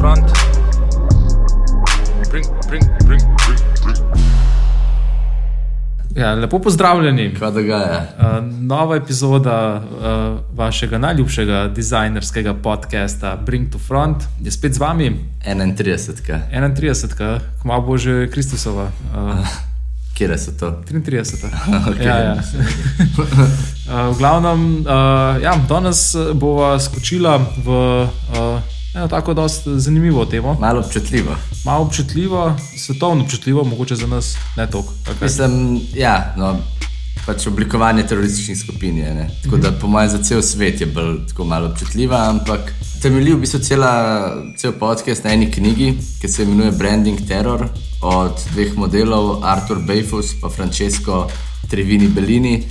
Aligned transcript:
front. 0.00 0.30
Bring, 2.30 2.46
bring, 2.68 2.84
bring, 3.06 3.22
bring, 3.46 3.60
bring. 3.84 3.96
Ja, 6.16 6.34
lepo 6.34 6.58
pozdravljeni. 6.58 7.34
Kaj 7.34 7.50
dogaja? 7.50 8.06
Uh, 8.18 8.24
nova 8.60 8.96
epizoda 8.96 9.82
uh, 9.82 10.58
vašega 10.58 10.98
najljubšega 10.98 11.68
dizajnerskega 11.68 12.54
podcasta 12.54 13.36
Bring 13.46 13.72
to 13.72 13.78
Front 13.78 14.24
je 14.40 14.50
spet 14.50 14.74
z 14.74 14.78
vami. 14.78 15.10
31. 15.46 16.40
31, 16.52 17.40
kmalo 17.62 17.82
bo 17.82 17.98
že 17.98 18.30
Kristusova. 18.32 18.88
Uh, 19.14 19.46
Kje 20.14 20.38
so 20.38 20.52
to? 20.60 20.82
33. 20.88 21.20
Okay. 21.88 22.04
Ja, 22.08 22.16
ja. 22.18 22.34
uh, 22.34 24.14
v 24.14 24.18
glavnem, 24.18 24.80
uh, 24.80 25.42
ja, 25.42 25.60
danes 25.68 26.16
bova 26.34 26.78
skočila 26.80 27.38
v 27.64 27.68
uh, 27.68 28.79
eno 28.94 29.08
tako 29.08 29.34
dosti 29.34 29.80
zanimivo 29.80 30.24
temo. 30.24 30.56
Malo 30.60 30.80
občutljivo. 30.80 31.36
Malo 31.64 31.84
občutljivo, 31.84 32.56
svetovno 32.76 33.24
občutljivo, 33.24 33.64
mogoče 33.64 33.96
za 33.96 34.06
nas 34.06 34.36
ne 34.56 34.70
toliko. 34.70 34.92
Okay. 35.06 35.22
Mislim, 35.22 35.80
ja, 35.94 36.34
no, 36.36 36.56
pač 37.26 37.46
oblikovanje 37.46 38.06
terorističnih 38.06 38.58
skupin 38.58 38.98
je. 38.98 39.14
Ne? 39.14 39.30
Tako 39.42 39.56
da, 39.56 39.72
po 39.72 39.86
mojem, 39.86 40.08
za 40.10 40.22
cel 40.22 40.42
svet 40.42 40.80
je 40.80 40.86
bolj 40.86 41.26
tako 41.28 41.44
malo 41.44 41.70
občutljiva, 41.70 42.28
ampak 42.30 42.72
temelji 43.02 43.34
v 43.34 43.40
bistvu 43.40 43.60
cela, 43.60 43.92
cel 44.56 44.72
podcast 44.72 45.24
na 45.24 45.32
eni 45.32 45.50
knjigi, 45.50 45.94
ki 46.20 46.28
se 46.28 46.42
imenuje 46.42 46.72
Branding 46.72 47.20
Terror 47.28 47.68
od 48.02 48.44
dveh 48.52 48.76
modelov, 48.76 49.44
Artur 49.44 49.78
Bejfus 49.86 50.32
in 50.32 50.50
Francesco 50.50 51.26
Trevini 51.70 52.08
Bellini. 52.08 52.62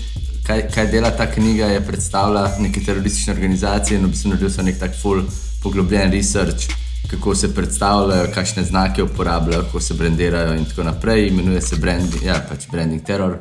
Kaj, 0.43 0.63
kaj 0.73 0.87
dela 0.91 1.11
ta 1.11 1.27
knjiga, 1.31 1.65
je 1.65 1.81
predstavlja 1.85 2.57
neke 2.59 2.81
teroristične 2.81 3.33
organizacije 3.33 3.99
in 3.99 4.05
v 4.05 4.09
bistvu 4.09 4.31
naredil 4.31 4.49
so 4.49 4.65
nek 4.65 4.79
tak 4.79 4.97
full 5.01 5.21
poglobljen 5.63 6.11
research, 6.11 6.69
kako 7.09 7.35
se 7.35 7.53
predstavljajo, 7.55 8.27
kakšne 8.33 8.63
znake 8.63 9.03
uporabljajo, 9.03 9.63
kako 9.63 9.79
se 9.79 9.93
brandirajo 9.93 10.55
in 10.55 10.65
tako 10.65 10.83
naprej. 10.83 11.27
Imenuje 11.27 11.61
se 11.61 11.75
branding, 11.75 12.23
ja, 12.23 12.45
pač 12.49 12.67
branding 12.71 13.03
terror. 13.03 13.37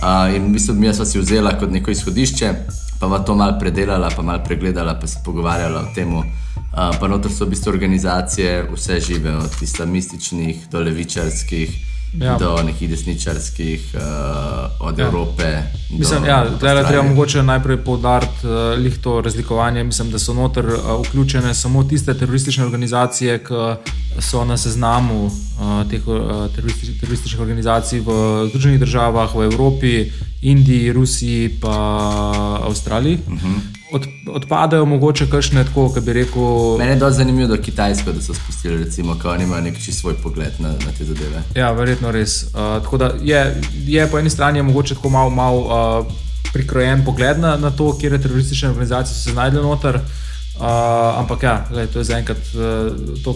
Uh, 0.00 0.34
in 0.36 0.46
v 0.48 0.52
bistvu 0.52 0.74
mi 0.74 0.94
smo 0.94 1.04
si 1.04 1.18
vzeli 1.18 1.50
kot 1.60 1.70
neko 1.70 1.90
izhodišče, 1.90 2.54
pa 3.00 3.08
pa 3.08 3.18
to 3.18 3.34
malo 3.34 3.58
predelala, 3.60 4.10
pa 4.16 4.22
malo 4.22 4.44
pregledala, 4.44 4.94
pa 5.00 5.06
se 5.06 5.18
pogovarjala 5.24 5.80
o 5.80 5.94
tem. 5.94 6.14
Uh, 6.16 6.24
pa 6.72 7.08
notor 7.08 7.32
so 7.32 7.44
v 7.44 7.50
bistvu 7.50 7.72
organizacije, 7.72 8.68
vse 8.72 9.00
žive, 9.00 9.36
od 9.36 9.62
islamističnih 9.62 10.68
do 10.70 10.80
levičarskih. 10.80 11.89
Ja. 12.18 12.38
Do 12.38 12.62
nekih 12.62 12.90
desničarskih, 12.90 13.94
uh, 13.94 14.00
od 14.80 14.98
ja. 14.98 15.06
Evrope. 15.06 15.62
Mislim, 15.90 16.22
da 16.22 16.28
ja, 16.28 16.72
je 16.72 16.88
treba 16.88 17.02
mogoče 17.02 17.42
najprej 17.42 17.76
poudariti 17.76 18.46
uh, 18.86 19.02
to 19.02 19.20
razlikovanje. 19.20 19.84
Mislim, 19.84 20.10
da 20.10 20.18
so 20.18 20.34
noter 20.34 20.66
uh, 20.66 21.06
vključene 21.06 21.54
samo 21.54 21.84
tiste 21.84 22.14
teroristične 22.14 22.64
organizacije, 22.64 23.38
ki 23.38 23.54
so 24.18 24.44
na 24.44 24.56
seznamu 24.56 25.24
uh, 25.24 25.32
teh 25.90 26.08
uh, 26.08 26.16
teroristič, 26.54 27.00
terorističnih 27.00 27.40
organizacij 27.40 28.00
v 28.00 28.12
Združenih 28.48 28.80
državah, 28.80 29.36
v 29.36 29.44
Evropi, 29.44 30.12
Indiji, 30.42 30.92
Rusiji 30.92 31.44
in 31.44 31.68
Avstraliji. 32.66 33.18
Uh 33.26 33.32
-huh. 33.32 33.69
Od, 33.92 34.06
odpadajo 34.26 34.84
mogoče 34.84 35.26
kakšne 35.30 35.64
tako, 35.64 35.88
kot 35.88 36.04
bi 36.04 36.12
rekel. 36.12 36.78
Mene 36.78 36.92
je 36.92 36.96
dosti 36.96 37.16
zanimivo, 37.16 37.48
da 37.48 37.62
Kitajsko 37.62 38.12
da 38.12 38.22
so 38.22 38.34
spustili, 38.34 38.84
recimo, 38.84 39.16
ko 39.22 39.30
oni 39.30 39.44
imajo 39.44 39.62
neki 39.62 39.92
svoj 39.92 40.14
pogled 40.22 40.52
na, 40.58 40.68
na 40.68 40.92
te 40.98 41.04
zadeve. 41.04 41.42
Ja, 41.54 41.72
verjetno 41.72 42.10
res. 42.10 42.42
Uh, 42.42 42.82
tako 42.82 42.96
da 42.96 43.12
je, 43.22 43.60
je 43.86 44.06
po 44.06 44.18
eni 44.18 44.30
strani 44.30 44.62
mogoče 44.62 44.94
tako 44.94 45.10
malo 45.10 45.30
mal, 45.30 45.58
uh, 45.58 46.06
prikrojen 46.52 47.04
pogled 47.04 47.38
na, 47.40 47.56
na 47.56 47.70
to, 47.70 47.98
kje 47.98 48.18
teroristične 48.18 48.68
organizacije 48.68 49.14
so 49.14 49.22
se 49.22 49.30
znašle 49.32 49.62
noter. 49.62 50.00
Uh, 50.60 50.66
ampak 51.18 51.42
ja, 51.42 51.66
gledaj, 51.70 51.86
to 51.86 51.98
je 51.98 52.04
zaenkrat 52.04 52.38
uh, 52.38 53.22
to, 53.24 53.32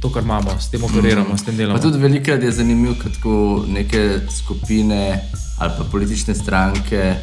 to, 0.00 0.12
kar 0.12 0.22
imamo, 0.22 0.60
s 0.60 0.70
tem 0.70 0.84
operiramo, 0.84 1.34
mm. 1.34 1.38
s 1.38 1.44
tem 1.44 1.56
delamo. 1.56 1.78
Pa 1.78 1.82
tudi 1.82 1.98
velikokrat 1.98 2.42
je 2.42 2.52
zanimivo, 2.52 2.94
kako 3.02 3.64
neke 3.68 4.20
skupine 4.30 5.30
ali 5.58 5.72
pa 5.78 5.84
politične 5.84 6.34
stranke 6.34 7.16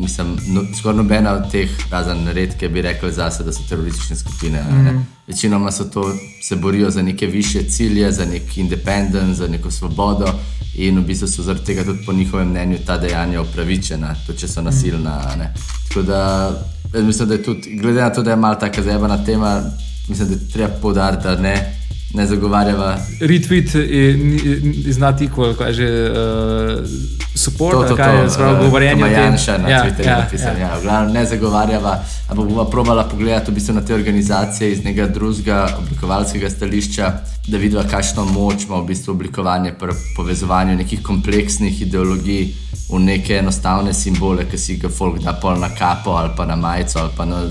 mislim, 0.00 0.36
no, 0.46 0.62
skoraj 0.78 0.96
nobena 0.96 1.32
od 1.32 1.50
teh, 1.50 1.70
razen 1.90 2.28
redke, 2.28 2.68
bi 2.68 2.82
rekli 2.82 3.12
zase, 3.12 3.44
da 3.44 3.52
so 3.52 3.62
teroristične 3.68 4.16
skupine. 4.16 4.62
Mm. 4.62 5.06
Večinoma 5.26 5.72
so 5.72 5.84
to, 5.84 6.14
se 6.42 6.56
borijo 6.56 6.90
za 6.90 7.02
neke 7.02 7.26
više 7.26 7.62
cilje, 7.62 8.12
za 8.12 8.24
nek 8.24 8.58
independent, 8.58 9.36
za 9.36 9.48
neko 9.48 9.70
svobodo. 9.70 10.26
In 10.74 10.98
v 10.98 11.04
bistvu 11.04 11.28
so 11.28 11.42
zaradi 11.42 11.64
tega 11.64 11.84
tudi 11.84 12.04
po 12.06 12.12
njihovem 12.12 12.48
mnenju 12.48 12.78
ta 12.86 12.98
dejanja 12.98 13.42
upravičena, 13.42 14.14
tudi 14.26 14.38
če 14.38 14.48
so 14.48 14.62
nasilna. 14.62 15.20
Ne. 15.38 15.54
Tako 15.88 16.02
da 16.02 16.50
mislim, 16.94 17.28
da 17.28 17.34
je 17.34 17.42
tudi, 17.42 17.76
glede 17.76 18.00
na 18.00 18.10
to, 18.10 18.22
da 18.22 18.30
je 18.30 18.36
malo 18.36 18.54
tako 18.54 18.82
zabavna 18.82 19.24
tema, 19.24 19.62
mislim, 20.08 20.28
da 20.28 20.34
je 20.34 20.48
treba 20.48 20.74
poudariti, 20.82 21.22
da 21.22 21.36
ne 21.36 21.79
ne 22.14 22.26
zagovarjava. 22.26 22.98
Retweet 23.20 23.74
je 23.74 24.92
znati, 24.92 25.28
kako 25.28 25.64
je 25.64 25.72
že 25.72 26.10
uh, 26.10 26.86
support, 27.34 27.72
to, 27.72 27.88
to, 27.88 27.96
kaj 27.96 28.22
je 28.22 28.30
sprav 28.30 28.64
govorjenje. 28.64 29.00
Ja, 29.00 29.08
Janša 29.08 29.58
na 29.58 29.68
ja, 29.68 29.84
Twitterju 29.84 30.08
ja, 30.08 30.18
napisal. 30.18 30.56
Ja. 30.56 30.60
Ja, 30.60 30.80
glavno, 30.82 31.12
ne 31.12 31.26
zagovarjava, 31.26 32.02
ampak 32.28 32.46
bova 32.48 32.70
probala 32.70 33.04
pogledati 33.04 33.50
v 33.50 33.54
bistvu 33.54 33.74
na 33.74 33.84
te 33.84 33.94
organizacije 33.94 34.72
iz 34.72 34.84
nekega 34.84 35.06
drugega 35.06 35.68
oblikovalskega 35.78 36.50
stališča, 36.50 37.12
da 37.46 37.58
vidiva, 37.58 37.84
kakšno 37.90 38.24
moč 38.24 38.64
ima 38.64 38.76
v 38.76 38.86
bistvu 38.86 39.12
oblikovanje 39.12 39.72
pri 39.78 39.94
povezovanju 40.16 40.76
nekih 40.76 41.02
kompleksnih 41.02 41.82
ideologij 41.82 42.54
v 42.90 42.98
neke 42.98 43.36
enostavne 43.38 43.94
simbole, 43.94 44.44
ki 44.50 44.58
si 44.58 44.76
ga 44.76 44.88
folk 44.88 45.22
da 45.22 45.32
pol 45.32 45.58
na 45.58 45.68
kapo 45.78 46.10
ali 46.10 46.30
pa 46.36 46.46
na 46.46 46.56
majico 46.56 46.98
ali 46.98 47.10
pa 47.16 47.24
na 47.24 47.44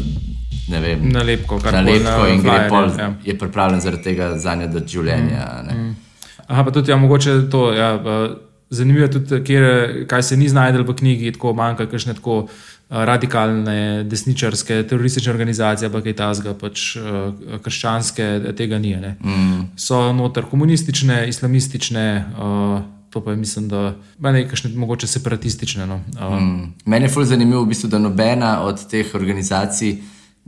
ne 0.69 0.81
vem, 0.83 1.07
nalepko, 1.13 1.59
kar 1.63 1.79
nalepko 1.79 2.27
in 2.29 2.43
gre 2.45 2.59
pol, 2.69 2.91
ja. 2.99 3.09
je 3.25 3.37
pripravljen 3.37 3.81
zaradi 3.81 4.03
tega 4.11 4.33
za 4.37 4.55
njo 4.55 4.69
do 4.73 4.83
življenja. 4.87 5.47
Mm. 5.65 5.79
Mm. 5.79 5.95
Aha, 6.47 6.63
pa 6.65 6.73
tudi, 6.73 6.91
ja, 6.91 6.97
mogoče 6.97 7.41
to. 7.51 7.69
Ja, 7.73 7.91
zanimivo 8.69 9.05
je 9.05 9.11
tudi, 9.11 9.43
kjer, 9.45 9.63
kaj 10.09 10.23
se 10.23 10.37
ni 10.37 10.49
znašlo 10.49 10.83
v 10.83 10.95
knjigi, 10.95 11.31
tako 11.37 11.53
manjka, 11.53 11.89
kakšne 11.89 12.17
tako. 12.19 12.43
Radikalne, 12.89 14.03
desničarske, 14.09 14.79
teroristične 14.89 15.29
organizacije, 15.29 15.91
pa 15.93 15.99
kaj 16.01 16.15
tasga, 16.17 16.55
pač 16.57 16.95
krščanske, 17.61 18.25
tega 18.57 18.79
ni. 18.81 18.95
Mm. 18.97 19.67
So 19.77 20.07
noter 20.17 20.47
komunistične, 20.49 21.19
islamistične, 21.29 22.05
uh, 22.33 22.79
to 23.13 23.21
pa 23.21 23.35
je, 23.35 23.37
mislim, 23.37 23.67
da 23.69 23.93
nekaj 24.19 24.73
mogoče 24.73 25.07
separatistične. 25.07 25.85
No. 25.85 26.01
Uh. 26.17 26.41
Mm. 26.41 26.73
Meni 26.85 27.05
je 27.05 27.13
fully 27.13 27.29
zanimivo, 27.29 27.61
v 27.61 27.75
bistvu, 27.75 27.91
da 27.93 28.01
nobena 28.01 28.63
od 28.65 28.81
teh 28.89 29.13
organizacij 29.13 29.99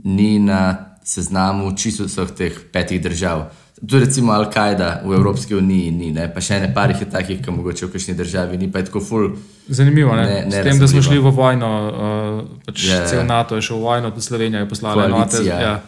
ni 0.04 0.38
na 0.38 0.92
seznamu 1.04 1.72
čisto 1.76 2.06
vseh 2.06 2.30
teh 2.30 2.54
petih 2.72 3.02
držav. 3.02 3.50
Tu 3.88 3.98
recimo 3.98 4.32
Al-Kaida 4.32 5.02
v 5.04 5.14
Evropski 5.14 5.54
uniji 5.54 5.90
ni, 5.90 6.12
ne? 6.14 6.28
pa 6.30 6.38
še 6.40 6.60
ne 6.62 6.68
parih 6.74 7.00
je 7.02 7.08
takih, 7.10 7.40
ki 7.42 7.50
mogoče 7.50 7.88
v 7.88 7.90
kakšni 7.90 8.14
državi 8.14 8.58
ni, 8.58 8.70
pa 8.70 8.78
je 8.78 8.86
tako 8.86 9.02
ful. 9.02 9.24
Zanimivo 9.66 10.14
je, 10.14 10.36
s 10.50 10.62
tem, 10.62 10.78
da 10.78 10.86
smo 10.86 11.02
šli 11.02 11.18
v 11.18 11.32
vojno, 11.34 11.70
uh, 11.90 12.60
pač 12.62 12.86
yeah. 12.86 13.02
Ja, 13.02 13.08
cel 13.10 13.18
ja. 13.18 13.26
NATO 13.26 13.58
je 13.58 13.66
šel 13.66 13.82
v 13.82 13.82
vojno, 13.82 14.12
tudi 14.14 14.26
Slovenija 14.28 14.62
je 14.62 14.68
poslala 14.70 15.08
enote. 15.10 15.42
Ja. 15.42 15.80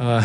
Uh, 0.00 0.24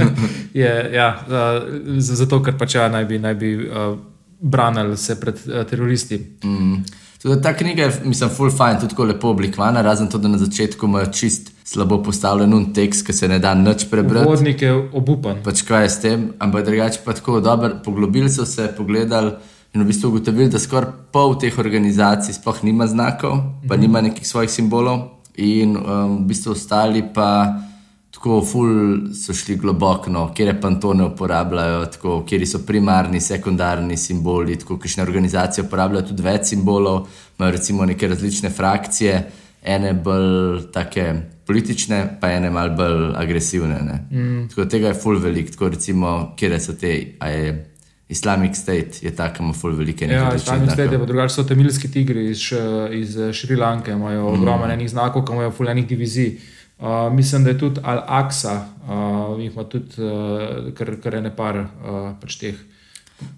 je, 0.62 0.72
ja, 0.96 1.08
uh, 1.28 1.68
zato, 2.00 2.40
ker 2.40 2.56
pač 2.56 2.80
ja, 2.80 2.88
naj 2.88 3.04
bi, 3.04 3.20
naj 3.20 3.36
bi 3.36 3.52
uh, 3.60 3.92
branili 4.40 4.96
se 4.96 5.20
pred 5.20 5.36
uh, 5.44 5.60
teroristi. 5.68 6.22
Mm. 6.40 7.04
Tudi 7.26 7.42
ta 7.42 7.50
knjiga 7.56 7.82
je, 7.82 7.92
mislim, 8.04 8.30
full 8.30 8.50
fine, 8.50 8.76
tudi 8.78 8.92
tako 8.94 9.04
lepo 9.04 9.28
oblikovana, 9.34 9.80
razen 9.82 10.06
to, 10.06 10.18
da 10.18 10.28
na 10.28 10.38
začetku 10.38 10.86
ima 10.86 11.00
čist 11.06 11.50
slabo 11.64 11.98
postavljen 12.02 12.54
un 12.54 12.68
tekst, 12.74 13.02
ki 13.06 13.12
se 13.12 13.28
ne 13.28 13.40
da 13.42 13.54
nič 13.54 13.88
prebrati. 13.90 14.28
Vodnik 14.28 14.62
je 14.62 14.70
obupan. 14.94 15.40
Pač 15.42 15.64
kaj 15.66 15.82
je 15.82 15.88
s 15.90 15.98
tem, 16.04 16.28
ampak 16.38 16.62
drugače 16.68 17.02
pa 17.04 17.16
tako 17.18 17.40
dobro. 17.42 17.72
Poglobili 17.84 18.30
so 18.30 18.46
se, 18.46 18.68
pogledali 18.76 19.32
in 19.74 19.82
v 19.82 19.88
bistvu 19.88 20.12
ugotovili, 20.14 20.52
da 20.54 20.62
skoraj 20.62 20.92
pol 21.12 21.34
teh 21.42 21.58
organizacij 21.58 22.38
sploh 22.38 22.62
nima 22.62 22.86
znakov, 22.86 23.42
pa 23.66 23.74
mhm. 23.74 23.82
nima 23.82 24.06
nekih 24.06 24.28
svojih 24.28 24.50
simbolov, 24.50 25.02
in 25.34 25.74
um, 25.76 26.20
v 26.22 26.28
bistvu 26.30 26.54
ostali 26.54 27.02
pa. 27.14 27.26
Tako 28.16 28.40
ful 28.40 28.68
so 29.12 29.34
šli 29.36 29.58
globoko, 29.60 30.10
no, 30.10 30.30
kje 30.34 30.54
pantone 30.60 31.04
uporabljajo, 31.04 31.82
kje 32.28 32.46
so 32.48 32.62
primarni, 32.66 33.20
sekundarni 33.20 33.96
simboli. 33.96 34.56
Tako 34.56 34.78
kakšne 34.80 35.02
organizacije 35.04 35.66
uporabljajo 35.66 36.06
tudi 36.08 36.24
več 36.24 36.54
simbolov, 36.54 37.10
imajo 37.36 37.52
recimo 37.58 37.84
neke 37.84 38.08
različne 38.08 38.50
frakcije, 38.50 39.20
ene 39.62 39.92
bolj 39.92 40.64
take 40.72 41.04
politične, 41.46 42.00
pa 42.20 42.32
ene 42.38 42.50
malce 42.50 42.78
bolj 42.80 43.12
agresivne. 43.20 44.00
Mm. 44.10 44.48
Tako 44.48 44.64
tega 44.64 44.94
je 44.94 45.00
ful 45.04 45.20
velik, 45.20 45.52
tako 45.52 45.74
recimo, 45.76 46.16
kje 46.40 46.60
so 46.60 46.72
te. 46.72 46.96
Islamic 48.08 48.56
State 48.56 49.02
je 49.02 49.10
tako, 49.16 49.42
ima 49.42 49.52
ful 49.52 49.76
velike 49.76 50.06
nekaj. 50.06 50.24
Ja, 50.24 50.34
Islamic 50.34 50.72
State 50.72 50.94
je 50.94 50.98
pa 50.98 51.04
drugače, 51.04 51.34
so 51.34 51.44
tamilski 51.44 51.90
tigri 51.92 52.30
iz, 52.30 52.48
iz 52.92 53.16
Šrilanke, 53.32 53.92
imajo 53.92 54.30
mm. 54.30 54.34
ogromno 54.34 54.72
enih 54.72 54.90
znakov, 54.90 55.28
imajo 55.32 55.50
ful 55.50 55.68
enih 55.68 55.86
divizij. 55.86 56.36
Uh, 56.36 56.52
mislim, 57.12 57.44
da 57.44 57.50
je 57.50 57.58
tudi 57.58 57.80
Al-Aqsa, 57.80 58.56
uh, 58.56 59.44
ima 59.44 59.64
tudi 59.64 60.02
uh, 60.02 60.74
kar, 60.74 60.96
kar 61.02 61.14
ene 61.14 61.36
par 61.36 61.56
uh, 61.56 62.10
pač 62.20 62.36
teh. 62.36 62.54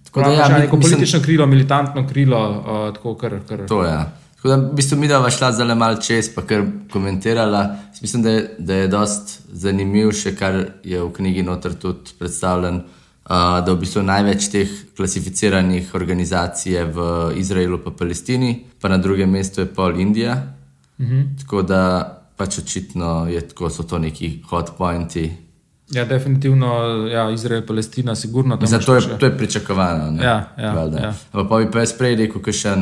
Tako 0.05 0.21
da 0.21 0.31
je 0.31 0.37
ja, 0.37 0.49
neko 0.49 0.77
mislim, 0.77 0.93
politično 0.93 1.21
krilo, 1.23 1.47
militantno 1.47 2.07
krilo. 2.09 2.41
Uh, 2.51 2.95
tako, 2.95 3.15
kar, 3.15 3.39
kar. 3.49 3.67
To 3.69 3.83
je. 3.85 3.91
Ja. 3.91 4.13
Tako 4.37 4.49
da 4.49 4.57
v 4.57 4.75
bistvu 4.75 4.99
mi 4.99 5.09
da 5.09 5.19
vaš 5.19 5.37
šla 5.39 5.53
zelo 5.53 5.75
malo 5.75 5.97
čez, 6.03 6.35
pa 6.35 6.43
kar 6.43 6.63
komentirala. 6.91 7.77
Mislim, 8.03 8.23
da 8.23 8.31
je, 8.31 8.55
da 8.59 8.75
je 8.75 8.89
dost 8.89 9.41
zanimiv 9.53 10.13
še, 10.15 10.35
kar 10.39 10.65
je 10.85 11.03
v 11.03 11.13
knjigi 11.13 11.43
noter 11.43 11.75
tudi 11.75 12.15
predstavljen. 12.19 12.83
uh, 13.29 13.65
da 13.65 13.73
v 13.73 13.79
bistvu 13.83 14.03
največ 14.03 14.49
teh 14.53 14.71
klasificiranih 14.97 15.95
organizacij 15.95 16.73
je 16.73 16.85
v 16.85 17.09
Izraelu 17.37 17.81
in 17.87 17.97
Palestini, 17.99 18.65
pa 18.81 18.89
na 18.89 18.99
drugem 18.99 19.31
mestu 19.31 19.61
je 19.61 19.67
pol 19.67 20.01
Indija. 20.01 20.43
Mhm. 20.99 21.23
Tako 21.43 21.63
da 21.63 22.18
pač 22.39 22.59
očitno 22.63 23.27
je 23.29 23.43
tako, 23.49 23.71
so 23.71 23.83
to 23.83 23.99
neki 23.99 24.43
hot 24.51 24.77
pointi. 24.79 25.27
Ja, 25.91 26.05
definitivno, 26.05 26.69
ja, 27.09 27.31
Izrael, 27.31 27.67
Palestina, 27.67 28.15
sigurno. 28.15 28.59
Zato 28.63 28.95
je, 28.95 29.19
to 29.19 29.27
je 29.27 29.39
pričakovano. 29.39 30.11
Ne? 30.11 30.25
Ja, 30.25 30.53
ja, 30.59 30.89
ja. 31.03 31.15
Pa 31.33 31.59
bi 31.59 31.71
pa 31.73 31.81
jaz 31.81 31.95
prej 31.99 32.17
rekel, 32.21 32.43
kot 32.45 32.55
še 32.55 32.75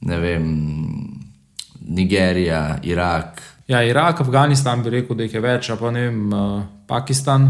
ne 0.00 0.18
vem, 0.20 0.48
Nigerija, 1.86 2.80
Irak. 2.82 3.42
Ja, 3.68 3.82
Irak, 3.84 4.20
Afganistan 4.24 4.82
bi 4.82 4.94
rekel, 4.96 5.16
da 5.16 5.26
jih 5.26 5.36
je 5.36 5.44
več, 5.44 5.70
pa 5.78 5.92
ne 5.92 6.08
vem, 6.08 6.26
uh, 6.32 6.58
Pakistan. 6.88 7.48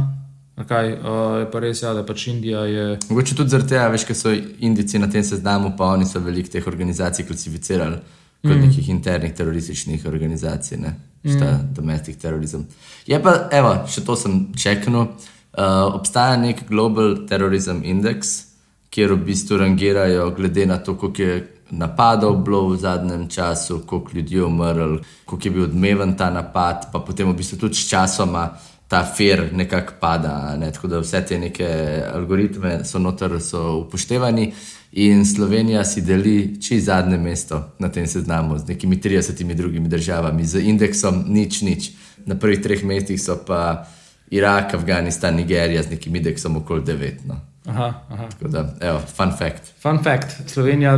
Kaj, 0.56 0.92
uh, 0.96 1.24
je 1.42 1.48
pa 1.52 1.60
res, 1.60 1.82
ja, 1.84 1.92
da 1.94 2.02
pač 2.04 2.26
Indija 2.32 2.64
je. 2.66 2.84
Mogoče 3.10 3.36
tudi 3.36 3.52
zaradi 3.52 3.74
tega, 3.74 3.88
veš, 3.92 4.06
ker 4.08 4.16
so 4.16 4.32
Indijci 4.34 4.98
na 4.98 5.08
tem 5.12 5.24
seznamu, 5.24 5.74
pa 5.78 5.92
oni 5.94 6.08
so 6.08 6.22
veliko 6.24 6.50
teh 6.50 6.66
organizacij 6.66 7.28
klasificirali 7.28 8.00
kot 8.46 8.54
mm. 8.54 8.62
nekih 8.64 8.88
internih 8.92 9.34
terorističnih 9.36 10.06
organizacij, 10.08 10.80
ne 10.80 10.94
šta 11.30 11.52
mm. 11.52 11.74
domestic 11.74 12.18
terorizem. 12.22 12.66
Je 13.06 13.22
pa, 13.22 13.48
evo, 13.52 13.74
še 13.88 14.04
to 14.04 14.16
sem 14.16 14.46
čeknil. 14.56 15.12
Uh, 15.56 15.96
obstaja 15.96 16.36
nek 16.36 16.66
Global 16.68 17.22
Terrorism 17.28 17.80
Index, 17.84 18.52
kjer 18.92 19.14
v 19.14 19.22
bistvu 19.30 19.56
rangirajo 19.62 20.30
glede 20.36 20.66
na 20.68 20.76
to, 20.78 20.94
koliko 21.00 21.22
je 21.22 21.36
napadov 21.70 22.36
bilo 22.44 22.68
v 22.68 22.76
zadnjem 22.78 23.28
času, 23.28 23.80
koliko 23.86 24.10
ljudi 24.14 24.36
je 24.36 24.44
umrlo, 24.44 24.98
koliko 25.24 25.48
je 25.48 25.52
bil 25.52 25.64
odmeven 25.64 26.16
ta 26.16 26.30
napad, 26.30 26.92
pa 26.92 27.00
potem 27.00 27.30
v 27.32 27.36
bistvu 27.36 27.58
tudi 27.58 27.74
s 27.74 27.88
časoma 27.88 28.50
ta 28.88 29.04
fer 29.16 29.48
nekako 29.52 29.92
pada. 30.00 30.56
Ne? 30.56 30.70
Tako 30.72 30.88
da 30.88 30.98
vse 30.98 31.24
te 31.26 31.38
neke 31.38 31.68
algoritme 32.12 32.84
so 32.84 32.98
noter 32.98 33.40
so 33.40 33.76
upoštevani. 33.78 34.52
In 34.92 35.26
Slovenija 35.26 35.84
si 35.84 36.00
deli 36.00 36.60
čez 36.62 36.84
zadnje 36.84 37.18
mesto 37.18 37.60
na 37.78 37.88
tem 37.88 38.06
seznamu 38.06 38.58
z 38.58 38.68
nekimi 38.68 38.96
30 38.96 39.54
drugimi 39.54 39.88
državami, 39.88 40.44
z 40.44 40.60
indeksom 40.60 41.24
nič, 41.28 41.62
nič. 41.62 41.90
Na 42.26 42.34
prvih 42.38 42.62
treh 42.62 42.84
mestih 42.84 43.20
so 43.22 43.36
pa 43.46 43.86
Irak, 44.30 44.74
Afganistan, 44.74 45.34
Nigerija 45.34 45.82
z 45.82 45.90
nekim 45.90 46.16
indeksom 46.16 46.56
okoli 46.56 46.82
9. 46.82 47.26
No. 47.26 47.40
Aha, 47.66 47.94
aha. 48.10 48.28
Tako 48.38 48.48
da, 48.48 48.74
evo, 48.80 49.00
fun 49.16 49.32
fact. 49.38 49.62
Fun 49.82 50.02
fact. 50.02 50.26
Slovenija 50.46 50.96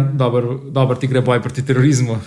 dobro 0.70 0.94
ti 0.94 1.06
gre 1.06 1.20
boj 1.20 1.42
proti 1.42 1.66
terorizmu. 1.66 2.18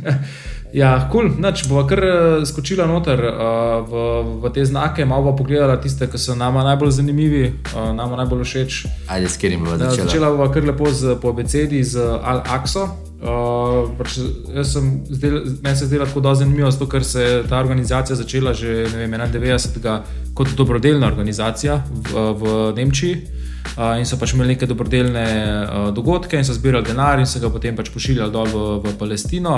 ja, 0.72 1.08
kul, 1.12 1.20
cool. 1.20 1.40
noč 1.40 1.66
bo 1.68 1.84
kar 1.86 2.04
eh, 2.04 2.46
skočila 2.46 2.86
noter 2.88 3.20
uh, 3.20 3.36
v, 3.88 4.06
v 4.42 4.52
te 4.54 4.64
znake, 4.64 5.04
malo 5.04 5.30
bo 5.30 5.36
pogledala 5.36 5.76
tiste, 5.80 6.08
ki 6.08 6.18
so 6.18 6.34
nama 6.34 6.64
najbolj 6.64 6.90
zanimivi, 6.90 7.44
uh, 7.74 7.92
nama 7.92 8.16
najbolj 8.24 8.44
všeč. 8.44 8.80
Ajde, 9.12 9.28
s 9.28 9.36
katerim 9.36 9.64
bomo 9.64 9.76
začeli? 9.76 10.08
Začela 10.08 10.32
bomo 10.32 10.48
kar 10.52 10.64
lepo 10.64 10.90
z, 10.90 11.18
po 11.20 11.36
abecedi 11.36 11.84
z 11.84 12.00
Al-Akso. 12.00 12.88
Uh, 13.16 13.92
pač 13.96 14.18
Meni 15.64 15.76
se 15.76 15.86
zdelo 15.86 16.04
tako 16.06 16.34
zanimivo, 16.34 16.70
zato, 16.70 16.88
ker 16.88 17.04
se 17.04 17.22
je 17.22 17.38
ta 17.48 17.58
organizacija 17.60 18.16
začela 18.16 18.52
že 18.52 18.84
vem, 18.92 19.10
91. 19.10 20.00
kot 20.34 20.52
dobrodelna 20.56 21.06
organizacija 21.06 21.80
v, 22.12 22.32
v 22.40 22.52
Nemčiji 22.76 23.35
in 23.98 24.06
so 24.08 24.16
pač 24.16 24.32
imeli 24.34 24.54
neke 24.54 24.66
dobrodelne 24.66 25.24
uh, 25.26 25.88
dogodke 25.94 26.38
in 26.38 26.44
so 26.44 26.54
zbirali 26.56 26.86
denar 26.86 27.18
in 27.18 27.26
se 27.26 27.40
ga 27.40 27.50
potem 27.52 27.76
pač 27.76 27.90
pošiljali 27.94 28.32
dol 28.32 28.48
v, 28.52 28.64
v 28.84 28.94
Palestino. 28.98 29.56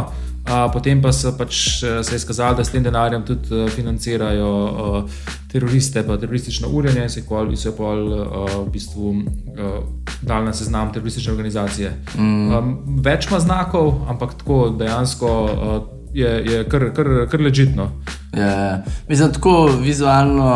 Uh, 0.49 0.67
potem 0.73 1.03
pa 1.03 1.13
so 1.13 1.35
pač 1.39 1.83
se 1.85 2.15
je 2.15 2.19
skazali, 2.19 2.57
da 2.57 2.65
s 2.65 2.73
tem 2.73 2.83
denarjem 2.83 3.25
tudi 3.29 3.53
uh, 3.55 3.69
financirajo 3.71 4.49
uh, 4.49 5.21
teroriste, 5.53 6.03
pa 6.07 6.17
teroristično 6.19 6.69
urjenje 6.69 7.05
in 7.05 7.13
se 7.13 7.21
je 7.21 7.77
pa 7.77 7.93
uh, 7.93 8.57
v 8.65 8.71
bistvu 8.73 9.11
uh, 9.11 9.79
dal 10.23 10.45
na 10.45 10.53
seznam 10.53 10.93
teroristične 10.93 11.33
organizacije. 11.33 11.93
Mm. 12.17 12.51
Um, 12.51 12.75
več 13.05 13.29
ima 13.29 13.41
znakov, 13.41 13.95
ampak 14.09 14.35
tako 14.43 14.69
dejansko. 14.79 15.37
Uh, 15.45 15.95
Je, 16.19 16.25
je 16.25 16.63
kar, 16.73 16.87
kar, 16.97 17.09
kar 17.29 17.41
ležitno. 17.45 17.85
Ja, 18.33 18.79
mislim, 19.09 19.29
tako 19.37 19.67
vizualno 19.77 20.49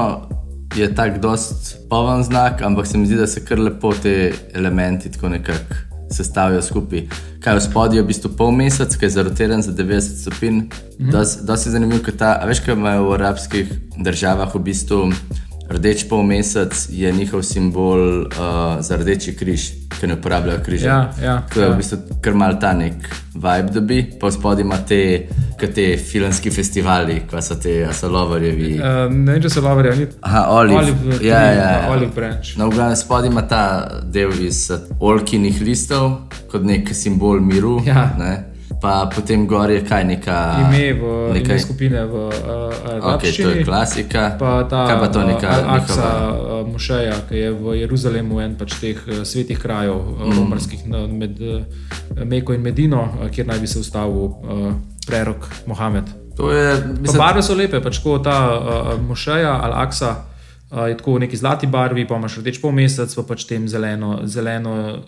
je 0.76 0.94
tako 0.94 1.18
dost 1.18 1.76
poven 1.90 2.22
znak, 2.24 2.62
ampak 2.62 2.86
se 2.86 2.98
mi 2.98 3.06
zdi, 3.06 3.16
da 3.16 3.26
se 3.26 3.44
kar 3.44 3.58
lepo 3.58 3.92
te 4.02 4.32
elementi 4.54 5.10
tako 5.12 5.28
nekako 5.28 5.74
sestavijo 6.10 6.62
skupaj. 6.62 7.06
Kaj 7.40 7.56
v 7.56 7.60
spodnji 7.60 7.98
je 7.98 8.02
v 8.02 8.06
bistvu 8.06 8.30
pol 8.36 8.50
mesec, 8.52 8.96
ki 8.96 9.04
je 9.04 9.10
zarotiran 9.10 9.62
za 9.62 9.72
90 9.72 10.20
stopinj. 10.20 10.60
-hmm. 10.60 11.44
Dosti 11.46 11.68
je 11.68 11.72
zanimivo, 11.72 12.02
ker 12.04 12.16
ta, 12.16 12.44
veš, 12.46 12.60
kaj 12.60 12.74
imajo 12.74 13.08
v 13.08 13.14
arabskih 13.14 13.72
državah 13.96 14.54
v 14.54 14.58
bistvu. 14.58 15.12
Rdeč 15.72 16.04
polmesec 16.08 16.88
je 16.90 17.12
njihov 17.12 17.42
simbol 17.42 18.20
uh, 18.20 18.28
za 18.80 18.96
rdeči 18.96 19.36
križ, 19.36 19.70
ki 20.00 20.06
ne 20.06 20.14
uporabljajo 20.14 20.60
križa. 20.64 20.88
Ja, 20.88 21.12
ja, 21.22 21.36
to 21.54 21.60
je 21.60 21.66
ja. 21.66 21.72
v 21.72 21.76
bistvu 21.76 21.98
kar 22.20 22.34
mal 22.34 22.58
ta 22.60 22.74
nek 22.76 23.08
vibe, 23.34 23.72
da 23.72 23.80
bi 23.80 24.02
pa 24.20 24.30
spodaj 24.30 24.60
ima 24.60 24.76
te, 24.88 25.28
te 25.74 25.96
filmski 25.96 26.50
festivali, 26.50 27.22
ko 27.30 27.40
so 27.40 27.56
te 27.56 27.78
asalovarjevi. 27.88 28.74
Uh, 28.78 29.08
ne 29.14 29.32
vem, 29.32 29.42
če 29.42 29.54
so 29.56 29.64
lovarjevi. 29.64 30.08
Aha, 30.20 30.44
olive. 30.58 30.78
Olive, 30.82 31.18
ja, 31.24 31.40
ja, 31.40 31.52
ja, 31.56 31.72
ja. 31.72 31.90
olive 31.94 32.12
branch. 32.14 32.56
Na 32.60 32.68
ugled 32.68 32.98
spodaj 32.98 33.32
ima 33.32 33.48
ta 33.48 33.64
del 34.04 34.36
iz 34.44 34.66
olkinih 35.00 35.64
listov, 35.64 36.26
kot 36.52 36.68
nek 36.68 36.92
simbol 36.96 37.40
miru. 37.40 37.78
Ja 37.86 38.10
pa 38.82 39.06
potem 39.14 39.46
gor 39.46 39.70
je 39.70 39.80
kaj 39.86 40.04
neka. 40.04 40.38
Ime 40.66 40.98
v 40.98 41.02
nekaj 41.38 41.58
skupine 41.62 42.02
v 42.02 42.14
Evropi. 42.98 43.30
Okay, 43.30 43.30
to 43.38 43.48
je 43.54 43.64
klasika. 43.64 44.34
Pa 44.38 44.66
ta 44.66 44.86
kaj 44.90 44.96
pa 44.98 45.08
to 45.08 45.20
neka 45.22 45.50
Aksa 45.78 46.08
njihova... 46.10 46.62
Mošeja, 46.72 47.14
ki 47.28 47.36
je 47.36 47.50
v 47.52 47.76
Jeruzalemu 47.78 48.40
en 48.42 48.56
pač 48.58 48.74
teh 48.80 48.98
svetih 49.24 49.58
krajev, 49.58 49.98
mm. 49.98 50.34
romarskih, 50.34 50.82
med 51.10 51.38
Meko 52.26 52.54
in 52.58 52.62
Medino, 52.62 53.06
kjer 53.30 53.46
naj 53.46 53.62
bi 53.62 53.70
se 53.70 53.78
ustavil 53.78 54.34
prerok 55.06 55.46
Mohamed. 55.66 56.10
Mislim... 56.98 57.18
Barve 57.18 57.42
so 57.42 57.54
lepe, 57.54 57.80
pač 57.84 57.98
kot 58.02 58.24
ta 58.26 58.36
uh, 58.50 58.92
Mošeja 58.98 59.60
ali 59.62 59.78
Aksa. 59.84 60.14
Uh, 60.72 60.88
je 60.88 60.96
tako 60.96 61.18
v 61.18 61.26
neki 61.26 61.36
zlati 61.36 61.66
barvi, 61.66 62.06
pa 62.08 62.16
imaš 62.16 62.38
rdeč 62.40 62.58
pol 62.62 62.72
mesec, 62.72 63.12
pa 63.14 63.22
pač 63.28 63.44
tem 63.44 63.68
zeleno, 63.68 64.22
zeleno 64.24 65.02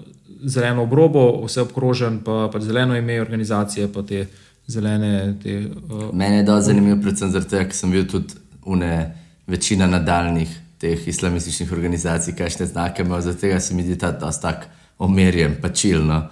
zeleno 0.44 0.82
obrobo, 0.82 1.44
vse 1.46 1.62
obkrožen, 1.62 2.20
pa, 2.25 2.49
pa 2.52 2.61
zeleno 2.61 2.96
ime 2.96 3.20
organizacije. 3.20 3.88
Te 4.08 4.26
zelene, 4.67 5.35
te, 5.43 5.58
uh, 5.91 6.14
Mene 6.14 6.37
je 6.37 6.43
dobro 6.43 6.62
zanimivo, 6.62 7.00
predvsem 7.02 7.30
zato, 7.30 7.57
ker 7.57 7.76
sem 7.76 7.90
bil 7.90 8.07
tudi 8.09 8.35
une, 8.64 9.14
večina 9.47 9.87
nadaljnih 9.87 10.61
teh 10.80 11.09
islamističnih 11.09 11.73
organizacij, 11.73 12.35
kaj 12.37 12.50
še 12.50 12.66
znake 12.73 13.02
imajo, 13.02 13.21
zato 13.30 13.61
se 13.61 13.75
mi 13.75 13.85
zdi 13.85 13.99
ta 13.99 14.12
tako 14.19 14.71
omerjen, 14.99 15.57
pačilno. 15.62 16.28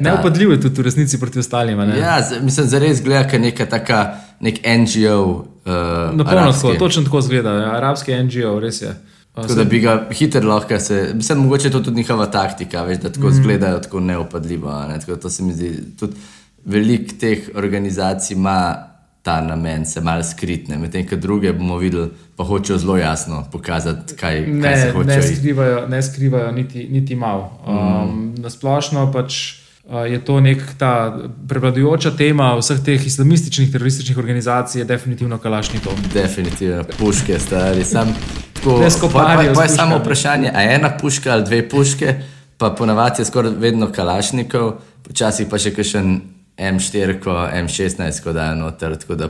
Neupadljiv 0.00 0.50
je 0.50 0.60
tudi 0.60 0.80
v 0.80 0.84
resnici 0.84 1.20
proti 1.20 1.38
ostalim. 1.38 1.80
Ja, 1.80 2.18
mislim, 2.42 2.66
da 2.68 2.78
res 2.82 3.02
gleda, 3.02 3.28
kot 3.30 3.40
neka 3.40 3.66
taka, 3.70 4.00
nek 4.40 4.58
NGO. 4.66 5.46
Uh, 5.62 6.16
Na 6.18 6.24
polno 6.24 6.52
tako, 6.52 6.74
točno 6.78 7.04
tako 7.06 7.20
zgleda, 7.22 7.52
arabski 7.76 8.16
NGO, 8.24 8.56
res 8.60 8.82
je. 8.82 8.94
Tako 9.34 9.54
da 9.54 9.64
bi 9.64 9.80
ga 9.80 10.08
hitro 10.10 10.48
lahko 10.48 10.78
se, 10.78 11.12
mislim, 11.14 11.38
mogoče 11.38 11.68
je 11.68 11.72
to 11.72 11.80
tudi 11.80 11.96
njihova 11.96 12.26
taktika, 12.26 12.82
veš, 12.82 12.98
da 12.98 13.12
tako 13.12 13.26
mm. 13.26 13.30
izgledajo 13.30 13.78
tako 13.78 14.00
neopadljivo. 14.00 14.84
Ne? 14.88 15.00
Tako 15.00 15.16
to 15.16 15.30
se 15.30 15.42
mi 15.42 15.52
zdi, 15.52 15.78
tudi 16.00 16.16
velik 16.64 17.18
teh 17.20 17.38
organizacij 17.54 18.34
ima 18.34 18.74
ta 19.22 19.40
namen, 19.40 19.86
se 19.86 20.00
malo 20.00 20.22
skritne, 20.22 20.78
medtem 20.78 21.06
ko 21.08 21.16
druge 21.16 21.52
bomo 21.52 21.76
videli, 21.78 22.10
pa 22.36 22.44
hočejo 22.44 22.78
zelo 22.78 22.96
jasno 22.96 23.44
pokazati, 23.52 24.16
kaj, 24.16 24.40
ne, 24.46 24.62
kaj 24.62 24.80
se 24.80 24.92
hoče. 24.92 25.08
Ne 25.08 25.22
skrivajo, 25.22 25.88
ne 25.88 26.02
skrivajo 26.02 26.52
niti, 26.52 26.88
niti 26.90 27.16
malo. 27.16 27.60
Um, 27.66 27.76
mm. 27.76 28.42
Nasplošno 28.42 29.12
pač 29.12 29.62
je 30.10 30.24
to 30.24 30.40
neka 30.40 31.18
prevladujoča 31.48 32.10
tema 32.16 32.54
vseh 32.58 32.84
teh 32.84 33.06
islamističnih, 33.06 33.72
terorističnih 33.72 34.18
organizacij, 34.18 34.80
je 34.80 34.84
definitivno 34.84 35.38
kalašnikov. 35.38 35.92
Definitivno, 36.14 36.84
puške, 36.98 37.38
stari. 37.38 37.84
Sam, 37.84 38.14
tako, 38.62 38.78
ne 38.80 38.90
skoparijo. 38.90 39.54
To 39.54 39.62
je 39.62 39.68
samo 39.68 39.98
vprašanje, 39.98 40.52
a 40.54 40.62
ena 40.62 40.90
puška 41.00 41.32
ali 41.32 41.44
dve 41.44 41.68
puške, 41.68 42.14
pa 42.58 42.70
ponavadi 42.70 43.22
je 43.22 43.26
skoraj 43.26 43.52
vedno 43.58 43.90
kalašnikov, 43.92 44.72
počasih 45.02 45.50
pa 45.50 45.58
še 45.58 45.74
kakšen. 45.74 46.20
M4, 46.52 47.16
M16, 47.64 48.26
da 48.32 48.50
je 48.50 48.56
noter, 48.56 48.92
tako 49.00 49.14
da 49.16 49.28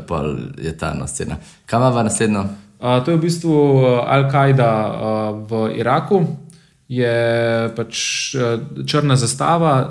je 0.58 0.72
ta 0.78 0.90
noscena. 0.94 1.36
Kaj 1.66 1.78
ima 1.78 2.02
naslednjo? 2.02 2.40
Uh, 2.80 2.98
to 3.04 3.14
je 3.14 3.16
v 3.16 3.20
bistvu 3.20 3.54
Al-Kaida 4.02 4.72
uh, 4.90 5.38
v 5.46 5.78
Iraku, 5.78 6.18
je 6.92 7.14
pač 7.76 7.96
eh, 8.36 8.60
črna 8.84 9.16
zastava, 9.16 9.72
eh, 9.80 9.88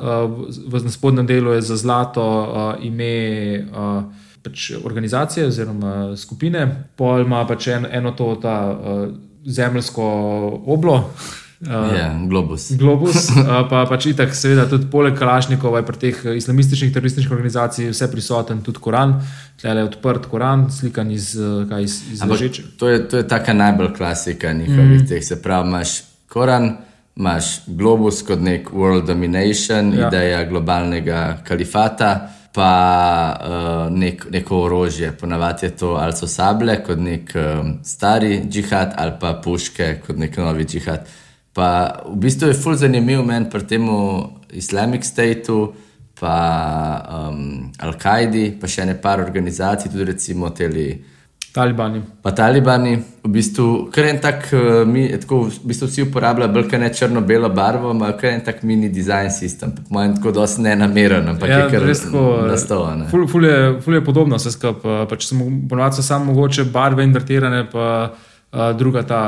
v 0.69 0.91
spodnjem 0.91 1.25
delu 1.25 1.55
je 1.57 1.61
za 1.61 1.77
zlato 1.77 2.21
eh, 2.21 2.85
ime 2.87 3.13
pač 4.41 4.71
organizacije 4.83 5.47
oziroma 5.47 6.17
skupine, 6.17 6.65
pol 6.97 7.25
ima 7.25 7.43
pač 7.47 7.67
en, 7.67 7.85
eno 7.85 8.11
to 8.17 8.33
ta 8.41 8.73
zemljsko 9.45 10.03
oblo. 10.65 11.13
Uh, 11.61 11.67
yeah, 11.69 12.27
globus. 12.27 12.71
globus 12.71 13.29
uh, 13.29 13.45
pa 13.69 13.83
pač 13.85 14.07
itak, 14.09 14.31
seveda, 14.33 14.63
tudi 14.65 14.87
poleg 14.89 15.13
Kalašnikov, 15.13 15.75
pri 15.85 15.99
teh 16.01 16.23
islamističnih 16.33 16.89
terorističnih 16.89 17.29
organizacijah, 17.31 17.91
vse 17.93 18.07
prisoten 18.09 18.63
tudi 18.65 18.81
Koran, 18.81 19.19
tle 19.61 19.75
je 19.77 19.83
odprt 19.85 20.25
Koran, 20.25 20.71
slikan 20.73 21.11
iz, 21.13 21.35
iz, 21.83 21.99
iz 22.15 22.23
Ležeče. 22.25 22.63
To 22.81 22.89
je, 22.89 23.03
to 23.05 23.21
je 23.21 23.27
taka 23.29 23.53
najbolj 23.53 23.93
klasika 23.93 24.53
njihovih 24.53 25.03
mm. 25.03 25.07
teh, 25.13 25.21
se 25.23 25.37
pravi, 25.41 25.69
imaš 25.69 25.93
Koran, 26.33 26.71
imaš 27.15 27.53
globus 27.67 28.23
kot 28.25 28.41
nek 28.41 28.73
world 28.73 29.05
domination, 29.05 29.93
Ja. 29.93 29.99
ja. 29.99 30.07
ideja 30.07 30.43
globalnega 30.49 31.43
kalifata, 31.45 32.31
pa 32.53 33.37
uh, 33.39 33.97
nek, 33.97 34.25
neko 34.31 34.63
orožje. 34.65 35.11
Ponavadi 35.17 35.65
je 35.65 35.75
to 35.77 35.93
ali 35.95 36.15
so 36.15 36.27
sablje 36.27 36.77
kot 36.83 36.99
nek 36.99 37.31
um, 37.35 37.73
stari 37.83 38.41
džihad, 38.49 38.93
ali 38.97 39.13
pa 39.19 39.33
puške 39.43 40.01
kot 40.07 40.17
nek 40.17 40.37
novi 40.37 40.65
džihad. 40.65 41.07
Pa 41.53 41.99
v 42.07 42.15
bistvu 42.15 42.47
je 42.47 42.59
fulj 42.59 42.83
zanimiv 42.83 43.23
meni 43.27 43.49
pri 43.49 43.67
tem 43.67 43.87
Islamic 44.51 45.03
Stateu, 45.03 45.73
pa 46.19 46.35
um, 47.29 47.71
Al-Kaidi, 47.79 48.51
pa 48.59 48.67
še 48.67 48.85
ne 48.85 48.95
par 49.01 49.19
organizacij, 49.23 49.91
tudi 49.91 50.11
recimo 50.11 50.51
teli. 50.55 50.89
Talibani. 51.51 52.01
Pa 52.23 52.31
talibani, 52.31 52.93
v 53.23 53.29
bistvu, 53.29 53.89
kar 53.91 54.05
en 54.07 54.19
tak, 54.23 54.45
eh, 54.53 54.85
mi, 54.87 55.03
tako, 55.19 55.41
v 55.51 55.67
bistvu 55.67 55.89
vsi 55.89 56.05
uporabljajo 56.07 56.53
bolj 56.53 56.77
ne 56.79 56.89
črno-belo 56.95 57.49
barvo, 57.51 57.91
ima 57.91 58.13
kar 58.15 58.29
en 58.31 58.43
tak 58.45 58.63
mini 58.63 58.89
design 58.89 59.31
sistem. 59.31 59.73
Po 59.75 59.97
mojem, 59.97 60.15
tako 60.15 60.31
dosti 60.31 60.61
ne 60.61 60.75
nameren, 60.79 61.27
ampak 61.33 61.49
ja, 61.49 61.59
je 61.59 61.73
kar 61.73 61.83
res 61.83 62.05
tako, 62.05 62.23
nastovan. 62.47 63.03
Ful, 63.11 63.27
ful, 63.27 63.45
je, 63.45 63.59
ful 63.83 63.99
je 63.99 64.03
podobno 64.05 64.39
vse 64.39 64.55
skupaj. 64.55 65.03
Pač 65.11 65.27
samo 65.27 65.49
ponovadi 65.69 65.99
so 65.99 66.07
samo 66.07 66.31
mogoče 66.31 66.69
barve 66.71 67.03
invertirane, 67.03 67.65
pa 67.71 67.89
uh, 68.07 68.71
druga 68.79 69.03
ta 69.03 69.21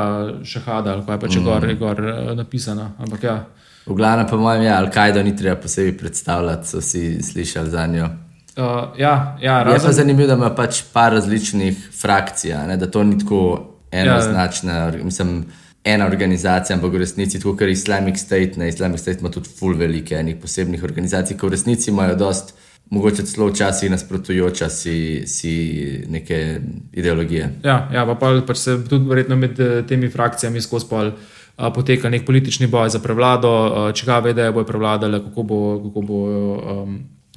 šahada, 0.44 0.96
ali 0.96 1.04
pa 1.06 1.18
je 1.18 1.24
pač 1.26 1.36
mm. 1.36 1.44
gor, 1.44 1.68
je 1.68 1.76
gor 1.76 2.04
napisana. 2.40 2.94
Ampak 3.04 3.28
ja. 3.28 3.38
V 3.84 3.92
glavnem, 3.92 4.24
po 4.30 4.40
mojem, 4.40 4.64
ja, 4.64 4.80
Al-Kaido 4.80 5.20
ni 5.22 5.36
treba 5.36 5.60
posebej 5.60 5.98
predstavljati, 6.00 6.68
so 6.68 6.80
vsi 6.80 7.20
slišali 7.22 7.70
za 7.70 7.86
njo. 7.86 8.08
Uh, 8.56 8.98
ja, 8.98 9.36
ja, 9.40 9.58
Je 9.58 9.64
pa 9.64 9.72
razen, 9.72 9.92
zanimivo, 9.92 10.28
da 10.28 10.34
ima 10.34 10.54
pač 10.54 10.82
par 10.92 11.12
različnih 11.12 11.88
frakcij, 12.00 12.54
ne, 12.68 12.76
da 12.76 12.86
to 12.90 13.02
ni 13.04 13.18
tako 13.18 13.70
enoznačna, 13.90 14.72
ja. 14.72 15.04
mislim, 15.04 15.44
ena 15.84 16.06
organizacija, 16.06 16.76
ampak 16.76 16.92
v 16.92 17.02
resnici, 17.02 17.40
tako 17.42 17.56
kot 17.58 17.68
Islamic 17.68 18.18
State, 18.18 18.56
ne, 18.56 18.68
Islamic 18.68 19.00
State 19.00 19.20
ima 19.20 19.30
tudi 19.30 19.50
full 19.58 19.74
velike 19.78 20.14
enih 20.14 20.36
posebnih 20.40 20.84
organizacij, 20.84 21.36
ki 21.36 21.46
v 21.46 21.50
resnici 21.50 21.90
imajo 21.90 22.14
dost, 22.16 22.54
mogoče 22.90 23.24
celo 23.26 23.48
včasih 23.50 23.90
nasprotujoča 23.90 24.68
si, 24.70 25.22
si 25.26 26.04
neke 26.08 26.60
ideologije. 26.92 27.50
ja, 27.64 27.88
ja, 27.92 28.06
pa, 28.06 28.14
pa 28.14 28.32
pač 28.46 28.56
se 28.56 28.76
tudi 28.88 29.08
verjetno 29.08 29.36
med 29.36 29.60
eh, 29.60 29.82
temi 29.88 30.10
frakcijami 30.10 30.60
skozi 30.60 30.88
pol. 30.90 31.12
Uh, 31.54 31.70
poteka 31.70 32.10
nek 32.10 32.24
politični 32.26 32.66
boj 32.66 32.88
za 32.90 32.98
prevlado, 32.98 33.50
uh, 33.50 33.92
čigave 33.94 34.30
ideje 34.30 34.52
bojo 34.52 34.66
prevladale, 34.66 35.20
kako 35.22 35.42
bo, 35.42 35.58
kako 35.84 36.00
bo 36.02 36.22
um, 36.26 36.96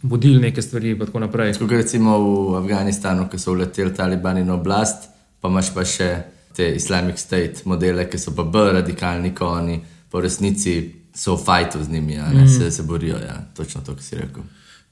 vodili 0.09 0.41
neke 0.41 0.61
stvari, 0.61 0.95
in 0.95 0.99
tako 0.99 1.19
naprej. 1.19 1.53
Kot 1.59 1.71
recimo 1.71 2.17
v 2.21 2.57
Afganistanu, 2.61 3.27
ko 3.31 3.39
so 3.39 3.53
vleteli 3.53 3.93
talibani 3.93 4.43
na 4.45 4.55
oblast, 4.55 5.09
pa 5.41 5.51
imaš 5.51 5.73
pa 5.75 5.85
še 5.85 6.09
te 6.55 6.71
Islamic 6.75 7.19
State 7.21 7.65
modele, 7.65 8.07
ki 8.09 8.17
so 8.17 8.33
pa 8.35 8.43
bolj 8.43 8.73
radikalni 8.79 9.33
kot 9.35 9.61
oni, 9.61 9.81
v 10.11 10.21
resnici 10.23 10.77
so 11.17 11.35
v 11.35 11.43
fajtu 11.43 11.83
z 11.83 11.89
njimi, 11.89 12.17
a 12.17 12.29
ne, 12.33 12.47
se, 12.47 12.71
se 12.71 12.83
borijo. 12.83 13.17
Ja, 13.17 13.41
točno 13.57 13.81
to, 13.81 13.93
kar 13.93 14.03
si 14.03 14.15
rekel. 14.15 14.43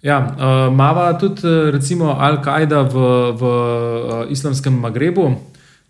Ja, 0.05 0.19
uh, 0.21 0.73
Mava 0.75 1.13
tudi 1.17 1.41
eh, 1.47 1.71
recimo 1.71 2.13
Al-Kaida 2.13 2.83
v, 2.85 3.05
v 3.33 3.43
uh, 3.43 4.31
islamskem 4.31 4.73
Magrebu. 4.73 5.31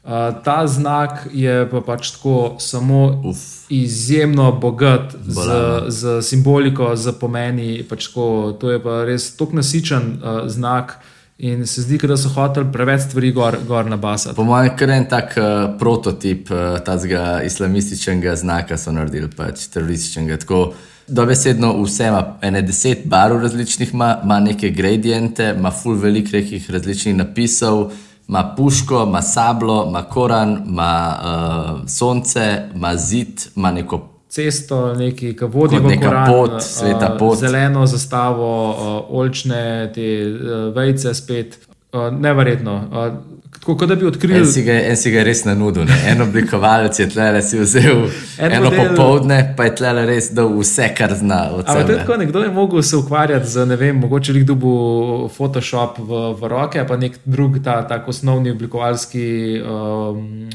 Uh, 0.06 0.12
ta 0.44 0.68
znak 0.68 1.28
je 1.34 1.70
pa 1.70 1.82
pač 1.82 2.12
tako 2.14 2.56
samo 2.60 3.22
Uf. 3.26 3.66
izjemno 3.70 4.52
bogat 4.52 5.16
z, 5.28 5.36
Bolano. 5.36 5.90
z 5.90 6.22
simboliko, 6.22 6.96
z 6.96 7.16
pomeni. 7.20 7.84
Pač 7.90 8.12
tako, 8.12 8.54
to 8.62 8.70
je 8.70 8.84
pa 8.84 9.02
res 9.10 9.32
tako 9.34 9.58
nasičen 9.58 10.22
uh, 10.22 10.46
znak 10.46 11.00
in 11.38 11.66
se 11.68 11.82
zdi, 11.82 11.98
da 11.98 12.18
so 12.18 12.30
hoteli 12.30 12.70
preveč 12.72 13.10
stvari 13.10 13.32
gor, 13.32 13.58
gor 13.68 13.90
nabasati. 13.90 14.36
Po 14.36 14.46
mojem, 14.46 14.78
kar 14.78 14.94
en 14.94 15.10
tak 15.10 15.34
uh, 15.42 15.74
prototip 15.80 16.54
uh, 16.54 16.78
tega 16.86 17.42
islamističnega 17.44 18.36
znaka 18.36 18.78
so 18.78 18.94
naredili, 18.94 19.32
pač 19.34 19.66
terorističnega. 19.74 20.38
Tako, 20.46 20.68
Dobesedno 21.08 21.84
vse 21.84 22.08
ima, 22.08 22.38
ene 22.42 22.62
deset 22.66 23.04
barv 23.06 23.42
različnih, 23.42 23.94
ima, 23.94 24.16
ima 24.24 24.40
neke 24.40 24.70
gradiente, 24.70 25.54
ima 25.58 25.72
full 25.72 26.00
velik 26.02 26.32
nekih 26.34 26.72
različnih 26.72 27.16
napisov, 27.16 27.92
ima 28.28 28.54
puško, 28.58 29.04
ima 29.08 29.22
sablo, 29.22 29.86
ima 29.90 30.04
koran, 30.04 30.64
ima 30.68 31.16
uh, 31.24 31.90
sonce, 31.90 32.70
ima 32.76 32.96
zid, 32.96 33.42
ima 33.56 33.72
neko 33.72 34.10
Cesto, 34.30 34.94
neki, 34.94 35.36
ki 35.38 35.46
vodi 35.46 35.78
v 35.80 35.96
Koran, 36.02 36.28
pot, 36.28 36.52
uh, 36.52 36.60
sveta 36.60 37.16
pot. 37.20 37.38
zeleno 37.40 37.86
zastavo, 37.86 38.70
uh, 38.70 39.20
oljčne, 39.20 39.92
te 39.96 40.08
uh, 40.28 40.76
vejce 40.76 41.14
spet. 41.14 41.60
Uh, 41.94 42.20
neverjetno. 42.20 42.76
Uh, 42.76 43.35
tako 43.66 43.78
kot 43.78 43.90
da 43.90 43.96
bi 43.96 44.06
odkrili. 44.06 44.40
En 44.40 44.46
si 44.46 44.62
ga, 44.62 44.74
en 44.74 44.98
si 44.98 45.10
ga 45.12 45.24
res 45.26 45.40
nanudil. 45.46 45.88
Ne? 45.90 45.96
En 46.12 46.22
oblikovalec 46.22 47.00
je 47.00 47.08
tlele 47.10 47.42
si 47.42 47.58
vzel 47.58 48.04
En 48.38 48.52
en 48.52 48.52
eno 48.60 48.70
model- 48.70 48.92
popovdne, 48.94 49.38
pa 49.58 49.66
je 49.66 49.72
tlele 49.76 50.04
res 50.06 50.30
dal 50.30 50.52
vse, 50.60 50.92
kar 50.98 51.16
zna 51.18 51.40
Ampak 51.66 51.88
tako, 51.88 52.18
nekdo 52.18 52.44
je 52.44 52.52
mogel 52.52 52.84
se 52.84 52.96
ukvarjati 52.98 53.50
z, 53.50 53.66
ne 53.66 53.76
vem, 53.76 53.98
mogoče 53.98 54.34
lik 54.34 54.44
dobu 54.44 55.30
Photoshop 55.38 55.98
v, 55.98 56.22
v 56.42 56.52
roke, 56.52 56.86
pa 56.88 56.98
nek 56.98 57.18
drug, 57.26 57.58
ta 57.64 57.82
tak 57.88 58.08
osnovni 58.08 58.52
oblikovalski, 58.52 59.26
um, 59.66 60.50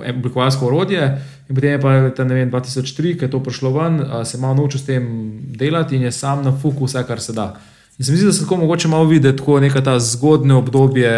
oblikovalsko 0.00 0.66
orodje. 0.66 1.20
In 1.48 1.54
potem 1.54 1.70
je 1.76 1.80
pa 1.80 2.10
ta, 2.16 2.24
vem, 2.24 2.50
2003, 2.50 3.18
ki 3.18 3.28
je 3.28 3.30
to 3.30 3.42
prišlo 3.44 3.76
ven, 3.76 4.00
uh, 4.00 4.24
se 4.24 4.40
malo 4.40 4.54
naučil 4.54 4.80
s 4.80 4.88
tem 4.88 5.04
delati 5.52 5.96
in 5.96 6.08
je 6.08 6.12
sam 6.12 6.40
na 6.44 6.56
fuku 6.62 6.88
vse, 6.88 7.04
kar 7.04 7.20
se 7.20 7.36
da. 7.36 7.52
In 7.98 8.04
se 8.04 8.12
mi 8.12 8.18
zdi, 8.18 8.26
da 8.26 8.32
se 8.32 8.40
tako 8.40 8.56
mogoče 8.56 8.88
malo 8.88 9.04
vidi, 9.04 9.36
tako 9.36 9.60
neka 9.60 9.80
ta 9.80 10.00
zgodne 10.00 10.54
obdobje, 10.54 11.10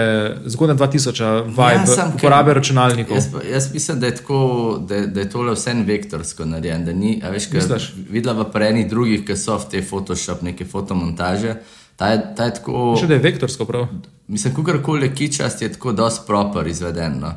zgodne 0.46 0.74
2000 0.74 1.44
vibe 1.44 1.62
Ja, 1.62 2.12
uporabe 2.16 2.54
računalnikov. 2.54 3.16
Jaz, 3.16 3.26
jaz 3.52 3.72
mislim, 3.74 4.00
da 4.00 4.06
je, 4.06 4.16
tako, 4.16 4.38
da, 4.80 5.00
da 5.02 5.20
je 5.20 5.30
tole 5.30 5.54
vse 5.54 5.74
vektorsko 5.76 6.44
narejeno. 6.44 6.84
da 6.84 6.92
ni- 6.92 7.22
a 7.24 7.30
Veš, 7.30 7.50
Misliš? 7.50 7.94
videla 8.10 8.34
v 8.34 8.52
prenih 8.52 8.90
drugih, 8.90 9.24
ki 9.24 9.36
so 9.36 9.56
v 9.56 9.64
te 9.70 9.82
Photoshop, 9.82 10.42
neke 10.42 10.64
fotomontaže. 10.66 11.54
Ta 11.96 12.08
je, 12.08 12.34
ta 12.36 12.44
je 12.44 12.54
tako. 12.54 12.96
Še 13.00 13.06
da 13.06 13.14
je 13.14 13.20
vektorsko 13.20 13.64
prav. 13.64 13.86
Mislim, 14.28 14.54
kakorkoli 14.54 15.06
je 15.06 15.14
kičast, 15.14 15.62
je 15.62 15.72
tako 15.72 15.92
dosti 15.92 16.26
proper 16.26 16.66
izveden. 16.66 17.20
No. 17.20 17.26
Uh, 17.26 17.32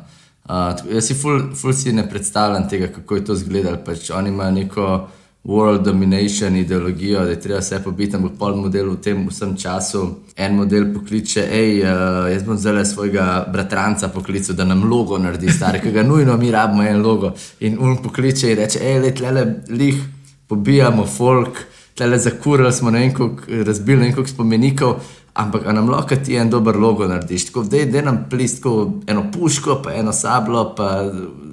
tako- 0.74 0.92
jaz 0.92 1.04
si 1.04 1.14
ful, 1.14 1.54
ful 1.54 1.72
si 1.72 1.92
ne 1.92 2.04
predstavljam 2.04 2.68
tega, 2.68 2.86
kako 2.88 3.16
je 3.16 3.24
to 3.24 3.32
izgledalo. 3.32 3.76
Pač 3.78 4.10
oni 4.10 4.28
imajo 4.28 4.50
neko 4.52 5.08
world 5.44 5.84
domination 5.84 6.56
ideologijo, 6.56 7.24
da 7.24 7.30
je 7.30 7.40
treba 7.40 7.58
vse 7.60 7.82
pobiti, 7.84 8.16
ampak 8.16 8.32
pol 8.38 8.56
model 8.56 8.90
v 8.90 8.96
tem 9.00 9.22
vsem 9.28 9.56
času. 9.56 10.02
En 10.36 10.54
model 10.54 10.92
pokliče, 10.94 11.46
hej, 11.48 11.80
uh, 11.80 12.28
jaz 12.32 12.44
bom 12.44 12.58
zdaj 12.58 12.84
svojega 12.84 13.46
bratranca 13.52 14.08
poklical, 14.08 14.56
da 14.56 14.64
nam 14.64 14.84
logo 14.90 15.18
naredi, 15.18 15.52
stari, 15.52 15.80
ki 15.80 15.92
ga 15.92 16.02
nujno 16.02 16.36
mi 16.36 16.50
rabimo 16.50 16.82
en 16.82 17.02
logo. 17.02 17.32
In 17.60 17.78
on 17.80 17.96
pokliče 18.02 18.50
in 18.52 18.58
reče, 18.58 18.82
hej, 18.84 18.98
le 19.00 19.14
tle 19.14 19.46
lih, 19.68 20.02
pobijamo 20.48 21.06
folk, 21.06 21.64
tle 21.94 22.18
zakurili 22.18 22.72
smo 22.72 22.90
ne 22.90 22.98
vem, 22.98 23.14
koliko, 23.14 23.64
razbili 23.66 23.98
ne 23.98 24.04
vem, 24.04 24.14
koliko 24.14 24.32
spomenikov. 24.34 25.00
Ampak 25.40 25.64
nam 25.72 25.88
lahko 25.88 26.16
ti 26.16 26.34
en 26.36 26.50
dober 26.50 26.76
logo 26.76 27.06
narediš, 27.08 27.46
tako 27.46 27.62
da 27.62 27.76
je 27.76 28.02
nam 28.02 28.26
plist, 28.30 28.58
tako 28.60 29.00
eno 29.06 29.30
puško, 29.32 29.80
pa 29.84 29.94
eno 29.94 30.12
sablo, 30.12 30.74
pa 30.76 31.04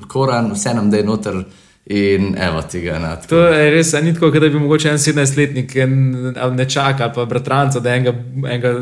koran, 0.07 0.51
vse 0.51 0.73
nam 0.73 0.89
da 0.91 0.97
je 0.97 1.05
noter 1.05 1.43
in 1.89 2.35
evo 2.37 2.61
tega. 2.61 2.99
Na, 2.99 3.15
To 3.15 3.39
je 3.39 3.69
res, 3.71 3.93
ni 4.03 4.13
tako, 4.13 4.29
da 4.39 4.49
bi 4.49 4.59
mogoče 4.59 4.89
en 4.89 4.97
17-letnik 4.97 5.75
en, 5.75 5.93
ali 6.39 6.55
nečak 6.55 7.01
ali 7.01 7.13
pa 7.15 7.25
bratranca, 7.25 7.79
da 7.79 7.95
enega, 7.95 8.13
enega 8.43 8.73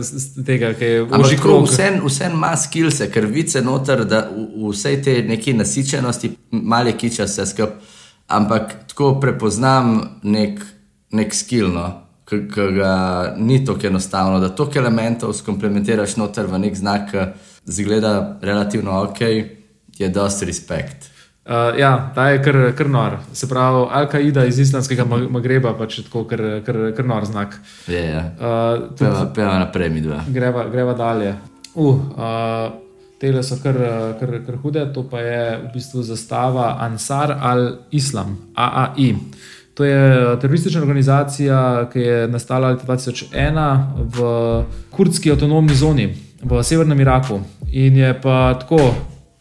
tega, 0.46 0.74
ki 0.74 0.86
je 0.86 1.04
oži 1.04 1.38
tako 1.38 1.48
krog. 1.48 1.68
vse, 1.70 1.92
vse 2.06 2.32
ima 2.34 2.56
skilse, 2.58 3.10
ker 3.14 3.30
vice 3.30 3.62
noter, 3.62 4.06
da 4.10 4.26
v, 4.32 4.48
v 4.64 4.74
vsej 4.74 5.02
tej 5.06 5.22
neki 5.30 5.54
nasičenosti, 5.54 6.32
malo 6.52 6.90
je 6.90 6.98
kiča 7.04 7.30
vse 7.30 7.46
skupaj, 7.54 7.94
ampak 8.28 8.74
tako 8.90 9.14
prepoznam 9.22 10.00
nek, 10.24 10.62
nek 11.14 11.34
skill, 11.34 11.70
no, 11.74 11.88
ki 12.26 12.48
ki 12.50 12.70
ga 12.80 12.94
ni 13.38 13.62
tako 13.66 13.88
enostavno, 13.88 14.40
da 14.42 14.50
toliko 14.50 14.82
elementov 14.82 15.34
skomplementiraš 15.38 16.18
noter 16.18 16.50
v 16.50 16.66
nek 16.66 16.78
znak, 16.78 17.12
ki 17.12 17.28
zgleda 17.66 18.40
relativno 18.42 19.04
ok, 19.04 19.22
je 19.98 20.10
dosti 20.10 20.50
respekt. 20.50 21.15
Uh, 21.46 21.78
ja, 21.78 22.12
ta 22.16 22.30
je 22.34 22.40
kar, 22.42 22.56
kar 22.78 22.88
nor. 22.90 23.18
Se 23.34 23.46
pravi, 23.48 23.84
Al-Kaida 23.94 24.46
iz 24.50 24.58
islamskega 24.60 25.06
Ma- 25.06 25.28
Magreba, 25.30 25.75
pač 25.78 26.00
je 26.00 26.04
tako 26.08 26.24
kar, 26.25 26.42
kar, 26.66 26.80
kar 26.98 27.06
nor 27.06 27.25
znak. 27.25 27.60
Je, 27.88 28.02
je. 28.02 28.24
Uh, 28.40 28.88
tudi 28.98 29.04
Peva, 29.06 29.25
peva 29.36 29.60
naprej, 29.62 29.90
mi 29.94 30.02
dva. 30.02 30.24
greva, 30.28 30.66
greva 30.74 30.94
dalje. 30.98 31.36
Uh, 31.75 31.86
uh, 32.18 32.74
Tele 33.22 33.44
so 33.44 33.56
kar, 33.64 33.78
kar, 34.20 34.34
kar 34.46 34.56
hude, 34.64 34.82
to 34.94 35.06
pa 35.08 35.22
je 35.22 35.44
v 35.62 35.70
bistvu 35.74 36.02
zastava 36.04 36.75
Ansar 36.84 37.32
al-Islam, 37.40 38.36
AAI. 38.56 39.16
To 39.75 39.86
je 39.86 40.02
teroristična 40.42 40.82
organizacija, 40.82 41.90
ki 41.94 42.00
je 42.00 42.28
nastala 42.28 42.70
leta 42.74 42.88
2001 42.88 43.78
v 44.18 44.20
kurdski 44.92 45.32
avtonomni 45.32 45.75
zoni 45.75 46.10
v 46.44 46.64
severnem 46.64 47.00
Iraku. 47.00 47.40
In 47.72 47.98
je 47.98 48.14
pa 48.22 48.54
tako, 48.60 48.80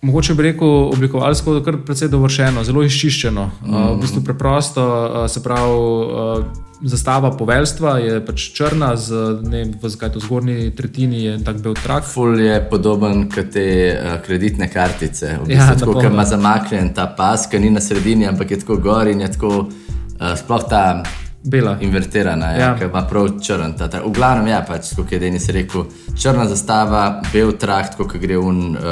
mogoče 0.05 0.35
bi 0.35 0.43
rekel, 0.51 0.69
oblikovalsko 0.93 1.61
kar 1.65 1.81
precej 1.87 2.11
dovršeno, 2.13 2.65
zelo 2.65 2.85
izčiščeno, 2.85 3.47
mm. 3.65 3.73
uh, 3.73 3.89
v 3.97 4.03
bistvu 4.05 4.23
preprosto, 4.27 4.85
uh, 4.85 5.25
se 5.31 5.43
pravi. 5.43 5.73
Uh, 5.73 6.61
zastava 6.85 7.31
poveljstva 7.33 7.95
je 8.03 8.17
pač 8.27 8.43
črna, 8.53 8.91
z, 9.01 9.21
ne 9.47 9.63
vem, 9.63 9.71
v 9.81 9.89
zakaj 9.89 10.11
to 10.13 10.21
zgornji 10.21 10.69
tretjini 10.77 11.23
je 11.23 11.37
tak 11.47 11.63
bel 11.65 11.73
trak. 11.79 12.05
Ful 12.05 12.37
je 12.41 12.59
podoben 12.71 13.25
kot 13.33 13.55
te 13.55 13.65
uh, 13.95 14.19
kreditne 14.27 14.69
kartice. 14.69 15.39
V 15.41 15.49
Ja, 15.49 15.65
bistvu, 15.65 15.79
tako, 15.79 15.95
napolno. 15.95 16.03
ker 16.03 16.13
ima 16.13 16.27
zamaknjen 16.29 16.93
ta 16.95 17.07
pas, 17.17 17.47
ki 17.49 17.63
ni 17.63 17.71
na 17.73 17.81
sredini, 17.81 18.29
ampak 18.29 18.51
je 18.51 18.61
tako 18.67 18.77
gor 18.85 19.09
in 19.09 19.25
je 19.25 19.31
tako, 19.33 19.53
uh, 19.71 20.35
sploh 20.37 20.67
ta 20.69 20.85
Bela. 21.47 21.77
invertirana, 21.81 22.47
ja, 22.47 22.59
Ja. 22.59 22.77
ki 22.79 22.85
ima 22.85 23.03
prav 23.05 23.29
črn. 23.41 23.75
Ta, 23.79 23.89
ta. 23.89 24.01
V 24.01 24.13
glavnem, 24.13 24.47
ja, 24.47 24.63
pač, 24.63 24.95
kot 24.97 25.13
je 25.13 25.19
Denis 25.19 25.49
rekel, 25.49 25.85
črna 26.17 26.47
zastava, 26.47 27.03
bel 27.33 27.53
trakt, 27.53 27.97
kot 27.97 28.13
gre 28.15 28.39
un 28.39 28.73
uh, 28.73 28.83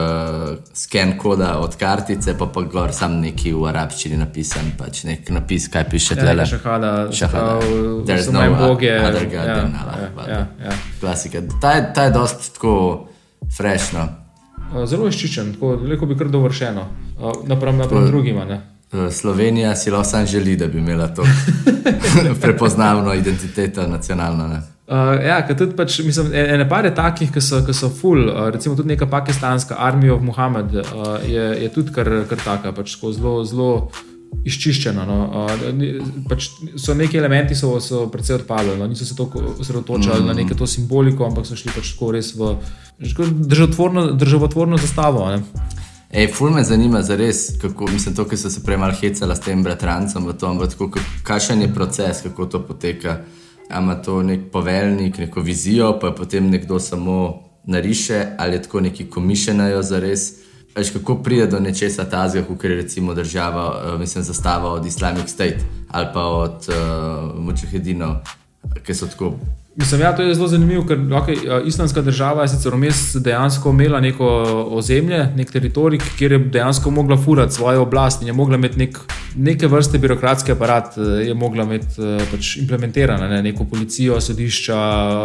sken 0.75 1.15
koda 1.19 1.59
od 1.59 1.77
kartice, 1.77 2.35
pa 2.39 2.47
pa 2.47 2.61
gor 2.63 2.93
sam 2.93 3.21
neki 3.21 3.53
v 3.53 3.65
arabščini 3.67 4.17
napisan, 4.17 4.73
pač 4.79 5.05
nek 5.05 5.31
napis, 5.31 5.69
kaj 5.69 5.85
piše 5.89 6.15
Ja, 6.15 6.21
tle. 6.23 6.35
neka 6.35 6.47
šahada, 6.47 6.91
Šahada. 7.13 7.59
There's 8.05 8.25
so 8.25 8.33
no 8.33 8.45
boge. 8.59 8.87
ja, 8.87 9.09
ja, 9.09 9.71
ja, 10.29 10.47
ja. 10.61 10.73
Klasika. 11.01 11.41
Ta 11.61 11.73
je, 11.73 11.93
ta 11.95 12.03
je 12.05 12.11
dost 12.11 12.53
tako 12.55 13.09
frešno. 13.57 14.09
Uh, 14.75 14.85
Zelo 14.85 15.09
izčiščen, 15.09 15.55
tako 15.55 15.79
rekel 15.89 16.09
bi 16.09 16.17
kar 16.17 16.29
dovršeno, 16.29 16.85
uh, 17.17 17.33
napram, 17.47 17.77
napram 17.77 18.07
drugima. 18.07 18.45
Ne? 18.45 18.61
Uh, 18.93 19.13
Slovenija 19.13 19.77
si 19.77 19.91
lahko 19.91 20.09
sam 20.09 20.27
želi, 20.27 20.57
da 20.57 20.67
bi 20.67 20.79
imela 20.79 21.09
to 21.09 21.25
prepoznavno 22.43 23.15
identiteto, 23.15 23.87
nacionalno. 23.87 24.49
Ne? 24.49 24.63
Uh, 24.87 25.25
ja, 25.25 25.57
tudi 25.57 25.77
pač, 25.77 25.99
mislim, 26.05 26.33
e- 26.35 26.47
ene 26.55 26.69
par 26.69 26.85
je 26.85 26.95
takih, 26.95 27.33
ki 27.33 27.41
so, 27.41 27.63
ki 27.65 27.73
so 27.73 27.89
full, 27.89 28.29
uh, 28.29 28.51
recimo 28.53 28.77
tudi 28.77 28.89
neka 28.89 29.07
pakistanska 29.07 29.77
armija 29.79 30.15
of 30.15 30.23
Muhammad 30.23 30.75
uh, 30.75 30.85
je, 31.29 31.45
je 31.63 31.69
tudi 31.73 31.93
kar, 31.93 32.11
kar 32.29 32.45
taka, 32.45 32.73
pač 32.77 32.97
tako 32.97 33.13
zelo, 33.17 33.35
zelo 33.45 33.71
izčiščena. 34.45 35.07
No. 35.09 35.47
Uh, 35.47 36.13
pač 36.29 36.51
so 36.77 36.93
neki 36.99 37.17
elementi, 37.17 37.57
so, 37.57 37.79
so 37.81 38.07
precej 38.13 38.43
odpadli, 38.43 38.77
no. 38.77 38.91
niso 38.91 39.09
se 39.09 39.17
toliko 39.17 39.55
osredotočali 39.59 40.21
mm. 40.21 40.27
na 40.27 40.37
neko 40.37 40.59
to 40.59 40.69
simboliko, 40.69 41.25
ampak 41.31 41.49
so 41.49 41.57
šli 41.57 41.73
pač 41.73 41.95
tako 41.95 42.13
res 42.13 42.35
v 42.37 42.57
tako 43.01 43.31
državotvorno, 43.33 44.11
državotvorno 44.21 44.77
zastavo. 44.83 45.31
Ne. 45.33 45.81
Ej, 46.13 46.27
ful 46.29 46.51
me 46.51 46.65
zanima, 46.65 47.03
zares, 47.03 47.57
kako, 47.61 47.87
mislim, 47.87 48.15
to, 48.15 48.25
ki 48.29 48.37
so 48.37 48.51
se 48.51 48.61
prej 48.63 48.77
malo 48.77 48.93
hecala 49.01 49.33
s 49.35 49.41
tem 49.41 49.63
bratrancem, 49.65 50.27
v 50.29 50.35
tom, 50.37 50.59
tako, 50.61 50.91
ka- 50.93 51.05
kakšen 51.25 51.63
je 51.63 51.75
proces, 51.75 52.21
kako 52.23 52.47
to 52.47 52.61
poteka. 52.67 53.21
A 53.71 53.81
Ima 53.81 53.95
to 53.95 54.23
nek 54.23 54.51
poveljnik, 54.53 55.19
neko 55.19 55.41
vizijo, 55.41 55.99
pa 56.01 56.11
potem 56.13 56.51
nekdo 56.51 56.79
samo 56.79 57.43
nariše, 57.65 58.27
ali 58.39 58.53
je 58.53 58.63
tako 58.63 58.81
neki 58.81 59.05
komišenajo 59.11 59.83
za 59.83 60.01
res. 60.01 60.33
Veš, 60.77 60.91
kako 60.91 61.15
pride 61.23 61.47
do 61.47 61.61
nečesa 61.61 62.05
tazga, 62.05 62.43
kot 62.43 62.65
je 62.65 62.77
recimo 62.77 63.15
država, 63.15 63.83
eh, 63.95 63.99
mislim, 63.99 64.25
zastava 64.25 64.73
od 64.73 64.87
Islamic 64.87 65.31
State 65.31 65.59
ali 65.89 66.07
pa 66.15 66.21
od 66.21 66.69
uh, 66.69 67.41
Mujahedinov, 67.41 68.15
ki 68.85 68.95
so 68.95 69.07
tako 69.07 69.35
Mislim, 69.77 70.01
ja, 70.01 70.17
to 70.17 70.23
je 70.23 70.35
zelo 70.35 70.49
zanimivo, 70.49 70.85
ker 70.87 70.99
okay, 70.99 71.67
islamska 71.67 72.03
država 72.03 72.43
je 72.43 72.49
sicer 72.49 72.75
vmes 72.75 73.15
dejansko 73.15 73.71
imela 73.71 74.01
neko 74.01 74.27
ozemlje, 74.71 75.31
nek 75.37 75.51
teritorij, 75.51 76.01
kjer 76.19 76.33
je 76.33 76.39
dejansko 76.39 76.91
mogla 76.91 77.17
furati 77.17 77.55
svojo 77.55 77.83
oblast 77.83 78.23
in 78.23 78.29
je 78.29 78.33
mogla 78.33 78.57
imeti 78.57 78.79
nek, 78.79 78.99
neke 79.37 79.67
vrste 79.67 79.99
birokratski 79.99 80.53
aparat, 80.53 80.99
eh, 80.99 81.01
je 81.27 81.35
mogla 81.35 81.65
imeti 81.65 82.03
eh, 82.03 82.21
pač 82.31 82.57
implementirano, 82.57 83.29
ne, 83.29 83.43
neko 83.43 83.65
policijo, 83.65 84.21
sodišča, 84.21 84.77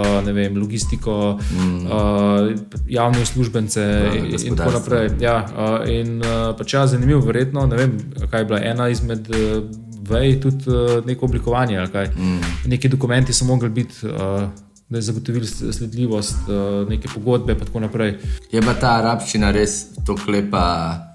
eh, 0.06 0.22
ne 0.26 0.34
vem, 0.34 0.56
logistiko, 0.58 1.40
mm. 1.52 1.86
uh, 1.86 2.52
javne 2.88 3.22
uslužbence 3.22 3.84
in, 4.16 4.30
in 4.46 4.56
tako 4.56 4.72
naprej. 4.80 5.10
Ja, 5.20 5.42
uh, 5.44 5.90
in 5.92 6.22
uh, 6.24 6.56
pač 6.58 6.74
ja, 6.74 6.86
zanimivo, 6.88 7.20
verjetno, 7.28 7.66
ne 7.68 7.76
vem, 7.84 8.00
kaj 8.32 8.42
je 8.42 8.46
bila 8.46 8.62
ena 8.64 8.88
izmed. 8.90 9.28
Uh, 9.98 10.10
Vej, 10.10 10.40
tudi 10.42 10.64
uh, 10.70 11.06
neko 11.06 11.26
oblikovanje. 11.26 11.80
Mm. 12.18 12.40
Neki 12.66 12.90
dokumenti 12.90 13.34
so 13.34 13.46
mogli 13.46 13.70
biti, 13.70 14.06
uh, 14.06 14.12
da 14.90 14.98
je 14.98 15.02
zagotovili 15.02 15.48
sledljivost, 15.48 16.36
uh, 16.48 16.90
neke 16.90 17.08
pogodbe 17.14 17.54
in 17.54 17.60
tako 17.60 17.80
naprej. 17.80 18.18
Je 18.52 18.62
pa 18.62 18.74
ta 18.74 18.98
arabščina 19.02 19.52
res 19.52 19.86
tako 20.06 20.32
lepa 20.32 20.64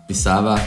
pisava, 0.08 0.58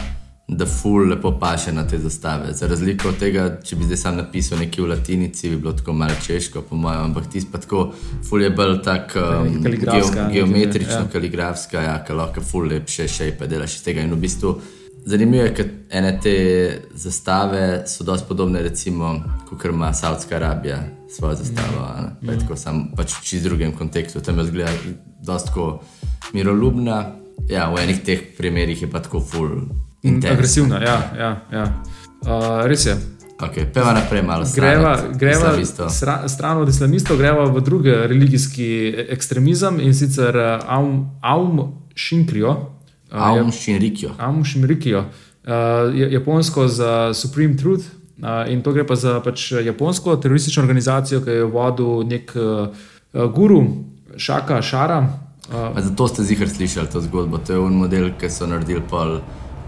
da 0.47 0.65
ful 0.65 1.09
lepo 1.09 1.31
paše 1.39 1.71
na 1.73 1.87
te 1.87 1.97
zastave. 1.97 2.53
Za 2.53 2.67
razliko 2.67 3.09
od 3.09 3.17
tega, 3.17 3.47
če 3.65 3.75
bi 3.75 3.87
zdaj 3.89 3.97
sam 3.97 4.17
napisal 4.17 4.59
nekaj 4.61 4.83
v 4.83 4.89
latinici, 4.89 5.49
bi 5.49 5.57
bilo 5.57 5.73
tako 5.73 5.93
malo 5.93 6.13
češko, 6.25 6.61
po 6.69 6.75
mojem, 6.75 7.01
ampak 7.09 7.29
tisti 7.33 7.51
pa 7.51 7.57
tako, 7.57 7.87
ful 8.29 8.41
je 8.41 8.49
bolj 8.49 8.77
tak 8.85 9.17
um, 9.17 9.63
geo, 9.63 10.29
geometrično, 10.33 11.01
ja. 11.01 11.09
kaligrafska, 11.11 11.81
ja, 11.81 11.97
ki 12.05 12.13
lahko 12.13 12.45
ful 12.45 12.69
lepše 12.69 13.07
šejpe 13.07 13.47
delaš 13.49 13.79
iz 13.79 13.83
tega. 13.83 14.05
In 14.05 14.13
v 14.13 14.21
bistvu 14.21 14.53
zanimivo 15.05 15.43
je, 15.43 15.53
ker 15.53 15.65
ene 15.89 16.19
te 16.23 16.35
zastave 16.95 17.83
so 17.87 18.03
dosti 18.03 18.27
podobne, 18.27 18.61
recimo, 18.61 19.15
kot 19.49 19.65
ima 19.65 19.93
Saudska 19.93 20.35
Arabija 20.35 20.83
svojo 21.09 21.35
zastavo. 21.35 21.87
ne. 22.21 22.27
Pa 22.27 22.39
tako 22.39 22.55
sam 22.55 22.91
pač 22.95 23.13
v 23.13 23.23
čist 23.23 23.43
drugem 23.43 23.71
kontekstu. 23.71 24.21
Tam 24.21 24.39
je 24.39 24.45
zgleda 24.45 24.71
dosti 25.23 25.47
tako 25.47 25.81
miroljubna. 26.33 27.05
Ja, 27.49 27.69
v 27.69 27.83
enih 27.83 27.99
teh 28.03 28.19
primerih 28.37 28.81
je 28.81 28.91
pa 28.91 28.99
tako 28.99 29.19
full. 29.19 29.61
Intense. 30.01 30.33
Agresivna, 30.33 30.81
ja. 30.81 30.97
ja, 31.17 31.41
ja. 31.51 31.65
Uh, 32.21 32.65
res 32.65 32.85
je. 32.85 32.95
Okay, 33.35 33.65
peva 33.67 33.91
naprej 33.93 34.23
malo 34.23 34.45
Greva, 34.55 34.93
od 35.09 35.17
greva 35.17 35.51
sra, 35.91 36.23
stran 36.27 36.57
od 36.57 36.69
islamistov, 36.69 37.17
greva 37.17 37.43
v 37.51 37.61
drugi 37.61 37.91
religijski 37.91 38.95
ekstremizem 39.09 39.79
in 39.83 39.93
sicer 39.93 40.35
uh, 40.35 40.63
Aum, 40.71 41.19
Aum 41.21 41.73
Shinkrijo. 41.97 42.74
Uh, 43.15 43.21
Aum 43.21 43.51
Shinrikyo. 43.51 44.11
Aum 44.19 44.43
Shimrikijo, 44.45 44.99
uh, 44.99 46.11
japonsko 46.11 46.67
za 46.67 47.13
Supreme 47.13 47.57
Truth. 47.57 47.85
Uh, 48.17 48.51
in 48.51 48.61
to 48.61 48.71
gre 48.71 48.83
pa 48.87 48.95
za 48.95 49.19
pač 49.23 49.51
japonsko 49.51 50.15
teroristično 50.15 50.63
organizacijo, 50.63 51.21
ki 51.23 51.29
jo 51.29 51.35
je 51.35 51.51
vodil 51.51 52.03
nek 52.07 52.31
uh, 52.35 52.67
guru, 53.31 53.63
Šaka 54.17 54.61
Šara. 54.61 54.99
Uh, 55.49 55.75
Pa 55.75 55.81
Zato 55.81 56.07
ste 56.07 56.23
zihar 56.23 56.49
slišali 56.49 56.91
to 56.91 57.01
zgodbo. 57.01 57.37
To 57.37 57.53
je 57.53 57.59
un 57.59 57.75
model, 57.75 58.11
ki 58.19 58.29
so 58.29 58.47
naredili 58.47 58.83
pol 58.89 59.19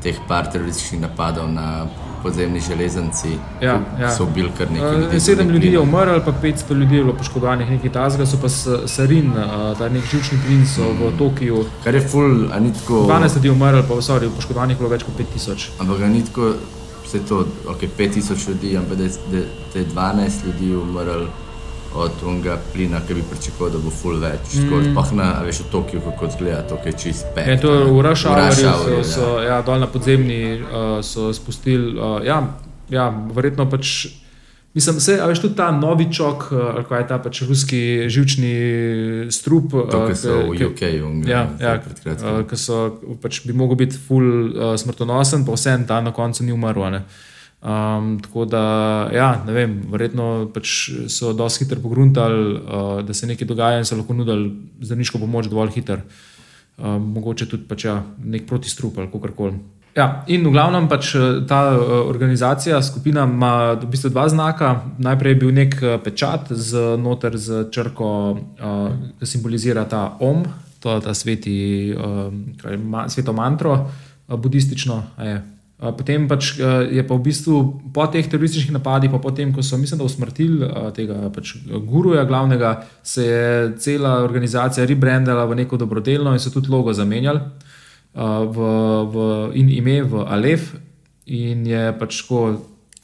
teh 0.04 0.16
par 0.28 0.52
terorističnih 0.52 1.02
napadov 1.02 1.52
na 1.52 1.88
podzemni 2.24 2.60
železnici. 2.60 3.38
Ja, 3.62 3.82
ja. 4.00 4.12
So 4.16 4.24
ubili 4.24 4.52
kar 4.58 4.72
nekaj 4.72 4.96
Uh, 4.96 5.02
ljudi. 5.02 5.20
sedem 5.20 5.48
z 5.48 5.52
ljudi 5.52 5.68
je 5.68 5.80
umrlo, 5.80 6.22
pa 6.26 6.32
500 6.44 6.74
ljudi 6.74 6.96
je 6.96 7.04
bilo 7.04 7.14
poškodovanih, 7.14 7.70
nekaj 7.72 7.92
tazga, 7.92 8.26
so 8.26 8.38
pa 8.42 8.50
sarin, 8.88 9.30
uh, 9.32 9.78
ta 9.78 9.90
nek 9.90 10.04
žilčni 10.12 10.38
plin 10.46 10.66
so 10.68 10.82
v 11.00 11.12
Tokiu. 11.18 11.66
Kar 11.84 11.96
je 11.96 12.02
full, 12.02 12.52
a 12.54 12.60
ni 12.60 12.74
tako. 12.74 12.94
12 13.10 13.36
ljudi 13.36 13.48
je 13.48 13.52
umrlo, 13.52 13.84
pa 13.88 13.96
sorry, 13.96 14.30
poškodovanih 14.36 14.76
je 14.76 14.80
bilo 14.80 14.90
več 14.90 15.04
kot 15.04 15.14
5000. 15.20 15.70
Ampak 15.80 16.00
ni 16.10 16.24
tako, 16.26 16.54
vse 17.06 17.20
to, 17.30 17.46
ok, 17.68 17.82
5000 17.98 18.50
ljudi, 18.50 18.78
ampak 18.78 18.98
da 18.98 19.80
je 19.80 19.86
12 19.96 20.46
ljudi 20.46 20.76
umrlo 20.76 21.28
od 21.96 22.12
unga 22.26 22.58
plina, 22.74 23.02
ki 23.08 23.14
bi 23.14 23.24
pričakoval, 23.30 23.72
da 23.74 23.80
bo 23.82 23.92
full 23.92 24.20
več. 24.22 24.54
Mm. 24.56 24.92
Sploh 24.92 25.12
na, 25.18 25.32
a 25.40 25.44
veš, 25.46 25.64
v 25.66 25.72
Tokiu, 25.72 26.02
kako 26.06 26.30
izgleda, 26.30 26.62
to 26.70 26.80
je 26.86 26.94
čist 26.94 27.28
pet. 27.36 27.48
Je 27.48 27.58
to 27.62 27.74
je 27.74 27.84
v 27.90 28.06
Rush 28.06 28.28
Hourju, 28.28 28.54
so, 28.54 28.72
hourju, 28.72 29.04
so 29.04 29.28
ja, 29.44 29.62
dol 29.66 29.82
na 29.82 29.90
podzemni 29.92 30.40
uh, 30.62 31.00
so 31.02 31.34
spustili. 31.34 31.96
Uh, 31.98 32.20
ja, 32.26 32.42
ja, 32.90 33.10
verjetno 33.34 33.70
pač. 33.70 34.08
Mislim, 34.78 35.00
se, 35.02 35.16
veš, 35.18 35.40
tudi 35.42 35.56
ta 35.58 35.72
novičok, 35.74 36.44
uh, 36.52 36.66
ali 36.76 36.84
kaj 36.86 37.02
je 37.02 37.08
ta 37.10 37.18
pač 37.22 37.42
ruski 37.50 37.82
živčni 38.14 38.54
strup. 39.34 39.72
To, 39.74 40.04
uh, 40.04 40.12
ki 40.12 40.20
so 40.20 40.42
v 40.52 40.68
UK, 40.70 40.84
unga, 41.08 41.32
Ja, 41.32 41.48
ja 41.60 41.80
uh, 41.80 42.44
ki 42.46 42.60
so 42.60 43.00
pač 43.24 43.42
bi 43.48 43.58
mogel 43.58 43.80
biti 43.88 43.98
full 43.98 44.52
uh, 44.52 44.76
smrtonosen, 44.78 45.48
pa 45.48 45.58
vse 45.58 45.74
en 45.80 45.88
ta 45.90 46.02
na 46.06 46.14
koncu 46.14 46.46
ni 46.46 46.54
umrl. 46.54 46.92
ne. 46.94 47.02
Um, 47.62 48.20
tako 48.22 48.46
da, 48.46 48.60
ja, 49.14 49.32
ne 49.46 49.54
vem, 49.54 49.72
verjetno 49.90 50.46
pač 50.54 50.92
so 51.10 51.32
dosti 51.34 51.66
hitro 51.66 51.82
pogruntali, 51.82 52.52
uh, 52.54 53.00
da 53.02 53.14
se 53.18 53.26
nekaj 53.26 53.50
dogaja 53.50 53.80
in 53.82 53.86
so 53.86 53.98
lahko 53.98 54.14
nudili 54.14 54.52
zdravniško 54.82 55.18
pomoč 55.18 55.50
dovolj 55.50 55.74
hitro. 55.80 55.98
Um, 56.78 57.10
mogoče 57.16 57.48
tudi 57.50 57.66
pač, 57.66 57.88
ja, 57.90 57.96
nek 58.22 58.46
protistrup 58.46 59.02
ali 59.02 59.10
kako 59.10 59.34
koli. 59.34 59.58
Ja, 59.98 60.22
in 60.30 60.46
v 60.46 60.54
glavnem 60.54 60.86
pač 60.86 61.16
ta 61.50 61.64
uh, 61.74 62.06
organizacija, 62.06 62.78
skupina 62.86 63.26
ima 63.26 63.74
v 63.74 63.90
bistvu 63.90 64.14
dva 64.14 64.30
znaka. 64.30 64.76
Najprej 65.02 65.34
je 65.34 65.42
bil 65.42 65.58
nek 65.58 65.76
pečat 66.06 66.54
z 66.54 66.94
noter 67.02 67.42
z 67.42 67.66
črko, 67.74 68.14
uh, 68.38 68.88
ki 69.18 69.26
simbolizira 69.26 69.90
ta 69.90 70.14
om, 70.22 70.46
to 70.78 70.94
je 70.94 71.02
ta 71.10 71.18
sveti, 71.18 71.60
uh, 71.98 72.30
sveto 73.10 73.34
mantro, 73.34 73.80
uh, 73.82 74.38
budistično. 74.38 75.04
Je. 75.26 75.57
Uh, 75.78 75.94
Potem 75.94 76.26
pač 76.26 76.58
uh, 76.58 76.90
je 76.90 77.04
pa 77.06 77.14
v 77.14 77.22
bistvu 77.22 77.56
po 77.94 78.08
teh 78.10 78.26
terorističnih 78.26 78.74
napadih, 78.74 79.14
pa 79.14 79.22
potem, 79.22 79.54
ko 79.54 79.62
so, 79.62 79.78
mislim, 79.78 80.02
da 80.02 80.10
usmrtili 80.10 80.66
uh, 80.66 80.90
tega 80.90 81.30
pač 81.30 81.54
guruja 81.70 82.26
glavnega, 82.26 82.82
se 83.06 83.22
je 83.22 83.78
cela 83.78 84.16
organizacija 84.26 84.88
rebrandala 84.90 85.46
v 85.46 85.62
neko 85.62 85.78
dobrodelno 85.78 86.34
in 86.34 86.42
so 86.42 86.50
tudi 86.50 86.74
logo 86.74 86.98
zamenjali 86.98 87.38
uh, 88.18 88.42
v, 88.50 88.58
v, 89.14 89.30
in 89.62 89.70
ime 89.70 90.02
v 90.02 90.26
Alef. 90.26 90.74
In 91.28 91.68
je 91.68 91.94
pač 92.00 92.24
tako. 92.24 92.42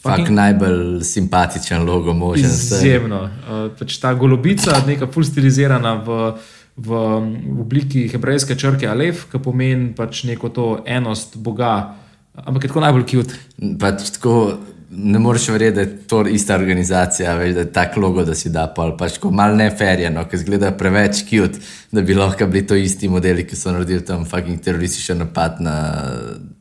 Fak 0.03 0.33
najbolj 0.33 1.03
simpatičen 1.05 1.85
logo 1.85 2.17
možen. 2.17 2.49
Izjemno. 2.49 3.21
Uh, 3.45 3.65
pač 3.77 4.01
ta 4.01 4.17
golobica, 4.17 4.81
neka 4.87 5.13
full 5.13 5.29
stilizirana 5.29 5.99
v, 6.01 6.33
v, 6.73 6.89
v 6.89 7.59
obliki 7.61 8.07
hebrejske 8.09 8.57
črke 8.57 8.89
Alef, 8.89 9.27
ki 9.29 9.37
pomeni 9.37 9.93
pač 9.93 10.25
neko 10.25 10.49
to 10.49 10.71
enost 10.89 11.37
Boga. 11.37 12.01
Ampak 12.35 12.63
je 12.63 12.67
tako 12.67 12.81
najbolj 12.81 13.03
cute. 13.09 13.35
Pač 13.79 14.09
tako 14.15 14.57
ne 14.95 15.19
moreš 15.19 15.47
verjeti, 15.49 15.75
da 15.75 15.81
je 15.81 16.07
to 16.07 16.21
ista 16.27 16.55
organizacija, 16.55 17.35
veš, 17.35 17.53
da 17.53 17.59
je 17.59 17.71
tako 17.73 17.99
logo, 17.99 18.23
da 18.23 18.35
si 18.35 18.49
da 18.49 18.67
pol. 18.75 18.97
Pač 18.97 19.17
ko 19.17 19.31
malo 19.31 19.55
neferjeno, 19.55 20.25
ki 20.29 20.37
zgleda 20.37 20.71
preveč 20.77 21.23
cute, 21.29 21.61
da 21.91 22.01
bi 22.01 22.13
lahko 22.13 22.47
bili 22.47 22.67
to 22.67 22.75
isti 22.75 23.09
modeli, 23.09 23.47
ki 23.47 23.57
so 23.57 23.71
naredili 23.71 24.05
tam 24.05 24.25
fucking 24.25 24.61
terorističen 24.61 25.17
napad 25.17 25.61
na 25.61 25.77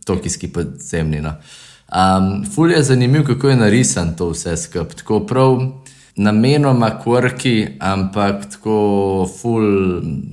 tokijski 0.05 0.49
podzemni. 0.53 1.21
No. 1.21 1.37
Um, 1.93 2.45
ful 2.55 2.71
je 2.73 2.83
zanimiv, 2.83 3.27
kako 3.27 3.49
je 3.49 3.57
narisan 3.57 4.15
to 4.17 4.31
vse 4.31 4.57
skupaj. 4.57 4.97
Tako 4.97 5.21
prav 5.27 5.59
namenoma 6.17 6.91
kvrki, 7.03 7.67
ampak 7.81 8.45
tako 8.53 8.75
ful, 9.41 9.65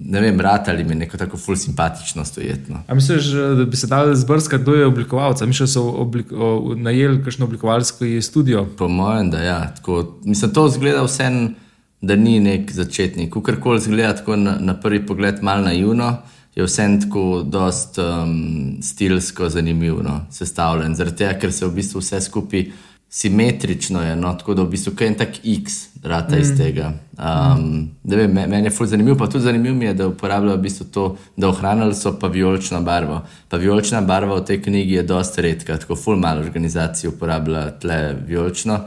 ne 0.06 0.22
vem, 0.22 0.42
ratali 0.42 0.84
mi 0.84 0.96
neko 0.96 1.18
tako 1.18 1.38
ful 1.38 1.56
simpatično 1.56 2.26
stojetno. 2.26 2.82
A 2.88 2.96
misliš, 2.96 3.32
da 3.58 3.66
bi 3.66 3.78
se 3.78 3.88
dal 3.88 4.14
zbrskati, 4.16 4.64
kdo 4.64 4.76
je 4.76 4.86
oblikovalec? 4.86 5.42
Misliš, 5.42 5.60
da 5.60 5.68
so 5.68 5.86
oblik 6.04 6.32
o, 6.32 6.74
najeli 6.76 7.24
kakšno 7.24 7.46
oblikovalsko 7.46 8.06
studio? 8.22 8.66
Po 8.78 8.88
mojem, 8.88 9.32
da 9.32 9.44
ja. 9.44 9.74
Tako, 9.76 10.20
mislim, 10.24 10.54
to 10.54 10.68
zgleda 10.70 11.04
vsem, 11.04 11.56
da 12.02 12.16
ni 12.16 12.40
nek 12.40 12.72
začetnik. 12.72 13.34
Kakorkoli 13.34 13.80
zgleda 13.80 14.16
tako 14.16 14.36
na, 14.36 14.58
na 14.60 14.76
prvi 14.80 15.06
pogled 15.06 15.44
malo 15.44 15.64
naivno, 15.64 16.18
je 16.56 16.64
vsem 16.64 17.02
tako 17.02 17.44
dost 17.48 17.98
um, 17.98 18.78
stilsko 18.82 19.50
zanimivo 19.50 20.04
no, 20.04 20.20
sestavljen. 20.32 20.96
Zaradi 20.96 21.18
tega, 21.18 21.40
ker 21.40 21.54
se 21.56 21.66
v 21.66 21.76
bistvu 21.76 22.04
vse 22.04 22.22
skupaj 22.22 22.66
simetrično 23.10 24.02
je, 24.02 24.16
no, 24.16 24.34
tako 24.34 24.54
da 24.54 24.64
v 24.64 24.70
bistvu 24.70 24.94
kaj 24.96 25.08
en 25.08 25.16
tak 25.18 25.40
X 25.44 25.78
rata 26.04 26.36
mm. 26.36 26.40
iz 26.40 26.52
tega. 26.58 26.92
Um, 27.18 27.90
vem, 28.04 28.34
meni 28.34 28.68
je 28.68 28.72
fully 28.72 28.88
zanimivo, 28.88 29.18
pa 29.18 29.28
tudi 29.28 29.44
zanimivo 29.44 29.76
mi 29.76 29.86
je, 29.86 29.94
da 29.94 30.08
uporabljajo 30.08 30.58
v 30.58 30.62
bistvu 30.62 30.86
to, 30.94 31.06
da 31.38 31.50
ohranili 31.50 31.96
so 31.96 32.14
pa 32.20 32.28
vijolično 32.28 32.82
barvo. 32.82 33.22
Pa 33.50 33.58
vijolična 33.58 34.02
barva 34.02 34.36
v 34.36 34.46
tej 34.46 34.62
knjigi 34.62 34.94
je 34.94 35.04
dosta 35.04 35.42
redka, 35.42 35.78
tako 35.78 35.96
fully 35.96 36.22
malo 36.22 36.42
organizacij 36.42 37.10
uporablja 37.10 37.72
tle 37.80 38.16
vijolično. 38.28 38.80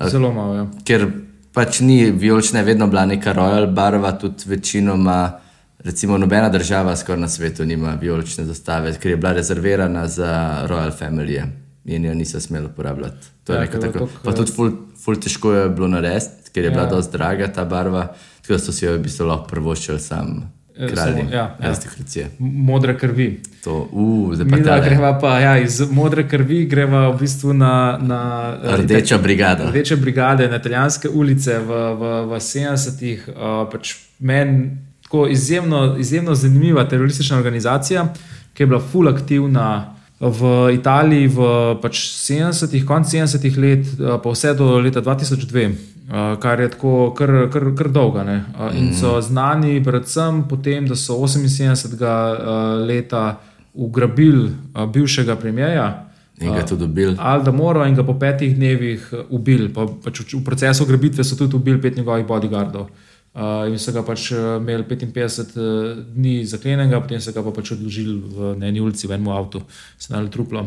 Zelo 0.00 0.32
malo, 0.32 0.54
ja. 0.54 0.66
Ker 0.84 1.08
pač 1.52 1.80
ni 1.80 2.10
vijolična, 2.10 2.58
je 2.58 2.64
vedno 2.64 2.86
bila 2.86 3.06
neka 3.06 3.34
royal 3.34 3.72
barva, 3.72 4.12
tudi 4.12 4.44
večinoma. 4.46 5.40
Recimo, 5.84 6.18
nobena 6.18 6.48
država 6.48 6.96
skoraj 6.96 7.20
na 7.20 7.28
svetu 7.28 7.64
nima 7.64 7.98
vijolične 8.00 8.44
zastave, 8.44 8.94
ker 8.98 9.10
je 9.10 9.16
bila 9.16 9.32
rezervirana 9.32 10.08
za 10.08 10.64
royal 10.68 10.92
family 11.00 11.63
in 11.86 12.04
jo 12.04 12.14
niso 12.14 12.40
smeli 12.40 12.66
uporabljati. 12.66 13.26
To 13.44 13.52
je 13.52 13.56
Ja, 13.56 13.60
nekaj 13.60 13.80
tako. 13.80 13.92
toliko, 13.94 14.18
Pa 14.22 14.30
ja. 14.30 14.36
tudi 14.36 14.52
ful, 14.52 14.70
ful 14.96 15.16
težko 15.16 15.52
je 15.52 15.68
bilo 15.68 15.88
narediti, 15.88 16.26
ker 16.52 16.64
je 16.64 16.70
bila 16.70 16.82
Ja. 16.82 16.88
dosti 16.88 17.12
draga 17.12 17.48
ta 17.48 17.64
barva, 17.64 18.06
tako 18.40 18.52
da 18.52 18.58
so 18.58 18.72
si 18.72 18.84
jo 18.84 18.92
v 18.92 18.98
bistvu 19.00 19.26
lahko 19.26 19.46
prvoščili 19.46 20.00
sam 20.00 20.50
Eh, 20.76 20.88
kralji 20.88 21.14
samo- 21.14 21.30
ja, 21.30 21.36
ja. 21.36 21.56
aristokracije. 21.60 22.30
Modre 22.38 22.98
krvi. 22.98 23.40
To, 23.64 23.88
uh, 23.92 24.34
zdaj 24.34 24.48
pa 24.48 24.56
Mi 24.56 24.62
dva 24.62 24.70
tale. 24.72 24.84
greva 24.84 25.18
pa 25.20 25.38
ja, 25.40 25.58
iz 25.58 25.80
modre 25.82 26.28
krvi, 26.28 26.64
greva 26.66 27.08
v 27.10 27.18
bistvu 27.18 27.52
na, 27.52 27.74
na 27.98 28.20
eh, 28.64 28.76
Rdeča 28.76 29.18
brigada. 29.18 29.70
Rdeče 29.70 29.96
brigade 29.96 30.48
na 30.48 30.56
italijanske 30.56 31.08
ulice 31.10 31.58
v, 31.58 31.68
v, 31.94 32.02
v 32.24 32.32
70-ih. 32.34 33.28
Uh, 33.28 33.34
pač 33.70 33.94
Meni 34.18 34.70
tako 35.02 35.26
izjemno, 35.28 35.96
izjemno 35.98 36.34
zanimiva 36.34 36.84
teroristična 36.84 37.36
organizacija, 37.36 38.08
ki 38.54 38.62
je 38.62 38.66
bila 38.66 38.80
full 38.82 39.08
aktivna 39.08 39.93
v 40.24 40.72
Italiji 40.74 41.28
v 41.28 41.40
pač 41.82 42.00
70-ih, 42.08 42.84
konc 42.88 43.08
70-ih 43.08 43.56
let, 43.60 43.84
uh, 44.00 44.16
pa 44.16 44.32
vse 44.32 44.54
do 44.56 44.78
leta 44.80 45.04
2002. 45.04 45.92
Uh, 46.04 46.36
kar 46.36 46.60
je 46.60 46.68
tako 46.68 47.14
kar, 47.16 47.48
kar, 47.48 47.70
kar 47.76 47.88
dolgo. 47.88 48.20
Uh, 48.20 48.72
in 48.76 48.92
so 48.96 49.20
znani 49.20 49.80
predvsem 49.84 50.44
po 50.48 50.56
tem, 50.56 50.88
da 50.88 50.96
so 50.96 51.16
78. 51.20 51.96
Uh, 52.00 52.84
leta 52.84 53.40
ugrabili 53.74 54.52
bivšega 54.92 55.36
premijeja, 55.36 56.04
In 56.42 56.50
ga 56.50 56.64
tudi 56.66 56.82
dobil. 56.82 57.14
Alda 57.18 57.52
Moro 57.54 57.84
in 57.86 57.94
ga 57.94 58.02
po 58.02 58.16
petih 58.18 58.56
dnevih 58.56 59.08
eh, 59.12 59.22
ubili. 59.30 59.68
Pa, 59.70 59.86
pač 59.86 60.18
v, 60.20 60.40
v 60.40 60.42
procesu 60.42 60.82
ugrabitve 60.82 61.22
so 61.24 61.38
tudi 61.38 61.54
ubili 61.54 61.78
pet 61.78 61.96
njegovih 61.96 62.26
bodyguardov. 62.26 62.88
Uh, 62.90 63.13
in 63.34 63.78
so 63.82 63.92
ga 63.92 64.02
pač 64.06 64.28
eh, 64.32 64.36
imeli 64.60 64.84
55 64.86 65.56
uh, 65.58 66.04
dni 66.14 66.44
zaklenjenega, 66.46 67.00
potem 67.02 67.20
so 67.20 67.32
ga 67.34 67.42
pa 67.42 67.50
pač 67.50 67.72
odložili 67.74 68.14
v 68.14 68.54
eni 68.62 68.80
ulici, 68.80 69.08
v 69.10 69.16
enem 69.18 69.28
avtu, 69.34 69.62
se 69.98 70.14
nali 70.14 70.30
truplo. 70.30 70.62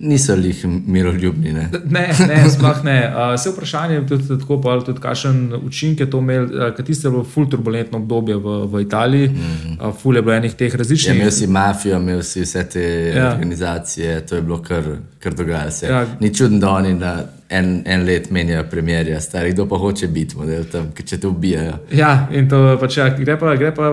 Niso 0.00 0.34
lih 0.34 0.64
miroljubni. 0.64 1.52
Ne? 1.52 1.66
Ne, 1.84 2.06
ne, 2.26 2.36
sploh 2.50 2.78
ne. 2.84 2.96
Uh, 3.14 3.34
Vse 3.36 3.50
vprašanje 3.52 3.94
je 3.94 4.06
tudi 4.08 4.38
tako, 4.40 4.56
pa 4.64 4.78
tudi 4.80 4.98
kakšen 5.00 5.52
učinek 5.60 6.00
je 6.00 6.10
to 6.10 6.18
imel, 6.24 6.46
uh, 6.48 6.70
ker 6.74 6.84
tiste 6.88 7.06
je 7.06 7.12
bilo 7.12 7.24
ful 7.24 7.46
turbulentno 7.52 8.00
obdobje 8.00 8.36
v, 8.40 8.54
v 8.72 8.80
Italiji, 8.82 9.28
mm 9.28 9.34
-hmm. 9.36 9.88
uh, 9.88 9.94
ful 9.94 10.16
je 10.16 10.22
bilo 10.22 10.34
enih 10.34 10.54
teh 10.54 10.72
Ja, 10.72 10.78
različnih. 10.78 11.16
imel 11.16 11.30
si 11.30 11.46
mafijo, 11.46 11.98
imel 11.98 12.22
si 12.22 12.40
vse 12.42 12.64
te 12.68 12.82
Ja. 13.14 13.22
ja. 13.24 13.32
organizacije, 13.32 14.26
to 14.26 14.34
je 14.36 14.42
bilo 14.42 14.62
kar, 14.62 14.82
kar 15.18 15.34
dogaja 15.34 15.70
se. 15.70 15.86
Ja. 15.86 16.00
Ja. 16.00 16.06
Ni 16.20 16.34
čudno, 16.34 16.58
da 16.58 16.70
oni 16.70 16.94
na 16.94 17.22
en, 17.50 17.82
en 17.86 18.04
let 18.06 18.30
menjajo 18.30 18.64
premjerja, 18.70 19.20
stari, 19.20 19.52
kdo 19.52 19.66
pa 19.68 19.78
hoče 19.78 20.08
biti 20.08 20.38
model 20.38 20.64
tam, 20.70 20.90
če 20.94 21.18
te 21.18 21.26
ubijajo. 21.28 21.78
Ja, 21.94 22.12
in 22.30 22.48
to 22.50 22.60
pač, 22.80 22.98
ja, 23.00 23.08
gre 23.18 23.34
pa, 23.40 23.54
gre 23.58 23.72
pa 23.74 23.90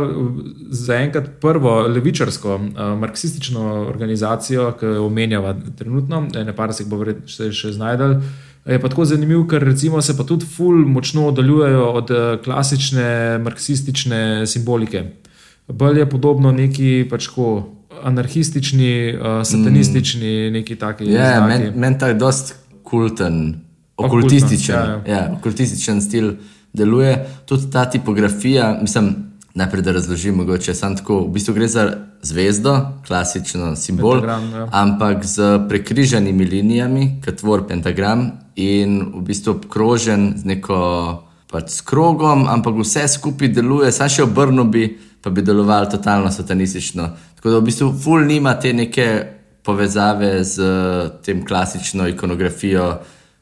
zaenkrat 0.78 1.32
prvo 1.42 1.80
levičarsko, 1.90 2.58
uh, 2.58 2.92
marksistično 3.02 3.64
organizacijo, 3.88 4.70
ki 4.78 4.92
jo 5.00 5.08
omenjava 5.08 5.56
trenutno, 5.78 6.28
ne 6.34 6.56
par 6.56 6.74
se 6.74 6.84
jih 6.84 6.92
bo 6.92 7.02
verjetno 7.02 7.26
še, 7.34 7.50
še 7.56 7.74
znajdel. 7.80 8.20
Je 8.68 8.78
pa 8.84 8.92
tako 8.92 9.06
zanimiv, 9.08 9.46
ker 9.48 9.64
recimo 9.64 10.02
se 10.04 10.14
pa 10.18 10.26
tudi 10.28 10.46
ful 10.46 10.84
močno 10.92 11.30
oddaljujejo 11.30 11.86
od 12.02 12.12
eh, 12.12 12.26
klasične 12.44 13.08
marksistične 13.40 14.44
simbolike. 14.48 15.06
Bolj 15.68 16.02
je 16.02 16.10
podobno 16.10 16.52
neki 16.52 17.08
pač 17.10 17.30
ko 17.32 17.48
anarhistični, 18.04 19.16
uh, 19.16 19.42
satanistični, 19.48 20.50
mm. 20.50 20.54
neki 20.54 20.76
taki. 20.76 21.08
Ja, 21.12 21.40
znaki. 21.40 21.48
meni 21.48 21.72
men 21.80 21.98
ta 22.00 22.12
je 22.12 22.20
dost 22.20 22.54
kulten, 22.88 23.40
Okultno, 23.98 24.28
okultističen, 24.28 24.76
ja, 24.76 24.86
ja, 24.86 25.02
ja. 25.06 25.16
ja. 25.16 25.34
Okultističen 25.40 26.02
stil 26.02 26.36
deluje. 26.74 27.26
Tudi 27.46 27.72
ta 27.72 27.86
tipografija, 27.90 28.78
mislim, 28.82 29.16
najprej 29.58 29.82
da 29.82 29.92
razložim, 29.92 30.36
mogoče 30.36 30.74
samo 30.74 30.96
tako. 30.96 31.20
V 31.20 31.32
bistvu 31.34 31.54
gre 31.54 31.68
za 31.68 31.88
zvezdo, 32.22 32.76
klasično 33.08 33.76
simbol, 33.76 34.12
Pentagram, 34.12 34.52
ja. 34.54 34.68
ampak 34.72 35.26
z 35.26 35.60
prekrižanimi 35.70 36.46
linijami, 36.46 37.22
kot 37.26 37.40
tvor 37.42 37.68
pentagram 37.68 38.32
in 38.56 39.00
v 39.16 39.22
bistvu 39.22 39.56
obkrožen 39.58 40.34
z 40.38 40.46
neko 40.46 40.78
pač 41.52 41.72
s 41.80 41.82
krogom, 41.82 42.46
ampak 42.48 42.76
vse 42.78 43.08
skupaj 43.08 43.50
deluje, 43.56 43.92
samo 43.92 44.10
še 44.10 44.28
obrnil 44.28 44.68
bi, 44.70 44.88
pa 45.24 45.34
bi 45.34 45.42
deloval 45.42 45.90
totalno 45.90 46.32
satanistično. 46.32 47.10
Tako 47.36 47.50
da 47.50 47.60
v 47.60 47.70
bistvu 47.70 47.90
ful 48.04 48.26
nima 48.28 48.54
te 48.62 48.74
neke 48.74 49.37
povezave 49.68 50.32
z 50.44 50.64
eh, 50.64 51.10
tem 51.22 51.44
klasično 51.46 52.08
ikonografijo. 52.08 52.98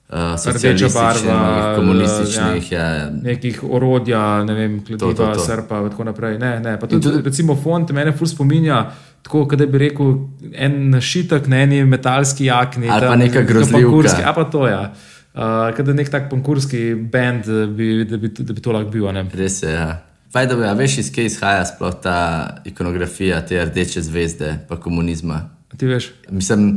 Uh, 0.06 0.38
Rdeča 0.54 0.88
barva, 0.94 1.76
komunističnih. 1.76 2.72
Ja. 2.72 2.84
Ja. 2.94 3.10
nekih 3.10 3.64
orodja, 3.64 4.44
ne 4.46 4.54
vem, 4.54 4.76
kladiva, 4.86 5.32
srpa 5.40 5.80
in 5.82 5.90
tako 5.90 6.04
naprej. 6.04 6.38
Ne, 6.38 6.60
ne. 6.60 6.76
Pa 6.80 6.88
tudi, 6.88 7.08
tudi- 7.08 7.24
recimo, 7.26 7.56
font 7.58 7.90
mene 7.92 8.14
ful 8.14 8.30
spominja. 8.30 8.84
Tako, 9.26 9.56
da 9.58 9.66
bi 9.66 9.82
rekel, 9.82 10.14
en 10.54 10.94
šitek 11.02 11.48
na 11.50 11.64
eni 11.66 11.82
metalski 11.86 12.46
jakni. 12.46 12.86
Ali 12.86 13.02
pa 13.02 13.10
tam, 13.10 13.20
neka 13.20 13.40
neko 13.40 13.54
grozljivka. 13.54 13.82
pankurski- 13.82 14.24
A 14.26 14.34
pa 14.34 14.44
to, 14.46 14.68
ja. 14.68 14.94
Uh, 15.34 15.74
kot 15.76 15.86
da 15.86 15.94
nek 15.94 16.10
tak 16.14 16.30
pankurski 16.30 16.94
bend, 16.96 17.50
eh, 17.50 17.66
bi, 17.68 18.06
da, 18.06 18.18
bi, 18.18 18.30
da 18.30 18.54
bi 18.54 18.62
to 18.62 18.72
lahko 18.72 18.94
bil. 18.94 19.10
Ne? 19.12 19.26
Res 19.34 19.64
je. 19.64 19.74
Ja. 19.74 20.04
Fajn, 20.32 20.50
da 20.54 20.74
veš, 20.74 20.98
iz 20.98 21.12
kje 21.12 21.26
izhaja 21.26 21.66
sploh 21.66 21.98
ta 22.04 22.18
ikonografija, 22.66 23.42
te 23.42 23.66
rdeče 23.66 24.02
zvezde, 24.02 24.60
pa 24.70 24.78
komunizma. 24.78 25.55
Ti 25.78 25.86
veš? 25.86 26.12
Mislim, 26.30 26.70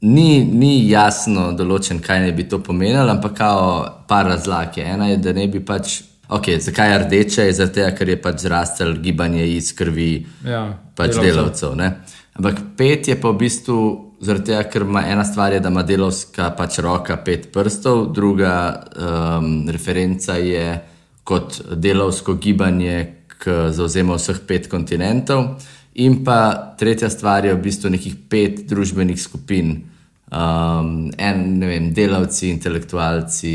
ni, 0.00 0.44
ni 0.44 0.72
jasno 0.90 1.50
določen, 1.56 2.00
kaj 2.02 2.24
naj 2.26 2.32
bi 2.36 2.46
to 2.48 2.62
pomenilo, 2.64 3.10
ampak 3.12 3.36
kao 3.38 3.66
par 4.08 4.26
razlag 4.30 4.78
je. 4.78 4.86
Ena 4.94 5.10
je, 5.12 5.20
da 5.22 5.34
ne 5.36 5.48
bi 5.48 5.60
pač. 5.64 6.00
Okay, 6.32 6.56
zakaj 6.64 6.88
je 6.92 6.98
rdeče? 7.02 7.44
Zato, 7.52 7.84
ker 7.98 8.08
je 8.08 8.16
pač 8.22 8.46
zrastel 8.46 8.94
gibanje 9.04 9.44
iz 9.52 9.74
krvi 9.76 10.24
Ja, 10.48 10.64
pač 10.96 11.18
delavcev. 11.18 11.74
delavcev. 11.76 12.12
Ampak 12.38 12.62
pet 12.78 13.08
je 13.10 13.18
pa 13.20 13.28
v 13.28 13.42
bistvu 13.42 13.78
zaradi 14.24 14.52
tega, 14.52 14.62
ker 14.70 14.86
ima 14.86 15.02
ena 15.04 15.24
stvar, 15.28 15.52
je, 15.52 15.60
da 15.60 15.68
ima 15.68 15.82
delovska 15.84 16.52
pač 16.56 16.78
roka 16.80 17.18
pet 17.20 17.50
prstov, 17.52 18.06
druga 18.16 18.54
um, 18.96 19.68
referenca 19.68 20.38
je 20.40 20.78
kot 21.28 21.60
delovsko 21.76 22.38
gibanje, 22.40 22.96
ki 23.42 23.74
zauzema 23.74 24.16
vseh 24.16 24.40
pet 24.46 24.70
kontinentov. 24.70 25.58
In 25.94 26.22
pa 26.24 26.74
tretja 26.78 27.10
stvar 27.10 27.44
je 27.44 27.54
v 27.54 27.60
bistvu 27.62 27.90
nekih 27.92 28.14
pet 28.28 28.62
družbenih 28.68 29.18
skupin. 29.20 29.74
Um, 30.32 31.10
en, 31.20 31.40
ne 31.60 31.68
vem, 31.68 31.90
delavci, 31.92 32.48
intelektualci, 32.48 33.50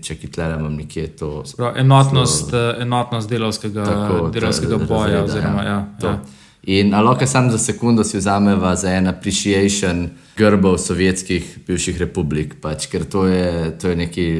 če 0.00 0.14
kitlere 0.16 0.56
imam 0.56 0.72
nekje 0.78 1.10
to. 1.20 1.30
Prav, 1.58 1.76
enotnost, 1.76 2.54
so, 2.54 2.62
enotnost 2.80 3.28
delovskega, 3.28 3.84
Tako, 3.84 4.30
delovskega 4.32 4.78
ta 4.78 4.86
boja. 4.88 5.18
razreda, 5.18 5.24
Oziroma, 5.24 5.66
ja, 5.66 5.78
to. 6.00 6.14
ja. 6.14 6.46
In 6.72 6.94
aloka 6.94 7.26
sam 7.26 7.50
za 7.50 7.58
sekundo 7.58 8.04
si 8.04 8.16
vzameva 8.16 8.72
za 8.76 8.90
en 8.96 9.06
appreciation 9.06 10.08
grbov 10.36 10.78
sovjetskih 10.78 11.58
bivših 11.66 12.00
republik, 12.00 12.56
pač, 12.60 12.88
ker 12.88 13.04
to 13.04 13.26
je, 13.28 13.76
to 13.80 13.92
je 13.92 13.96
nekaj 13.96 14.32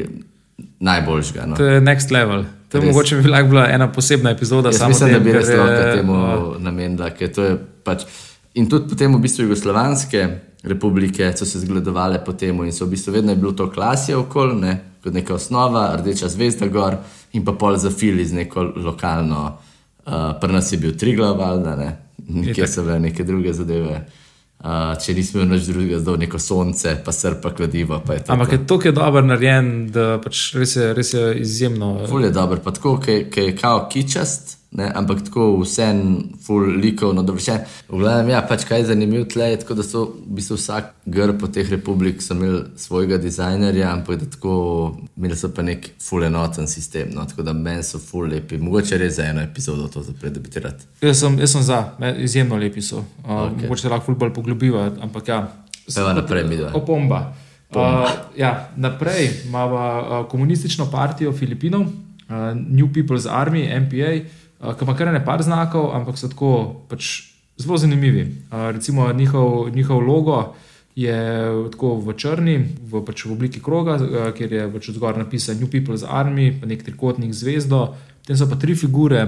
najboljšega. 0.79 1.45
No. 1.45 1.55
To 1.55 1.65
je 1.65 1.81
next 1.81 2.11
level. 2.11 2.45
To 2.69 2.77
je 2.77 2.81
Res. 2.81 2.87
mogoče 2.87 3.15
bi 3.15 3.29
lahko 3.29 3.49
bila 3.49 3.67
ena 3.69 3.91
posebna 3.91 4.31
epizoda. 4.31 4.69
Jaz 4.69 4.87
mislim, 4.87 5.09
o 5.09 5.11
da 5.11 5.17
tem, 5.17 5.23
bi 5.23 5.31
res 5.33 5.47
ker 5.47 5.55
je, 5.55 5.61
lahko 5.61 5.97
temu 5.97 6.13
uh, 6.13 6.61
namenila, 6.61 7.09
ker 7.09 7.31
to 7.33 7.43
je 7.43 7.57
pač. 7.83 8.05
In 8.53 8.69
tudi 8.69 8.89
potem 8.89 9.15
v 9.15 9.21
bistvu 9.21 9.47
jugoslovanske 9.47 10.27
republike 10.63 11.31
so 11.37 11.45
se 11.45 11.59
zgledovale 11.59 12.19
po 12.25 12.33
tem 12.33 12.63
in 12.65 12.73
so 12.73 12.85
v 12.85 12.95
bistvu 12.95 13.13
vedno 13.13 13.31
je 13.31 13.41
bilo 13.41 13.51
to 13.51 13.69
klasje 13.71 14.15
okol, 14.17 14.53
ne, 14.59 14.77
kot 15.03 15.13
neka 15.13 15.33
osnova, 15.33 15.89
rdeča 15.97 16.29
zvezda 16.29 16.67
gor 16.67 16.97
in 17.33 17.45
pa 17.45 17.53
pol 17.53 17.77
zafili 17.77 18.25
z 18.25 18.41
neko 18.41 18.63
lokalno, 18.75 19.43
uh, 20.05 20.13
pri 20.41 20.53
nas 20.53 20.71
je 20.71 20.77
bil 20.77 20.97
Triglav, 20.97 21.37
valjda, 21.37 21.75
ne, 21.75 21.91
nekje 22.27 22.67
so 22.67 22.83
bile 22.83 22.99
neke 22.99 23.23
druge 23.23 23.53
zadeve. 23.53 24.01
Uh, 24.01 24.28
če 24.99 25.13
nismo 25.15 25.41
imeli 25.41 25.55
nič 25.55 25.67
drugega, 25.71 25.99
zdaj 26.03 26.17
neko 26.25 26.39
sonce, 26.39 26.97
pa 27.05 27.11
srpa 27.15 27.53
kladivo. 27.55 28.01
Pa 28.05 28.17
je 28.17 28.23
tako. 28.25 28.33
Ampak 28.33 28.53
je 28.53 28.61
to, 28.67 28.79
ki 28.79 28.87
je 28.87 28.95
dobro 28.97 29.21
narejen, 29.23 29.71
da 29.95 30.19
pač 30.19 30.49
res, 30.59 30.75
je, 30.75 30.91
res 30.93 31.13
je 31.13 31.25
izjemno. 31.39 31.93
Ful 32.11 32.27
je 32.27 32.31
dober, 32.35 32.59
pa 32.63 32.75
tako, 32.75 32.97
ki 32.99 33.23
je 33.31 33.55
kao 33.55 33.85
kičast, 33.91 34.58
ne, 34.71 34.91
ampak 34.95 35.23
tako 35.25 35.57
vsem, 35.63 36.01
ful 36.45 36.67
likovno, 36.77 37.23
dobro 37.25 37.41
še. 37.41 37.55
V 37.89 38.01
glavnem, 38.03 38.29
ja, 38.35 38.41
pač 38.45 38.67
kaj 38.69 38.83
je 38.83 38.89
zanimivo 38.91 39.25
tle, 39.29 39.47
je 39.53 39.61
tako, 39.63 39.77
da 39.79 39.85
so 39.85 40.03
v 40.13 40.37
bistvu 40.37 40.59
vsak 40.59 40.91
grb 41.09 41.39
po 41.41 41.49
teh 41.49 41.69
republik 41.73 42.21
so 42.21 42.37
imeli 42.37 42.61
svojega 42.77 43.17
dizajnerja, 43.21 43.89
ampak 43.89 44.21
da 44.21 44.29
tako 44.29 44.53
imeli 45.17 45.37
so 45.39 45.49
pa 45.55 45.65
nek 45.65 45.89
ful 46.03 46.25
enoten 46.27 46.69
sistem, 46.69 47.09
no, 47.15 47.25
tako 47.25 47.47
da 47.47 47.55
meni 47.57 47.85
so 47.85 48.01
ful 48.01 48.29
lepi. 48.29 48.59
Mogoče 48.61 48.99
res 49.01 49.17
za 49.17 49.25
eno 49.31 49.41
epizodo 49.41 49.87
to 49.89 50.05
zapredebitirati. 50.05 50.85
Jaz 51.01 51.23
sem, 51.23 51.39
jaz 51.41 51.55
sem 51.57 51.65
za, 51.65 51.81
izjemno 52.21 52.59
lepi 52.61 52.83
so. 52.85 53.01
Uh, 53.25 53.49
okay. 53.49 53.65
Mogoče 53.65 53.89
lahko 53.89 54.11
ful 54.11 54.19
bolj 54.21 54.35
poglobiva, 54.37 54.85
ampak 55.01 55.33
ja. 55.33 55.43
Pojva 55.89 56.13
naprej, 56.13 56.45
midva. 56.45 56.75
Opomba. 56.77 57.23
Uh, 57.73 58.05
ja, 58.37 58.69
naprej 58.77 59.31
imamo 59.47 59.77
uh, 59.77 60.13
komunistično 60.29 60.85
partijo 60.91 61.33
Filipinov, 61.33 61.81
uh, 61.81 62.53
New 62.53 62.89
People's 62.93 63.25
Army, 63.29 63.65
NPA, 63.65 64.13
uh, 64.21 64.37
ki 64.59 64.85
ima 64.85 64.95
kar 64.95 65.11
ne 65.13 65.23
par 65.25 65.43
znakov, 65.43 65.91
ampak 65.95 66.17
so 66.19 66.27
tako 66.27 66.51
pač 66.89 67.31
zelo 67.59 67.77
zanimivi. 67.77 68.27
Uh, 68.51 68.71
recimo 68.75 69.13
njihov, 69.13 69.69
njihov 69.75 69.99
logo 69.99 70.55
je 70.95 71.15
tako 71.71 71.95
v 71.95 72.13
črni, 72.13 72.57
v, 72.91 73.03
pač 73.05 73.25
v 73.25 73.31
obliki 73.31 73.63
kroga, 73.63 73.95
uh, 73.95 74.31
kjer 74.35 74.53
je 74.53 74.67
pač 74.73 74.89
zgor 74.95 75.17
napisan 75.17 75.59
New 75.59 75.71
People's 75.71 76.03
Army, 76.03 76.51
pa 76.59 76.67
nek 76.67 76.83
trikotnik 76.83 77.33
zvezdo. 77.33 77.95
Potem 78.21 78.37
so 78.37 78.49
pa 78.49 78.59
tri 78.59 78.75
figure 78.75 79.23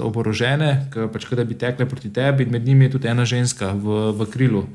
oborožene, 0.00 0.88
ki 0.92 1.08
pač, 1.12 1.28
kaj 1.28 1.42
da 1.42 1.44
bi 1.44 1.58
tekle 1.58 1.86
proti 1.88 2.10
tebi, 2.12 2.44
in 2.44 2.52
med 2.52 2.64
njimi 2.64 2.88
je 2.88 2.96
tudi 2.96 3.08
ena 3.08 3.24
ženska 3.28 3.72
v, 3.76 4.10
v 4.16 4.28
krilu. 4.32 4.66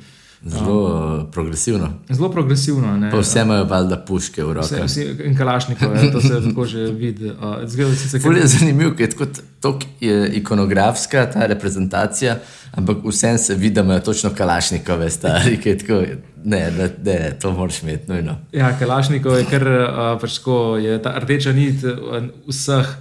Zelo 0.45 1.17
uh, 1.17 1.32
progresivno. 1.32 1.93
Zelo 2.10 2.32
progresivno. 2.32 2.97
ne. 2.97 3.12
Pa 3.12 3.17
vse 3.17 3.41
imajo 3.41 3.63
valjda 3.65 3.97
puške 3.97 4.43
v 4.43 4.54
rokah. 4.54 4.86
vsi, 4.86 5.06
in 5.26 5.38
kalašnikov, 5.38 5.95
ja, 5.95 6.12
to 6.12 6.21
se 6.21 6.41
tako 6.50 6.65
že 6.65 6.91
vidi. 6.91 7.26
Uh, 7.26 7.65
zgleda, 7.65 7.95
sicer, 7.95 8.21
Ful 8.21 8.38
je 8.38 8.47
zanimivo, 8.47 8.91
ker 8.91 9.08
je 9.08 9.10
tako 9.10 9.26
tako 9.60 9.80
je 10.00 10.30
ikonografska 10.38 11.26
ta 11.34 11.45
reprezentacija, 11.45 12.38
ampak 12.71 12.97
vsem 13.04 13.38
se 13.38 13.56
vidi, 13.56 13.76
da 13.76 13.82
imajo 13.82 14.00
točno 14.00 14.30
kalašnikove 14.38 15.10
stari, 15.10 15.58
ki 15.62 15.69
je 15.69 15.78
tako, 15.78 16.02
ne, 16.45 16.71
ne, 16.71 16.89
ne 17.04 17.34
to 17.41 17.52
moraš 17.52 17.84
imeti 17.84 18.12
nujno. 18.12 18.38
Ja, 18.52 18.78
Kalašnikov 18.80 19.38
je 19.38 19.45
kar 19.50 19.67
uh, 19.67 20.21
pač 20.21 20.38
tako, 20.38 20.78
je 20.78 21.02
ta 21.02 21.17
rdeča 21.19 21.52
nit 21.52 21.82
vseh 22.47 22.97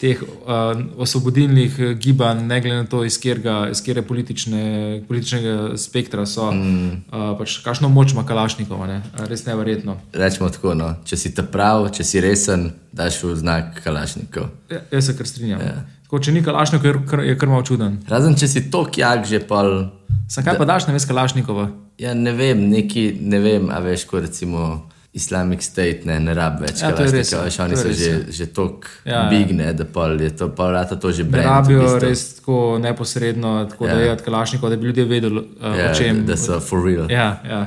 teh 0.00 0.22
uh, 0.22 0.72
osvobodilnih 1.00 1.76
uh, 1.78 1.92
gibanj, 2.00 2.42
ne 2.48 2.60
glede 2.60 2.82
na 2.82 2.88
to, 2.88 3.02
iz 3.04 3.18
katerega 3.20 3.68
iz 3.70 3.82
katere 3.84 4.02
politične, 4.02 4.62
političnega 5.08 5.76
spektra 5.76 6.26
so. 6.26 6.50
Mm. 6.52 7.04
Uh, 7.12 7.30
pač, 7.38 7.58
kakšno 7.64 7.92
moč 7.92 8.14
ima 8.16 8.24
Kalašnikov, 8.26 8.86
ne? 8.88 9.02
Res 9.28 9.44
neverjetno. 9.46 9.98
Rečemo 10.16 10.48
tako, 10.50 10.74
no, 10.78 10.94
če 11.04 11.20
si 11.20 11.34
ta 11.36 11.44
prav, 11.44 11.90
če 11.94 12.06
si 12.06 12.24
resen, 12.24 12.70
daš 12.96 13.22
v 13.24 13.36
znak 13.38 13.82
kalašnikov. 13.84 14.48
Ja, 14.72 14.82
jaz 14.90 15.10
se 15.10 15.16
kar 15.18 15.28
strinjam. 15.28 15.60
Ja. 15.62 15.84
Tako, 16.08 16.18
če 16.26 16.32
ni 16.34 16.40
Kalašnikov, 16.42 16.88
je 16.88 17.02
kar, 17.06 17.20
je 17.22 17.36
kar 17.38 17.52
malo 17.52 17.62
čuden. 17.62 18.00
Razen 18.10 18.34
če 18.34 18.48
si 18.50 18.64
tok 18.72 18.98
jak 18.98 19.28
že 19.30 19.38
pol, 19.46 19.92
Sam 20.30 20.46
kaj 20.46 20.58
pa 20.58 20.66
daš 20.66 20.88
na 20.88 20.94
ves 20.96 21.06
Kalašnikova? 21.06 21.68
ja 22.00 22.14
ne 22.14 22.32
vem, 22.32 22.62
neki, 22.70 23.12
ne 23.20 23.38
vem, 23.42 23.68
a 23.70 23.80
veš, 23.84 24.06
ko 24.08 24.22
recimo. 24.24 24.88
Islamic 25.12 25.62
State 25.62 26.04
ne, 26.06 26.20
ne 26.20 26.34
rab 26.34 26.60
več, 26.62 26.82
Ja, 26.82 26.88
je 26.88 27.10
res, 27.10 27.30
kalašnikov, 27.32 27.44
veš, 27.44 27.58
oni 27.58 27.76
so 27.76 27.92
že, 27.92 28.10
ja. 28.10 28.18
že 28.30 28.46
tako 28.46 28.86
Ja, 29.04 29.12
ja. 29.12 29.22
bigne, 29.28 29.72
da 29.74 29.84
pol 29.84 30.20
je 30.20 30.30
to, 30.30 30.48
pol 30.48 30.70
rata 30.70 30.94
to 30.96 31.10
že 31.10 31.24
Ne 31.24 31.30
brend. 31.30 31.46
v 31.46 31.50
rabijo 31.50 31.80
bistvu. 31.82 32.00
res 32.00 32.34
tako 32.36 32.56
neposredno, 32.78 33.66
tako 33.66 33.86
ja. 33.86 33.94
da 33.94 34.00
je 34.00 34.12
od 34.12 34.22
Kalašnikov, 34.22 34.70
da 34.70 34.76
bi 34.76 34.86
ljudje 34.86 35.04
vedeli, 35.04 35.38
uh, 35.38 35.74
Ja, 35.74 35.90
o 35.90 35.94
čem. 35.94 36.22
da 36.26 36.36
so 36.36 36.60
for 36.60 36.78
real. 36.80 37.10
Ja, 37.10 37.42
ja. 37.44 37.62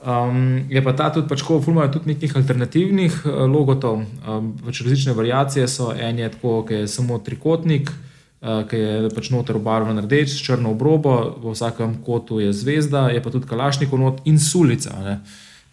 Um, 0.00 0.64
je 0.70 0.80
pa 0.80 0.92
ta 0.92 1.10
tudi, 1.12 1.28
pač, 1.28 1.42
ko 1.42 1.60
imajo 1.60 1.92
tudi 1.92 2.14
nekih 2.14 2.32
alternativnih 2.34 3.18
uh, 3.22 3.44
logotov, 3.44 4.00
um, 4.24 4.56
pač 4.64 4.80
različne 4.80 5.12
variacije 5.12 5.68
so. 5.68 5.92
En 5.92 6.18
je 6.18 6.30
tako, 6.30 6.64
ki 6.64 6.74
je 6.74 6.88
samo 6.88 7.18
trikotnik, 7.18 7.92
uh, 8.40 8.64
ki 8.64 8.76
je 8.76 9.10
pač 9.12 9.28
noter 9.30 9.60
obarvan 9.60 10.00
rdeč, 10.00 10.32
črno 10.40 10.72
obrobo, 10.72 11.12
v 11.36 11.52
vsakem 11.52 11.98
kotu 12.00 12.40
je 12.40 12.52
zvezda, 12.52 13.10
je 13.10 13.20
pa 13.20 13.28
tudi 13.28 13.44
kalašnikov 13.46 14.00
not 14.00 14.24
in 14.24 14.40
sulica. 14.40 14.96
Ne. 15.04 15.18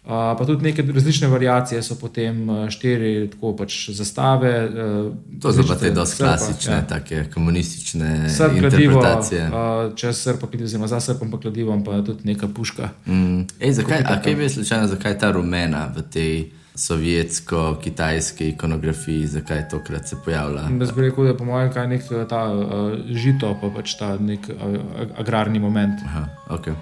Pa 0.08 0.44
tudi 0.46 0.64
neke 0.64 0.82
različne 0.82 1.28
variacije 1.28 1.82
so 1.82 1.94
potem 2.00 2.48
uh, 2.48 2.68
štiri 2.72 3.28
tako 3.30 3.52
pač 3.56 3.90
zastave. 3.90 4.52
Uh, 4.64 5.12
To 5.42 5.52
so 5.52 5.66
pa 5.68 5.74
te 5.76 5.90
dosti 5.90 6.16
srpa, 6.16 6.28
klasične, 6.28 6.74
ja. 6.74 6.86
take 6.88 7.24
komunistične 7.34 8.30
Srp, 8.30 8.56
kladivo, 8.60 8.92
interpretacije. 8.92 9.48
uh, 9.48 9.92
čez 9.96 10.22
srp, 10.22 10.40
pa 10.40 10.64
oziroma 10.64 10.88
za 10.88 11.00
srpom, 11.00 11.30
pa 11.30 11.40
kladivom, 11.40 11.84
pa 11.84 12.00
tudi 12.02 12.24
neka 12.24 12.48
puška. 12.48 12.88
Mm. 13.06 13.44
Ej, 13.60 13.72
zakaj, 13.72 14.00
a 14.06 14.22
kaj 14.22 14.34
bi 14.34 14.48
slučajno, 14.48 14.86
zakaj 14.86 15.18
ta 15.18 15.30
rumena 15.30 15.92
v 15.96 16.02
tej 16.02 16.50
sovjetsko-kitajski 16.78 18.48
ikonografiji, 18.48 19.26
zakaj 19.26 19.68
tokrat 19.68 20.08
se 20.08 20.16
pojavlja? 20.24 20.62
Jaz 20.80 20.92
bi 20.92 21.02
rekel, 21.02 21.24
da 21.24 21.30
je 21.30 21.36
po 21.36 21.44
mojem 21.44 21.72
kaj 21.72 21.88
nek 21.88 22.02
eh, 22.10 22.24
ta 22.28 22.44
uh, 22.54 22.92
žito, 23.10 23.58
pa 23.60 23.70
pač 23.74 23.98
ta 23.98 24.16
nek 24.16 24.48
uh, 24.48 24.78
agrarni 25.18 25.58
moment. 25.58 26.00
Aha, 26.06 26.28
okay. 26.48 26.74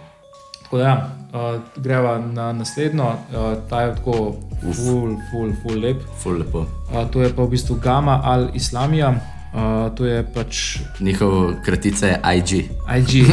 Tako 0.66 0.78
da, 0.78 0.84
ja, 0.84 1.10
uh, 1.32 1.60
greva 1.76 2.18
na 2.18 2.52
naslednjo, 2.52 3.04
uh, 3.04 3.68
ta 3.70 3.80
je 3.82 3.94
tako 3.94 4.34
full, 4.60 5.14
full, 5.30 5.52
full 5.62 5.78
lep. 5.80 6.02
Ful 6.22 6.40
lepo. 6.42 6.66
Uh, 6.90 7.06
to 7.10 7.22
je 7.22 7.30
pa 7.30 7.42
v 7.42 7.52
bistvu 7.54 7.76
Gama 7.78 8.18
al 8.24 8.48
Islamija, 8.54 9.12
uh, 9.14 9.94
to 9.94 10.06
je 10.06 10.24
pač 10.34 10.78
Njihov 11.00 11.62
kratica 11.62 12.06
je 12.06 12.18
IG. 12.34 12.50
IG. 12.98 13.30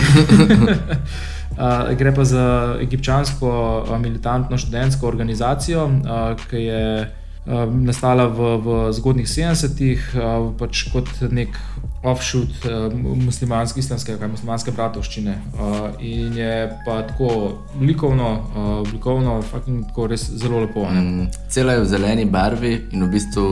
Uh, 1.57 1.89
gre 1.99 2.13
pa 2.13 2.23
za 2.23 2.77
egipčansko 2.81 3.49
uh, 3.81 3.97
militantno 3.97 4.57
študentsko 4.57 5.07
organizacijo, 5.07 5.85
uh, 5.89 6.37
ki 6.49 6.67
je 6.69 6.85
uh, 7.01 7.65
nastala 7.73 8.29
v, 8.29 8.57
v 8.61 8.77
zgodnih 8.93 9.25
70-ih, 9.25 10.13
uh, 10.21 10.53
pač 10.59 10.85
kot 10.93 11.09
nek 11.33 11.57
offshoot 12.03 12.65
uh, 12.65 12.93
muslimanske, 13.25 13.79
islamske, 13.79 14.17
kaj, 14.19 14.27
muslimanske 14.27 14.71
bratovščine. 14.75 15.37
Uh, 15.53 15.85
in 16.03 16.37
je 16.37 16.55
pa 16.85 17.01
tako 17.07 17.29
likovno, 17.81 18.31
uh, 18.33 18.71
oblikovno, 18.81 19.41
fucking 19.51 19.87
tako 19.87 20.07
res 20.11 20.27
zelo 20.29 20.59
lepo. 20.65 20.83
ne. 20.91 21.01
Mm, 21.01 21.29
Cela 21.49 21.77
je 21.77 21.85
v 21.85 21.89
zeleni 21.95 22.25
barvi 22.25 22.73
in 22.91 23.07
v 23.07 23.11
bistvu 23.15 23.47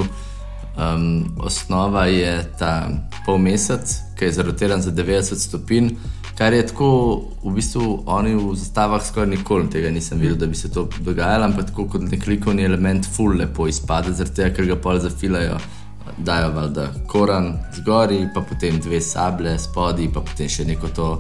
um, 0.78 1.06
osnova 1.40 2.06
je 2.06 2.34
ta 2.60 2.90
polmesec, 3.26 3.96
ki 4.20 4.26
je 4.26 4.40
zarotiran 4.40 4.82
za 4.82 4.92
90 4.92 5.48
stopinj. 5.48 5.96
Kar 6.38 6.54
je 6.54 6.66
tako, 6.68 7.22
v 7.44 7.54
bistvu, 7.54 8.04
oni 8.06 8.36
v 8.36 8.56
zastavah 8.56 9.04
skoraj 9.04 9.30
nikoli 9.30 9.70
tega 9.70 9.92
nisem 9.92 10.20
videl, 10.20 10.38
da 10.40 10.48
bi 10.48 10.56
se 10.56 10.72
to 10.72 10.88
dogajalo, 11.00 11.46
ampak 11.46 11.70
tako 11.70 11.86
kot 11.92 12.08
nek 12.08 12.28
likovni 12.28 12.64
element, 12.66 13.06
ful 13.06 13.36
lepo 13.38 13.68
izpade, 13.68 14.14
zaradi 14.16 14.40
tega, 14.40 14.56
ker 14.56 14.66
ga 14.72 14.78
pol 14.82 15.00
zafilajo, 15.00 15.60
dajo 16.24 16.52
valjda 16.52 16.88
koran 17.08 17.54
zgori, 17.76 18.28
pa 18.34 18.42
potem 18.42 18.80
dve 18.80 19.02
sable 19.02 19.58
spodaj, 19.60 20.08
pa 20.14 20.22
potem 20.22 20.50
še 20.50 20.66
neko 20.66 20.88
to. 20.96 21.12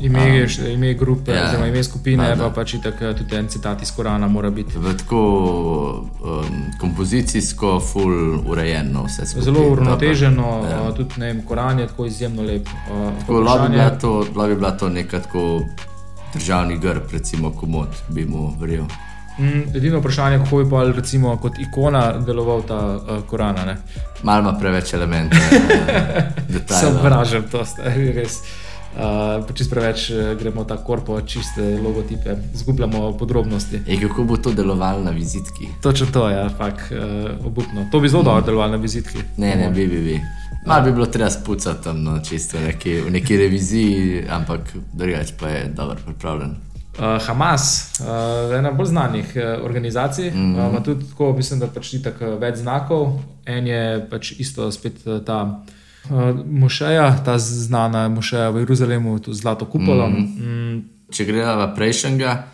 Ime, 0.00 0.20
um, 0.46 0.66
ime 0.70 0.92
grupe, 0.94 1.32
ja, 1.32 1.48
oziroma 1.48 1.66
ime 1.66 1.82
skupine, 1.84 2.22
valjda. 2.22 2.44
pa 2.44 2.50
pač 2.54 2.74
itak, 2.74 3.00
eh, 3.02 3.14
tudi 3.18 3.34
en 3.36 3.48
citat 3.48 3.82
iz 3.82 3.90
Korana 3.90 4.28
mora 4.28 4.50
biti. 4.50 4.78
V 4.78 4.92
tako 4.96 5.22
um, 6.22 6.60
kompozicijsko, 6.80 7.80
ful 7.80 8.14
urejeno 8.46 9.02
vse 9.08 9.26
skupaj. 9.26 9.44
Zelo 9.44 9.64
uravnoteženo, 9.72 10.46
Ja. 10.64 10.76
ja. 10.84 10.92
tudi 10.94 11.18
ne 11.18 11.32
vem, 11.32 11.42
Koran 11.42 11.78
je 11.78 11.86
tako 11.86 12.06
izjemno 12.06 12.42
lep. 12.42 12.68
Uh, 12.68 13.10
Tako, 13.20 13.40
lahko 13.40 13.68
bi 13.68 14.00
to, 14.00 14.24
bi 14.48 14.54
bila 14.54 14.70
to 14.70 14.88
neka 14.88 15.20
tako 15.20 15.60
državni 16.34 16.78
grb, 16.78 17.10
recimo 17.12 17.50
komod, 17.50 17.88
bi 18.08 18.24
mu 18.24 18.52
verjel. 18.60 18.84
Mm, 19.38 19.76
edino 19.76 19.98
vprašanje 19.98 20.36
je, 20.36 20.44
kako 20.44 20.62
bi 20.62 20.70
pa 20.70 20.84
recimo 20.84 21.36
kot 21.36 21.58
ikona 21.58 22.12
deloval 22.18 22.62
ta 22.62 22.96
uh, 22.96 23.24
Koran. 23.26 23.56
Malo 24.22 24.40
ima 24.40 24.58
preveč 24.58 24.94
elementov, 24.94 25.38
detajlov. 26.52 27.00
obražam, 27.00 27.42
to 27.50 27.64
je 27.84 28.12
res. 28.12 28.40
Uh, 28.98 29.54
čist 29.54 29.70
preveč 29.70 30.10
eh, 30.10 30.34
gremo 30.34 30.64
ta 30.64 30.76
korpo, 30.76 31.20
čiste 31.20 31.62
logotipe, 31.84 32.34
zgubljamo 32.54 33.12
podrobnosti. 33.18 33.82
Ej, 33.86 34.00
kako 34.08 34.24
bo 34.24 34.36
to 34.36 34.52
delovalo 34.52 35.04
na 35.04 35.10
vizitki? 35.10 35.68
Točno 35.82 36.06
to 36.12 36.28
je, 36.28 36.36
ja, 36.36 36.48
fakt, 36.48 36.92
uh, 36.92 37.46
obupno. 37.46 37.86
To 37.92 38.00
bi 38.00 38.08
zelo 38.08 38.22
dobro 38.22 38.42
delovalo 38.42 38.70
na 38.70 38.76
vizitki. 38.76 39.18
Ne, 39.36 39.54
ne, 39.56 39.70
bi, 39.70 39.86
bi, 39.86 40.00
bi. 40.02 40.20
Malo 40.66 40.84
bi 40.84 40.92
bilo 40.92 41.06
treba 41.06 41.30
spucati 41.30 41.84
tam, 41.84 42.02
no, 42.02 42.18
čisto 42.24 42.58
v 42.58 42.72
neki, 42.72 43.00
v 43.00 43.10
neki 43.10 43.36
reviziji, 43.36 44.24
ampak 44.30 44.60
drugače 44.92 45.34
pa 45.40 45.48
je 45.48 45.64
dobro 45.76 45.96
pripravljen. 46.06 46.56
Uh, 46.98 47.26
Hamas, 47.26 47.94
uh, 48.00 48.56
ena 48.58 48.72
bolj 48.74 48.86
znanih 48.86 49.36
uh, 49.36 49.64
organizacij, 49.64 50.30
mm 50.30 50.34
-hmm. 50.34 50.66
uh, 50.66 50.70
ima 50.70 50.82
tudi 50.82 51.08
tako, 51.08 51.32
mislim, 51.32 51.60
da 51.60 51.66
pač 51.66 51.92
ni 51.92 52.02
tako 52.02 52.24
več 52.24 52.56
znakov. 52.56 53.20
En 53.46 53.66
je 53.66 54.06
pač 54.10 54.32
isto 54.38 54.72
spet 54.72 55.06
uh, 55.06 55.24
ta 55.24 55.62
uh, 56.10 56.46
mošeja, 56.46 57.22
ta 57.24 57.38
znana 57.38 58.08
mošeja 58.08 58.50
v 58.50 58.58
Jeruzalemu, 58.58 59.18
tu 59.18 59.34
zlato 59.34 59.64
kupolom. 59.64 60.12
Mm 60.12 60.26
-hmm. 60.26 60.74
mm, 60.74 60.84
Če 61.10 61.24
greva 61.24 61.74
prejšnjega, 61.74 62.44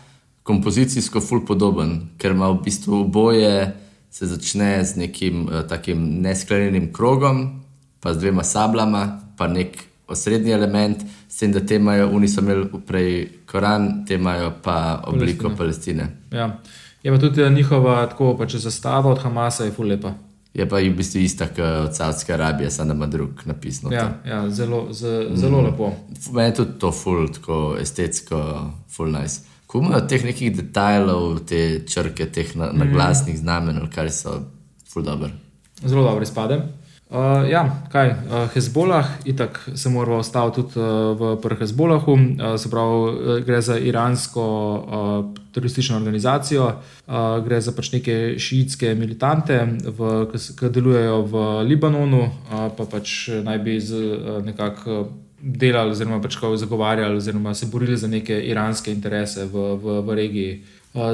kompozicijsko 0.43 1.21
ful 1.21 1.45
podoben, 1.45 2.01
ker 2.17 2.31
ima 2.31 2.49
v 2.49 2.61
bistvu 2.63 3.01
oboje, 3.01 3.73
se 4.11 4.25
začne 4.25 4.83
z 4.85 4.95
nekim 4.95 5.45
uh, 5.45 5.67
takim 5.67 6.21
nesklenjenim 6.21 6.93
krogom, 6.93 7.61
pa 7.99 8.13
z 8.13 8.17
dvema 8.17 8.43
sablama, 8.43 9.19
pa 9.37 9.47
nek 9.47 9.94
osrednji 10.07 10.51
element, 10.51 10.97
s 11.29 11.37
tem, 11.37 11.51
da 11.51 11.59
te 11.59 11.75
imajo, 11.75 12.09
oni 12.13 12.27
so 12.27 12.41
imeli 12.41 12.67
prej 12.87 13.27
Koran, 13.45 14.05
te 14.07 14.15
imajo 14.15 14.53
pa 14.63 15.03
obliko 15.07 15.51
Palestine. 15.57 16.07
Ja. 16.31 16.59
Je 17.03 17.11
pa 17.11 17.17
tudi 17.19 17.41
eh, 17.41 17.49
njihova 17.49 18.05
tako 18.09 18.37
pač 18.37 18.55
zastava 18.55 19.11
od 19.11 19.19
Hamasa, 19.21 19.63
je 19.63 19.71
ful 19.71 19.87
lepa. 19.87 20.13
Je 20.53 20.69
pa 20.69 20.79
v 20.79 20.93
bistvu 20.95 21.19
ista 21.19 21.47
kot 21.47 21.59
od 21.59 21.95
Saudske 21.95 22.33
Arabije, 22.33 22.71
samo 22.71 22.87
da 22.87 22.93
ima 22.93 23.05
drug 23.05 23.41
napis. 23.45 23.81
noter. 23.83 23.99
Ja, 23.99 24.21
ja, 24.25 24.49
zelo, 24.49 24.87
z, 24.91 25.27
zelo 25.35 25.61
mm. 25.61 25.65
lepo. 25.65 25.91
Meni 26.31 26.49
je 26.49 26.55
tudi 26.55 26.79
to 26.79 26.91
ful, 26.91 27.27
tako 27.27 27.77
estetsko, 27.81 28.39
ful 28.89 29.11
nice. 29.11 29.41
Ko 29.67 29.79
imajo 29.79 30.01
teh 30.07 30.25
nekih 30.25 30.55
detajlov, 30.55 31.39
te 31.45 31.83
črke, 31.87 32.25
teh 32.25 32.55
na, 32.55 32.71
naglasnih 32.73 33.37
znamenj, 33.37 33.83
kar 33.93 34.11
so 34.11 34.39
ful 34.93 35.03
dobro. 35.03 35.29
Zelo 35.83 36.03
dobro 36.03 36.23
izpade. 36.23 36.61
Uh, 37.05 37.45
ja, 37.49 37.69
kaj, 37.93 38.09
uh, 38.09 38.47
Hezbolah, 38.49 39.05
itak 39.29 39.59
se 39.75 39.89
mora 39.89 40.15
ostati 40.17 40.55
tudi 40.55 40.79
uh, 40.79 41.13
v 41.13 41.35
prvem 41.41 41.59
Hezbolahu, 41.59 42.11
uh, 42.11 42.55
se 42.57 42.69
pravi, 42.69 42.95
uh, 42.95 43.45
gre 43.45 43.59
za 43.61 43.77
iransko 43.77 44.41
uh, 44.41 45.41
teroristično 45.53 45.97
organizacijo, 45.97 46.65
uh, 46.65 47.13
gre 47.45 47.61
za 47.61 47.75
pač 47.77 47.91
neke 47.93 48.15
šiitske 48.41 48.95
militante, 48.97 49.59
v, 49.85 50.15
ki, 50.31 50.41
ki 50.57 50.71
delujejo 50.73 51.21
v 51.29 51.43
Libanonu, 51.69 52.23
uh, 52.25 52.65
pa 52.73 52.89
pač 52.89 53.29
naj 53.45 53.61
bi 53.61 53.77
z, 53.79 54.01
uh, 54.01 54.41
nekako 54.45 55.05
delali, 55.45 55.93
oziroma 55.93 56.17
pač 56.25 56.39
kao 56.41 56.57
zagovarjali, 56.57 57.21
oziroma 57.21 57.53
se 57.53 57.69
borili 57.69 57.97
za 57.97 58.07
neke 58.07 58.39
iranske 58.49 58.91
interese 58.91 59.45
v, 59.45 59.75
v, 59.77 60.01
v 60.01 60.17
regiji. 60.17 60.57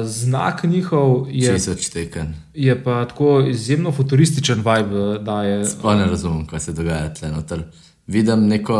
Znak 0.04 0.64
njihov 0.64 1.26
je, 1.30 1.54
Tisoč 1.54 1.88
teken. 1.88 2.34
je 2.54 2.84
pa 2.84 3.04
tako 3.04 3.40
izjemno 3.42 3.92
futurističen 3.92 4.58
vibe, 4.58 5.18
da 5.18 5.42
je. 5.42 5.64
Pa 5.82 5.94
ne 5.94 6.06
razumem, 6.06 6.46
kaj 6.46 6.60
se 6.60 6.72
dogaja 6.72 7.14
tle 7.14 7.30
noter. 7.30 7.62
Vidim 8.06 8.46
neko 8.46 8.76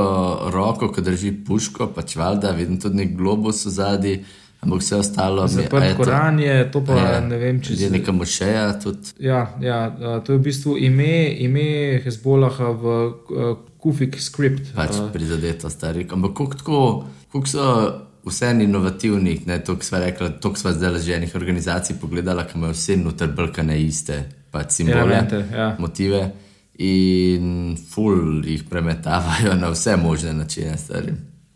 roko, 0.48 0.92
ki 0.92 1.02
drži 1.02 1.32
puško, 1.46 1.86
pač 1.86 2.16
valjda, 2.16 2.50
vidim 2.50 2.80
tudi 2.80 2.96
nek 2.96 3.16
globus 3.16 3.66
v 3.66 3.70
zadnji, 3.70 4.24
ampak 4.60 4.80
vse 4.80 4.96
ostalo 4.96 5.42
je 5.44 5.68
to- 5.68 5.94
Koran 5.96 6.40
je, 6.40 6.70
to 6.70 6.84
pa 6.84 6.94
Ja, 6.94 7.20
ne 7.20 7.38
vem, 7.38 7.60
če 7.60 7.74
Je 7.74 7.90
neka 7.90 8.12
mošeja 8.12 8.80
tudi. 8.80 9.14
Ja, 9.20 9.54
ja, 9.60 9.90
to 10.20 10.32
je 10.32 10.38
v 10.38 10.42
bistvu 10.42 10.76
ime, 10.76 11.12
ime 11.38 11.66
Hezbolaha 12.04 12.70
v 12.72 12.84
uh, 12.84 13.56
Kufik 13.78 14.20
script. 14.20 14.74
pač 14.74 14.90
prizadeto 15.12 15.70
stari. 15.70 16.06
Ampak 16.10 16.32
koliko 16.32 16.56
tako, 16.56 17.04
koliko 17.32 17.48
so 17.48 17.92
vse 18.24 18.50
inovativni, 18.60 19.40
ne 19.46 19.58
to, 19.60 19.74
kar 19.76 19.84
smo 19.84 19.98
rekli, 19.98 20.30
to, 20.40 20.50
kar 20.50 20.58
smo 20.58 20.72
zdaj 20.72 21.00
že 21.00 21.14
enih 21.14 21.34
organizacij 21.34 21.96
pogledali, 22.00 22.44
ki 22.44 22.58
imajo 22.58 22.72
vse 22.72 22.96
noter 22.96 23.28
brkane 23.28 23.82
iste, 23.82 24.20
pač 24.50 24.70
simbole, 24.72 25.00
Elemente, 25.00 25.44
ja. 25.52 25.76
motive 25.78 26.30
in 26.78 27.76
ful 27.90 28.42
jih 28.44 28.64
premetavajo 28.64 29.54
na 29.54 29.68
vse 29.70 29.96
možne 29.96 30.32
načine, 30.32 30.78
stari. 30.78 31.12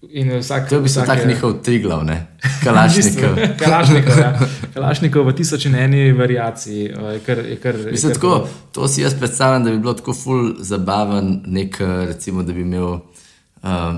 In 0.08 0.30
vsak, 0.30 0.68
To 0.68 0.74
je 0.74 0.80
v 0.80 0.82
bistvu 0.82 1.02
tak 1.06 1.18
je- 1.18 1.26
njihov 1.26 1.52
triglav, 1.62 2.04
ne? 2.04 2.26
Kalašnikov. 2.64 3.36
Kalašnikov, 3.58 4.18
ja. 4.18 4.38
Kalašnikov 4.74 5.26
v 5.26 5.32
tisoč 5.32 5.66
in 5.66 5.74
eni 5.74 6.12
variaciji. 6.12 6.92
a, 6.92 7.10
Je 7.10 7.20
kar, 7.20 7.38
je 7.38 7.56
kar, 7.56 7.74
je 7.76 7.90
Mislim, 7.90 8.12
kar 8.12 8.20
tako, 8.20 8.48
to 8.72 8.88
si 8.88 9.02
jaz 9.02 9.14
predstavljam, 9.14 9.64
da 9.64 9.70
bi 9.70 9.78
bilo 9.78 9.94
tako 9.94 10.14
ful 10.14 10.54
zabaven, 10.58 11.42
nek, 11.46 11.80
eh, 11.80 12.06
recimo, 12.06 12.42
da 12.42 12.52
bi 12.52 12.60
imel 12.60 12.84
um, 12.86 13.00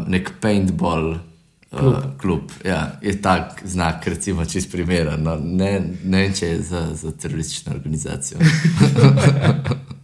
nek 0.08 0.30
paintball. 0.40 1.14
Klub. 1.70 1.94
Uh, 1.94 2.04
klub. 2.18 2.52
Ja, 2.64 2.98
je 3.02 3.12
tak 3.22 3.62
znak, 3.64 4.06
recimo, 4.06 4.44
čist 4.44 4.72
primeren. 4.72 5.22
No, 5.22 5.36
ne, 5.36 5.80
ne 6.04 6.22
vem, 6.22 6.32
če 6.34 6.46
je 6.46 6.62
za, 6.62 6.86
za 6.94 7.12
teroristično 7.12 7.74
organizacijo. 7.76 8.40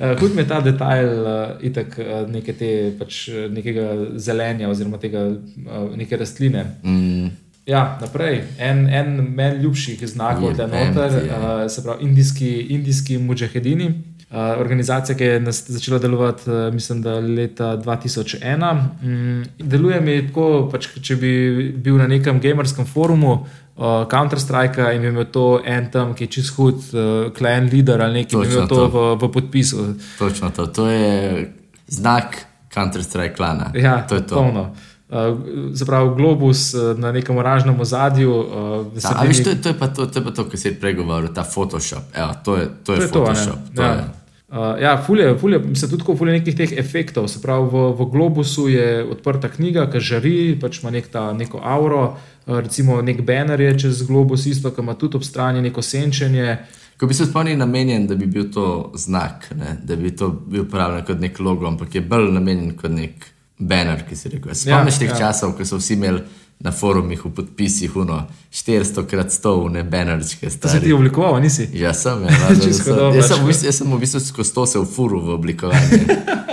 Uh, 0.00 0.18
Hud 0.18 0.34
mi 0.34 0.42
je 0.42 0.48
ta 0.48 0.60
detajl, 0.60 1.10
uh, 1.22 1.62
itak 1.62 1.94
uh, 1.98 2.24
neke 2.30 2.52
te, 2.58 2.70
pač, 2.98 3.28
nekega 3.50 3.84
zelenja 4.18 4.66
oziroma 4.68 4.98
tega, 4.98 5.22
uh, 5.30 5.92
neke 5.96 6.18
rastline. 6.18 6.64
Mm, 6.82 7.30
Ja, 7.66 7.98
naprej. 8.00 8.40
En, 8.58 8.88
en 8.90 9.34
meni 9.36 9.62
ljubših 9.62 10.00
znakov 10.10 10.56
vem, 10.58 10.70
noter, 10.70 11.12
uh, 11.30 11.70
se 11.70 11.82
pravi, 11.84 12.08
indijski, 12.08 12.48
indijski 12.74 13.18
mujahedini. 13.18 13.86
Uh, 14.32 14.38
organizacija, 14.56 15.12
ki 15.12 15.24
je 15.24 15.34
začela 15.52 15.98
delovati, 15.98 16.46
uh, 16.46 16.72
mislim, 16.72 17.02
da 17.02 17.18
leta 17.20 17.76
2001. 17.76 18.74
Mm, 19.02 19.42
deluje 19.60 20.00
mi 20.00 20.26
tako, 20.26 20.44
pač, 20.72 20.86
če 20.98 21.16
bi 21.16 21.32
bil 21.74 21.96
na 21.96 22.06
nekem 22.06 22.40
gamerskem 22.40 22.86
forumu 22.86 23.32
uh, 23.32 23.44
Counter-Strike 24.06 24.86
in 24.94 25.02
bi 25.02 25.08
imel 25.08 25.26
to 25.26 25.42
en 25.66 25.90
tam, 25.90 26.14
ki 26.14 26.24
je 26.24 26.30
čist 26.30 26.54
hud, 26.56 26.80
uh, 26.92 27.02
klan 27.32 27.68
leader 27.68 28.00
ali 28.00 28.14
nekaj, 28.14 28.38
bi 28.38 28.46
Točno 28.46 28.56
imel 28.56 28.68
to, 28.68 28.76
to. 28.76 28.86
v, 28.88 28.96
v 29.18 29.30
podpisu. 29.30 29.84
točno 30.18 30.50
to. 30.50 30.66
To 30.68 30.86
je 30.86 31.52
znak 31.88 32.40
Counter-Strike 32.70 33.34
klana. 33.34 33.68
Ja, 33.74 34.00
to 34.02 34.14
je 34.14 34.22
to. 34.22 34.34
Polno. 34.34 34.72
Uh, 35.10 35.36
Zaprav 35.72 36.14
globus 36.14 36.72
uh, 36.72 36.96
na 36.96 37.12
nekem 37.12 37.36
oranžnem 37.36 37.76
ozadju. 37.76 38.32
Uh, 38.32 38.46
Ta, 38.96 39.12
a 39.14 39.24
veš, 39.24 39.44
to, 39.44 39.50
je- 39.50 39.56
to 39.58 39.68
je 39.68 39.76
to, 39.90 40.06
to, 40.06 40.18
je 40.18 40.24
pa 40.24 40.30
to 40.32 40.44
kar 40.46 40.56
si 40.58 40.72
prej 40.72 40.94
govoril, 40.94 41.28
ta 41.28 41.44
Photoshop. 41.44 42.08
Evo, 42.14 42.32
to 42.42 42.56
je, 42.56 42.64
to 42.80 42.92
je, 42.92 42.98
To 42.98 43.02
je 43.02 43.08
to, 43.10 43.20
a 43.20 43.28
ne? 43.28 43.36
Photoshop. 43.36 43.60
To 43.76 43.82
Ja. 43.82 43.92
je. 43.92 44.21
Uh, 44.52 44.58
ja, 44.80 45.02
fulje, 45.06 45.38
fulje, 45.38 45.58
mislim, 45.58 45.90
tudi 45.90 46.02
tako 46.02 46.16
fulje 46.16 46.32
nekih 46.32 46.56
teh 46.56 46.72
efektov. 46.76 47.28
Se 47.28 47.40
pravi, 47.40 47.70
v, 47.72 47.84
v 47.96 48.06
globusu 48.12 48.66
je 48.68 49.04
odprta 49.08 49.48
knjiga, 49.48 49.86
ki 49.88 50.02
žari, 50.04 50.34
pač 50.60 50.82
ima 50.82 50.92
nek 50.92 51.08
ta, 51.08 51.30
neko 51.32 51.62
auro, 51.64 52.02
uh, 52.10 52.58
recimo 52.58 52.98
nek 53.02 53.22
banner 53.24 53.60
je 53.60 53.70
čez 53.86 54.02
globus, 54.04 54.44
isto, 54.46 54.68
ki 54.70 54.84
ima 54.84 54.92
tudi 55.00 55.16
ob 55.16 55.24
strani 55.24 55.64
neko 55.64 55.80
senčenje. 55.82 56.58
Ko 57.00 57.08
bi 57.08 57.16
se 57.16 57.30
spomnil 57.30 57.56
namenjen, 57.56 58.04
da 58.06 58.14
bi 58.14 58.28
bil 58.28 58.50
to 58.52 58.92
znak, 58.94 59.48
ne? 59.56 59.78
da 59.88 59.96
bi 59.96 60.12
to 60.16 60.28
bil 60.28 60.66
uporabljen 60.66 61.08
kot 61.08 61.24
nek 61.24 61.40
logo, 61.40 61.66
ampak 61.72 61.94
je 61.94 62.04
bolj 62.04 62.28
namenjen 62.36 62.76
kot 62.76 62.92
nek 62.92 63.24
banner, 63.56 64.04
ki 64.04 64.20
si 64.20 64.34
rekel. 64.36 64.52
Spomniš 64.52 65.00
Ja, 65.00 65.06
teh 65.06 65.14
ja. 65.14 65.18
časov, 65.24 65.56
ko 65.56 65.64
so 65.64 65.80
vsi 65.80 65.96
imeli 65.96 66.20
na 66.62 66.70
forumih 66.72 67.18
v 67.20 67.30
podpisih 67.32 67.96
uno 67.96 68.20
400 68.52 69.02
krat 69.04 69.26
100 69.28 69.52
ne 69.70 69.82
bannerčke 69.84 70.46
To 70.52 70.68
si 70.68 70.80
ti 70.80 70.92
oblikoval, 70.92 71.40
nisi? 71.40 71.68
Ja, 71.74 71.90
sem, 71.92 72.20
ja, 72.20 72.30
valjda, 72.38 72.54
da 72.56 72.64
Čisto 72.64 72.84
sem. 72.86 73.14
Jaz 73.14 73.28
sem, 73.28 73.38
v 73.38 73.46
bistvu, 73.46 73.66
jaz 73.66 73.76
sem 73.76 73.88
v 73.88 73.98
bistvu 73.98 74.20
skozi 74.22 74.54
to 74.54 74.66
se 74.66 74.78
ufuril 74.78 75.20
v 75.20 75.30
oblikovanje. 75.32 75.98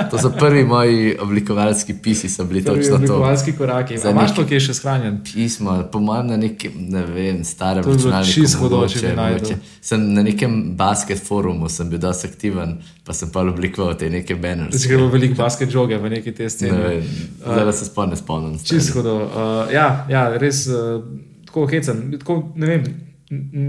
To 0.09 0.17
so 0.17 0.31
prvi 0.31 0.63
moji 0.63 1.17
oblikovalski 1.19 1.93
pisi, 1.95 2.25
so 2.27 2.43
bili 2.43 2.63
Prvi 2.63 2.77
točno 2.77 2.89
to. 2.89 2.95
oblikovalski 2.95 3.51
koraki. 3.53 3.97
Za 3.97 4.09
Imaš 4.09 4.33
to, 4.33 4.45
ki 4.45 4.53
je 4.53 4.59
še 4.61 4.73
shranjen? 4.73 5.19
Pismo, 5.23 5.83
po 5.83 5.99
mojem, 5.99 6.27
na 6.27 6.37
nekem, 6.37 6.71
ne 6.87 7.03
vem, 7.05 7.43
starem 7.43 7.83
To 7.83 7.89
bilo 7.89 7.97
računalniku. 7.99 8.33
čisto 8.33 8.57
hudo, 8.57 8.79
če 8.79 8.95
mogoče, 8.95 9.07
bi 9.07 9.15
našel. 9.15 9.33
mogoče. 9.35 9.55
Sem 9.81 10.07
na 10.09 10.21
nekem 10.23 10.51
basket 10.73 11.19
forumu, 11.19 11.69
sem 11.69 11.85
bil 11.87 11.99
dosti 11.99 12.27
aktiven, 12.27 12.73
pa 13.03 13.13
sem 13.13 13.29
pa 13.29 13.43
oblikoval 13.43 13.93
te 13.93 14.09
neke 14.09 14.35
banners. 14.37 14.73
Zdaj 14.75 14.87
gremo 14.89 15.07
veliko 15.09 15.35
basket 15.35 15.69
žoge 15.69 15.97
v 15.97 16.09
neki 16.09 16.31
te 16.31 16.43
Ne 16.43 16.49
scene. 16.49 16.77
vem, 16.79 17.03
zdaj 17.43 17.65
pa 17.65 17.71
se 17.73 17.85
spomnim, 17.85 18.17
spomnim. 18.17 18.57
Čisto 18.59 18.93
hudo. 18.95 19.15
Uh, 19.19 19.69
ja, 19.71 19.98
ja, 20.09 20.23
res 20.37 20.65
uh, 20.71 21.03
tako 21.47 21.65
hecen. 21.71 22.03
Tako, 22.21 22.39
ne, 22.55 22.67
vem, 22.67 22.83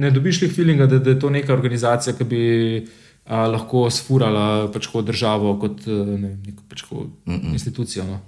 ne 0.01 0.11
dobiš 0.14 0.43
lih 0.45 0.53
feelinga, 0.55 0.87
da, 0.90 0.99
da 0.99 1.14
je 1.14 1.21
to 1.21 1.31
neka 1.31 1.55
organizacija, 1.55 2.14
ki 2.19 2.29
bi 2.29 2.43
uh, 2.81 3.47
lahko 3.51 3.88
sfurala 3.90 4.71
pač 4.75 4.88
kot 4.93 5.09
državo, 5.11 5.57
kot 5.62 5.85
uh, 5.88 6.05
ne 6.14 6.29
vem, 6.29 6.38
neko 6.47 6.64
pač 6.71 6.87
kot 6.88 7.35
institucijo. 7.53 8.07
No. 8.09 8.21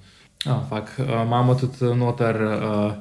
Ja, 0.47 0.59
fak, 0.71 0.97
uh, 0.99 1.17
imamo 1.23 1.59
tudi 1.61 1.95
noter. 1.99 2.45
Uh, 2.59 2.93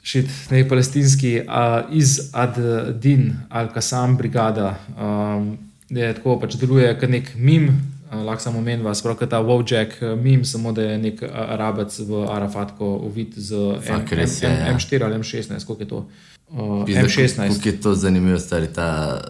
Šit, 0.00 0.30
nek 0.48 0.64
palestinski 0.64 1.42
uh, 1.42 1.90
iz 1.92 2.30
Ad-Din 2.32 3.34
al-Qassam 3.52 4.14
brigada, 4.16 4.70
um, 4.96 5.50
je 5.92 6.06
tako 6.16 6.38
pač 6.40 6.56
deluje 6.56 6.88
kot 6.96 7.12
nek 7.12 7.28
mim, 7.36 7.66
lahko 8.10 8.42
samo 8.42 8.58
omenim, 8.58 8.94
sploh 8.94 9.18
kot 9.18 9.30
ta 9.30 9.42
Wowjack 9.42 10.02
uh, 10.02 10.18
mim, 10.18 10.44
samo 10.44 10.72
da 10.72 10.82
je 10.82 10.98
nek 10.98 11.22
uh, 11.22 11.28
arabec 11.30 11.98
v 11.98 12.24
Arafatko 12.30 12.96
uvit 13.06 13.38
z 13.38 13.54
M, 13.54 14.00
M, 14.00 14.06
res 14.10 14.42
je, 14.42 14.48
M, 14.48 14.56
ja. 14.66 14.74
M4 14.74 15.04
ali 15.04 15.18
M16, 15.18 15.66
koliko 15.66 15.82
je 15.82 15.88
to? 15.88 16.06
Uh, 16.50 16.86
Pizda, 16.86 17.02
M16. 17.02 17.56
Kako 17.56 17.68
je 17.68 17.80
to 17.80 17.94
zanimivo, 17.94 18.38
stari 18.38 18.72
ta 18.72 19.20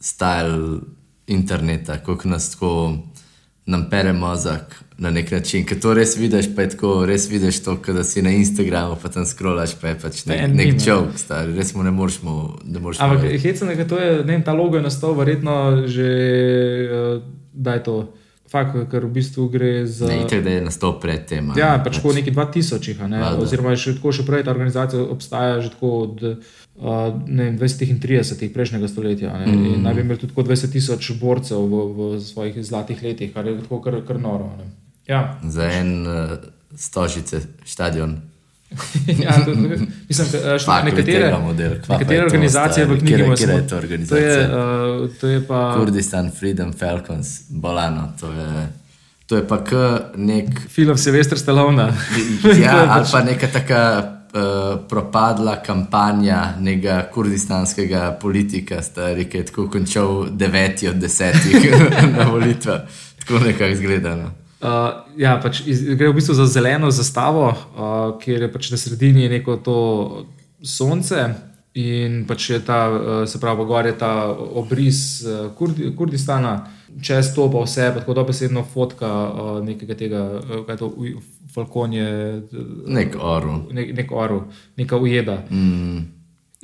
stil 0.00 0.80
interneta, 1.26 1.98
kako 1.98 2.28
nas 2.28 2.50
tako 2.50 2.98
nam 3.66 3.90
pere 3.90 4.12
mozak 4.12 4.84
na 4.98 5.10
nek 5.10 5.30
način. 5.30 5.66
Ker 5.66 5.80
to 5.80 5.94
res 5.94 6.16
vidiš, 6.16 6.48
pa 6.56 6.62
je 6.62 6.70
tako, 6.74 6.92
res 7.06 7.28
vidiš 7.30 7.62
to, 7.64 7.76
da 7.92 8.04
si 8.04 8.22
na 8.22 8.30
Instagramu, 8.30 8.96
pa 9.02 9.08
tam 9.08 9.26
scrollaš, 9.26 9.74
pa 9.80 9.92
je 9.92 9.98
pač 10.02 10.22
nek, 10.26 10.40
en 10.40 10.56
nek 10.56 10.86
joke, 10.86 11.18
stari, 11.20 11.52
res 11.56 11.74
mu 11.74 11.84
ne 11.84 11.92
moreš 11.92 12.22
mu. 12.22 12.36
Ne 12.64 12.80
moreš 12.80 13.00
Ampak 13.04 13.28
hecno 13.42 13.70
je, 13.70 13.84
da 13.84 14.00
je, 14.04 14.24
ne 14.24 14.40
ta 14.44 14.52
logo 14.52 14.76
je 14.76 14.82
nastal 14.82 15.14
verjetno 15.16 15.86
že, 15.86 16.08
da 17.52 17.76
je 17.76 17.82
to. 17.82 17.98
Fakt, 18.48 18.76
ker 18.88 19.04
v 19.04 19.10
bistvu 19.12 19.48
gre 19.52 19.72
za. 19.86 20.08
Ne, 20.08 20.22
itak, 20.24 20.40
da 20.44 20.54
je 20.56 20.60
nastal 20.64 20.94
pred 21.00 21.26
tem. 21.28 21.50
Ja, 21.58 21.74
ne, 21.76 21.84
pač 21.84 21.98
tako 22.00 22.14
neki 22.16 22.32
2000, 22.32 22.80
jih, 22.88 23.02
a 23.04 23.08
ne? 23.10 23.20
Valjda. 23.20 23.44
oziroma 23.44 23.74
še 23.76 23.98
tako 23.98 24.12
še 24.16 24.24
prej 24.24 24.46
ta 24.46 24.54
organizacija 24.54 25.04
obstaja 25.12 25.58
že 25.60 25.74
tako 25.74 25.90
od 26.06 26.24
uh, 26.24 26.54
ne 27.26 27.50
vem, 27.50 27.58
20 27.60 27.92
in 27.92 28.00
30 28.00 28.46
prejšnjega 28.54 28.88
stoletja. 28.88 29.34
Mm. 29.44 29.66
In 29.74 29.84
naj 29.84 29.98
bi 29.98 30.06
imeli 30.06 30.22
tudi 30.22 30.32
tako 30.32 30.46
20 30.48 30.72
tisoč 30.72 31.10
borcev 31.20 31.60
v, 31.60 31.84
v 31.98 32.08
svojih 32.24 32.56
zlatih 32.64 33.02
letih, 33.04 33.34
kar 33.34 33.46
je 33.46 33.58
tako 33.60 33.82
kar, 33.84 34.00
kar 34.08 34.20
noro. 34.22 34.48
Ne? 34.56 34.70
Ja, 35.08 35.38
Za 35.44 35.68
en 35.68 35.92
uh, 36.08 36.36
stožice 36.72 37.44
stadion. 37.68 38.16
Ja, 39.24 39.44
to, 39.44 39.54
mislim, 40.08 40.28
da 40.66 40.82
nekatere, 40.82 41.38
model, 41.38 41.70
nekatere 41.88 42.18
to 42.18 42.24
organizacije 42.24 42.86
v 42.86 42.92
ostali? 42.92 43.06
knjigi 43.06 43.22
imajo 43.22 43.36
kjera 43.36 43.52
je 43.52 43.62
to 43.62 43.68
To 43.68 43.74
je, 43.74 43.82
organizacija? 43.82 44.48
uh, 45.02 45.10
to 45.20 45.28
je 45.28 45.46
pa 45.46 45.74
Kurdistan 45.78 46.30
Freedom 46.38 46.72
Falcons, 46.72 47.40
Bolano. 47.48 48.12
To 48.20 48.32
je, 48.32 48.68
to 49.26 49.36
je 49.36 49.48
pa 49.48 49.64
nek. 50.16 50.68
film 50.68 50.98
Silvestra 50.98 51.38
Stallone. 51.38 51.92
Ja, 52.62 52.86
ali 52.94 53.06
pa 53.12 53.22
neka 53.22 53.46
taka 53.46 54.04
uh, 54.34 54.80
propadla 54.88 55.56
kampanja 55.56 56.52
nekega 56.60 57.08
kurdistanskega 57.14 58.18
politika, 58.20 58.82
stari, 58.82 59.24
ki 59.24 59.38
je 59.38 59.44
tako 59.44 59.68
končal 59.70 60.26
deveti 60.30 60.88
od 60.88 60.96
desetih 60.96 61.72
na 62.16 62.24
volitvah. 62.30 62.80
Tako 63.18 63.38
nekako 63.44 63.64
izgleda. 63.64 64.16
No. 64.16 64.47
Uh, 64.58 64.68
ja, 65.16 65.36
pač 65.38 65.60
iz, 65.66 65.84
gre 65.94 66.08
v 66.10 66.16
bistvu 66.16 66.34
za 66.34 66.46
zeleno 66.46 66.90
zastavo, 66.90 67.44
uh, 67.48 68.18
kjer 68.18 68.42
je 68.42 68.52
pač 68.52 68.70
na 68.70 68.76
sredini 68.76 69.28
neko 69.30 69.56
to 69.56 69.76
sonce. 70.62 71.28
In 71.78 72.24
pač 72.26 72.50
je 72.50 72.58
ta, 72.60 72.78
uh, 72.88 73.22
se 73.22 73.38
pravi, 73.38 73.64
gor 73.64 73.86
je 73.86 73.94
ta 73.94 74.10
obris 74.34 75.22
uh, 75.22 75.52
Kurdi, 75.54 75.92
Kurdistana, 75.94 76.56
čez 76.98 77.30
to 77.36 77.46
pa 77.46 77.62
vse, 77.62 77.92
pa 77.94 78.00
tako 78.00 78.16
dobesedno 78.18 78.64
fotka 78.66 79.06
uh, 79.06 79.50
nekega 79.62 79.94
tega, 79.94 80.22
uh, 80.40 80.64
kaj 80.66 80.74
je 80.74 80.78
to, 80.78 80.88
uj- 80.96 81.18
falkon 81.54 81.92
je, 81.94 82.08
Nek 82.86 83.14
oru. 83.20 83.60
nek, 83.72 83.94
nek 83.94 84.10
oru, 84.12 84.42
neka 84.76 84.98
ujeda. 84.98 85.38
Mm, 85.50 86.02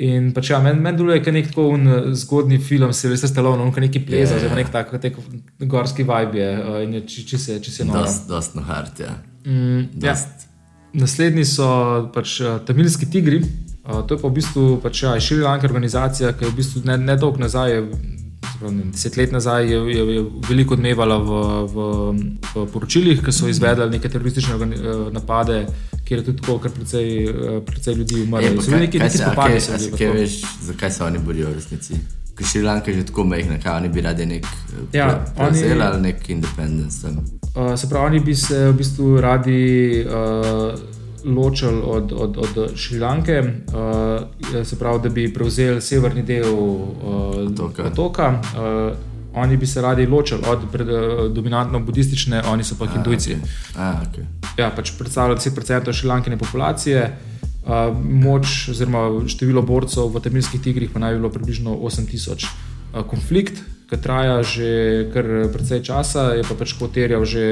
In 0.03 0.33
pač 0.35 0.49
ja, 0.51 0.59
meni 0.59 0.81
men 0.83 0.97
deluje 0.99 1.21
kot 1.23 1.35
nek 1.37 1.51
tako 1.53 1.65
eh, 1.79 2.07
zgodni 2.19 2.59
film, 2.59 2.91
se 2.93 3.11
veste, 3.13 3.29
stalo, 3.31 3.53
no, 3.57 3.69
neki 3.71 4.01
pleza, 4.03 4.35
Ja, 4.35 4.43
ja. 4.43 4.49
yeah. 4.49 4.57
nek 4.59 4.73
tak, 4.75 4.91
tak 4.99 5.21
gorski 5.71 6.03
vibe 6.03 6.41
je 6.41 6.49
uh, 6.59 6.81
in 6.83 6.97
je 6.99 7.05
či, 7.07 7.27
či 7.29 7.39
se, 7.39 7.61
či 7.63 7.71
se 7.71 7.85
noro. 7.85 8.03
dost, 8.03 8.27
dost 8.29 8.57
na 8.59 8.63
hart, 8.67 9.01
ja. 9.01 9.15
Mm, 9.47 10.03
ja. 10.03 10.11
Dost, 10.11 10.49
Naslednji 10.95 11.45
so 11.47 11.69
pač 12.15 12.41
uh, 12.43 12.59
tamilski 12.67 13.07
tigri. 13.11 13.41
Uh, 13.85 14.03
to 14.07 14.15
je 14.17 14.23
pa 14.23 14.29
v 14.29 14.35
bistvu 14.35 14.67
pač, 14.83 15.05
ja, 15.07 15.15
Šrilanka 15.21 15.67
organizacija, 15.71 16.33
ki 16.35 16.47
je 16.47 16.51
v 16.51 16.59
bistvu 16.59 16.83
ne, 16.89 16.99
ne 16.99 17.15
nazaj, 17.39 17.83
je, 18.45 18.53
se 18.53 18.59
pravi, 18.59 18.75
ne, 18.75 18.85
deset 18.87 19.17
let 19.17 19.33
nazaj, 19.33 19.65
je, 19.65 19.79
je, 19.89 20.07
je 20.11 20.21
veliko 20.49 20.75
odmevala 20.75 21.17
v, 21.19 21.31
v, 21.67 21.77
v 22.55 22.67
poročilih, 22.69 23.21
ki 23.21 23.33
so 23.33 23.49
izvedli 23.49 23.91
neke 23.91 24.09
teroristične 24.09 24.55
eh, 24.55 24.89
napade, 25.11 25.67
kjer 26.05 26.19
je 26.19 26.25
tudi 26.25 26.41
tako, 26.41 26.59
kar 26.59 26.71
precej, 26.73 27.07
eh, 27.25 27.61
precej 27.63 27.95
ljudi 27.95 28.23
umrlo. 28.23 28.57
pa 28.57 28.63
So 28.63 28.71
kaj- 28.71 28.81
neki, 28.81 28.99
kaj 28.99 29.07
neki 29.07 29.19
spopadi 29.19 29.55
kaj- 29.55 29.69
kaj 29.91 29.99
tako. 29.99 30.13
veš, 30.15 30.35
zakaj 30.63 30.91
se 30.91 31.05
oni 31.05 31.19
borijo 31.21 31.49
v 31.49 31.55
resnici? 31.55 31.95
Ker 32.35 32.47
Šrilanka 32.47 32.91
je 32.91 32.97
že 32.97 33.05
tako 33.07 33.25
mehna, 33.25 33.59
kaj 33.59 33.77
oni 33.77 33.89
bi 33.89 34.01
radi 34.03 34.27
nek 34.27 34.45
eh, 34.45 34.49
Ja, 34.93 35.07
pre- 35.07 35.15
oni- 35.39 35.51
prevzeli 35.51 35.83
ali 35.83 36.01
nek 36.03 36.29
independence. 36.29 37.07
Uh, 37.55 37.75
se 37.77 37.89
pravi, 37.89 38.07
oni 38.07 38.21
bi 38.21 38.35
se 38.37 38.69
v 38.69 38.75
bistvu 38.75 39.21
radi 39.21 39.61
uh, 40.05 40.75
ločili 41.25 41.83
od, 41.85 42.13
od, 42.13 42.37
od 42.37 42.77
Šrilanke, 42.77 43.43
uh, 43.43 44.65
se 44.65 44.79
pravi, 44.79 45.03
da 45.03 45.09
bi 45.09 45.33
prevzeli 45.35 45.81
severni 45.81 46.23
del 46.23 46.55
uh, 46.55 47.51
Otoka. 47.51 47.85
otoka. 47.85 48.29
Uh, 48.31 48.97
oni 49.35 49.57
bi 49.57 49.67
se 49.67 49.83
radi 49.83 50.07
ločili 50.07 50.41
od 50.47 50.59
pred, 50.73 50.87
dominantno 51.35 51.81
budistične, 51.81 52.43
oni 52.47 52.65
so 52.65 52.75
pa 52.79 52.87
hindujci. 52.87 53.37
A, 53.77 53.93
okay. 54.07 54.25
Ja, 54.57 54.71
pač 54.71 54.93
predstavljajo 54.99 55.39
10% 55.39 55.93
šrilankine 55.93 56.39
populacije. 56.39 57.17
Uh, 57.65 57.71
moč 58.05 58.69
oziroma 58.69 59.29
število 59.29 59.63
borcev 59.63 60.13
v 60.13 60.21
tamilskih 60.21 60.61
tigrih 60.61 60.91
pa 60.93 61.01
naj 61.01 61.15
bi 61.15 61.23
bilo 61.23 61.31
približno 61.33 61.73
8000. 61.75 62.47
Uh, 62.93 63.03
konflikt, 63.09 63.63
ki 63.91 63.97
traja 63.97 64.43
že 64.43 64.69
kar 65.13 65.27
precej 65.53 65.83
časa, 65.85 66.33
je 66.35 66.43
pa 66.43 66.55
pač 66.55 66.73
poterjal 66.79 67.25
že 67.25 67.43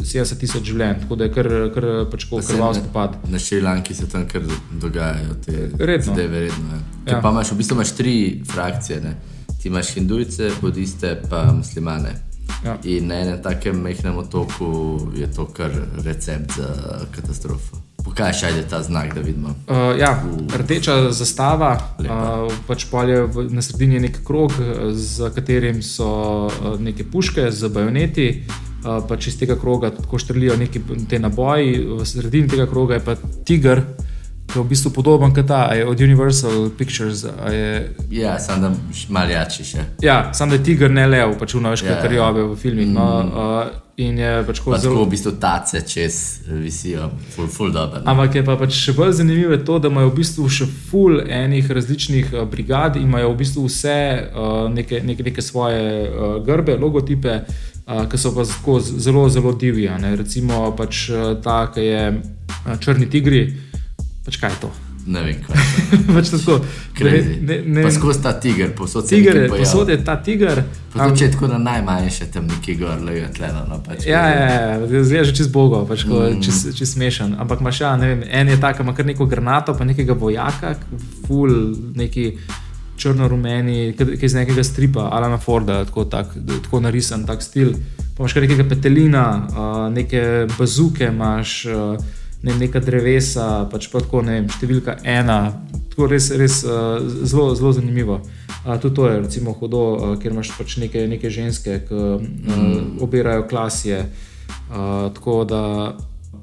70 0.00 0.38
tisoč 0.38 0.62
življenj, 0.62 1.02
tako 1.02 1.16
da 1.18 1.26
je 1.26 1.32
kar, 1.34 1.48
kar 1.74 1.86
pač 2.10 2.26
ne- 2.30 2.74
spopad. 2.74 3.18
Na 3.28 3.38
Šrilanki 3.38 3.94
se 3.94 4.08
tam 4.08 4.28
kar 4.28 4.42
dogajajo 4.70 5.34
te 5.44 5.70
Redno. 5.78 6.14
zadeve. 6.14 6.40
Redno, 6.40 6.66
ja. 6.72 6.80
Ja. 7.12 7.20
Pa 7.20 7.30
imaš 7.30 7.52
v 7.52 7.56
bistvu 7.56 7.74
imaš 7.74 7.92
tri 7.96 8.42
frakcije. 8.46 9.00
Ne? 9.00 9.14
Ti 9.62 9.68
imaš 9.68 9.94
hindujce, 9.94 10.50
budiste 10.60 11.20
pa 11.30 11.52
muslimane. 11.52 12.14
Ja. 12.64 12.78
In 12.84 13.06
na 13.06 13.14
enem 13.14 13.42
takem 13.42 13.82
majhnem 13.82 14.18
otoku 14.18 14.98
je 15.16 15.26
to 15.32 15.46
kar 15.46 15.70
recept 16.04 16.56
za 16.56 16.68
katastrofo. 17.10 17.76
Pokaž, 18.04 18.42
ajde 18.42 18.62
ta 18.68 18.82
znak, 18.82 19.14
da 19.14 19.20
vidimo. 19.20 19.48
Uh, 19.48 19.98
ja, 19.98 20.22
rdeča 20.56 21.12
zastava, 21.12 21.72
uh, 21.98 22.52
pač 22.66 22.86
polje 22.90 23.22
v, 23.26 23.46
na 23.52 23.62
sredini 23.62 23.98
je 23.98 24.00
nek 24.06 24.20
krog, 24.24 24.52
eh, 24.60 24.90
za 24.92 25.30
katerim 25.34 25.82
so 25.82 26.08
uh, 26.48 26.80
neke 26.80 27.04
puške 27.04 27.50
z 27.50 27.68
bajoneti. 27.68 28.28
Uh, 28.80 29.02
pač 29.08 29.26
iz 29.28 29.36
tega 29.36 29.58
kroga 29.60 29.90
tako 29.92 30.18
štrlijo 30.18 30.56
neki 30.56 30.80
te 31.08 31.18
naboji, 31.18 31.76
v 32.00 32.06
sredini 32.08 32.48
tega 32.48 32.66
kroga 32.66 32.96
je 32.96 33.04
pa 33.04 33.16
tiger, 33.44 33.84
ki 34.52 34.58
je 34.58 34.62
v 34.62 34.68
bistvu 34.68 34.90
podoben 34.92 35.30
kot 35.30 35.46
ta 35.46 35.70
je 35.70 35.86
od 35.86 36.00
Universal 36.00 36.70
Pictures. 36.70 37.24
Je, 37.46 37.90
Ja, 38.10 38.38
samo 38.38 38.60
da 38.62 38.74
malo 39.08 39.30
jači 39.30 39.64
še. 39.64 39.84
ja, 40.00 40.32
sam 40.32 40.48
da 40.48 40.54
je 40.54 40.64
tiger, 40.64 40.90
ne 40.90 41.06
lev, 41.06 41.38
pač 41.38 41.54
vnaš, 41.54 41.82
Ja, 41.82 41.94
ja. 41.94 42.10
jove 42.12 42.42
v 42.44 42.56
filmih. 42.56 42.88
No, 42.88 43.06
uh, 43.22 43.70
in 43.96 44.18
je 44.18 44.42
pač 44.42 44.58
tako 44.58 44.70
Pa 44.70 44.76
tako 44.76 44.88
zelo. 44.88 45.04
v 45.04 45.10
bistvu 45.10 45.32
tace 45.32 45.80
čez 45.82 46.14
visijo, 46.48 47.10
full, 47.30 47.48
full 47.48 47.70
dobro. 47.70 48.00
Ampak 48.04 48.34
je 48.34 48.42
pa 48.42 48.56
pač 48.56 48.72
še 48.74 48.92
bolj 48.92 49.12
zanimivo 49.14 49.56
to, 49.58 49.78
da 49.78 49.88
imajo 49.88 50.08
v 50.08 50.16
bistvu 50.16 50.48
še 50.48 50.66
full 50.66 51.20
enih 51.22 51.70
različnih 51.70 52.32
uh, 52.32 52.44
brigad 52.44 52.96
imajo 52.96 53.30
v 53.30 53.36
bistvu 53.36 53.66
vse 53.66 53.98
uh, 54.26 54.68
neke, 54.68 55.00
neke, 55.00 55.22
neke 55.22 55.42
svoje 55.42 55.80
uh, 56.04 56.38
grbe, 56.40 56.76
logotipe, 56.76 57.44
uh, 57.86 58.06
ki 58.06 58.16
so 58.16 58.32
pa 58.32 58.42
tako 58.42 58.80
zelo, 58.80 59.28
zelo 59.28 59.52
divji. 59.54 59.86
Recimo 60.16 60.72
pač 60.72 61.10
uh, 61.10 61.36
ta, 61.38 61.68
ki 61.68 61.80
je 61.82 62.02
uh, 62.10 62.76
črni 62.78 63.06
tigri, 63.06 63.44
pač 64.24 64.40
kaj 64.40 64.50
je 64.50 64.60
to. 64.60 64.70
Ne 65.06 65.22
vem, 65.24 65.38
kaj 65.40 65.56
je. 65.56 65.98
pač 66.14 66.30
tako, 66.30 66.58
Crazy. 66.98 67.40
ne, 67.40 67.56
ne, 67.64 67.82
ne, 67.82 67.90
skozi 67.92 68.22
ta 68.22 68.32
tiger, 68.40 68.74
posod 68.76 69.08
se 69.08 69.16
tiger, 69.16 69.48
pojavi. 69.48 69.64
posod 69.64 69.88
je 69.88 69.98
ta 70.04 70.16
tiger. 70.22 70.62
Po 70.92 70.98
začetku 70.98 71.48
na 71.48 71.58
najmanjše 71.58 72.28
tam 72.34 72.46
nekje 72.46 72.74
gor, 72.74 73.00
le 73.02 73.24
tleno. 73.36 73.64
No, 73.68 73.80
pač, 73.86 74.04
Ja, 74.06 74.26
ja, 74.28 74.48
ja, 74.48 75.02
zdaj 75.04 75.18
je 75.18 75.24
že 75.24 75.36
čez 75.40 75.48
Boga, 75.48 75.86
pač, 75.88 76.04
mm. 76.04 76.42
čez, 76.44 76.76
čez 76.76 76.92
smešen. 76.92 77.36
Ampak 77.40 77.64
imaš, 77.64 77.80
ja, 77.80 77.94
ne 77.96 78.12
vem, 78.12 78.24
en 78.28 78.52
je 78.52 78.60
tak, 78.60 78.84
ima 78.84 78.94
kar 78.94 79.08
neko 79.08 79.26
granato, 79.26 79.74
pa 79.74 79.88
nekega 79.88 80.12
vojaka, 80.12 80.76
full, 81.24 81.72
neki 81.96 82.36
črno-rumeni, 83.00 83.96
ki 83.96 84.04
je 84.04 84.28
iz 84.28 84.36
nekega 84.36 84.60
stripa, 84.60 85.08
Alana 85.08 85.40
Forda, 85.40 85.80
tako, 85.88 86.04
tak, 86.04 86.36
tako 86.68 86.84
narisan, 86.84 87.24
tak 87.24 87.40
stil. 87.42 87.72
Pa 88.12 88.26
imaš 88.26 88.36
kar 88.36 88.44
nekega 88.44 88.68
petelina, 88.68 89.26
uh, 89.48 89.84
neke 89.88 90.44
bazuke 90.58 91.08
imaš. 91.08 91.64
Uh, 91.72 92.18
Ne, 92.42 92.54
neka 92.56 92.80
drevesa, 92.80 93.68
pač 93.68 93.90
pa 93.92 94.00
tako 94.00 94.22
ne 94.24 94.38
vem, 94.38 94.46
številka 94.48 94.94
ena, 95.04 95.52
tako 95.92 96.06
res, 96.08 96.30
res 96.40 96.62
uh, 96.64 96.96
zelo, 97.04 97.50
zelo 97.58 97.72
zanimivo. 97.76 98.20
Uh, 98.64 98.78
tudi 98.80 98.96
to 98.96 99.08
je, 99.10 99.18
recimo, 99.26 99.52
hudo, 99.60 99.82
uh, 99.92 100.14
ker 100.20 100.32
imaš 100.32 100.54
pač 100.56 100.78
neke, 100.80 101.04
neke 101.10 101.28
ženske, 101.32 101.82
ki 101.88 101.98
uh, 102.16 103.02
obirajo 103.04 103.44
klasje. 103.50 104.06
Uh, 104.70 105.10
tako 105.12 105.44
da, 105.44 105.62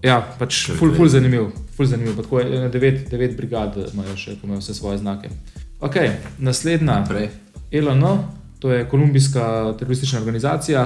ja, 0.05 0.19
pač 0.37 0.67
ful, 0.77 0.93
ful 0.93 1.09
zanimiv, 1.09 1.49
ful 1.73 1.89
zanimiv. 1.89 2.13
Pa 2.19 2.27
Tako 2.27 2.45
je 2.45 2.69
devet, 2.73 3.03
devet 3.09 3.33
brigad 3.39 3.79
imajo 3.87 4.13
še, 4.19 4.37
ki 4.37 4.45
imajo 4.45 4.61
vse 4.61 4.77
svoje 4.77 5.01
znake. 5.01 5.33
Ok, 5.81 5.97
naslednja. 6.37 7.01
Naprej. 7.01 7.29
LNO, 7.73 8.13
to 8.59 8.71
je 8.71 8.85
kolumbijska 8.89 9.73
teroristična 9.79 10.19
organizacija, 10.19 10.85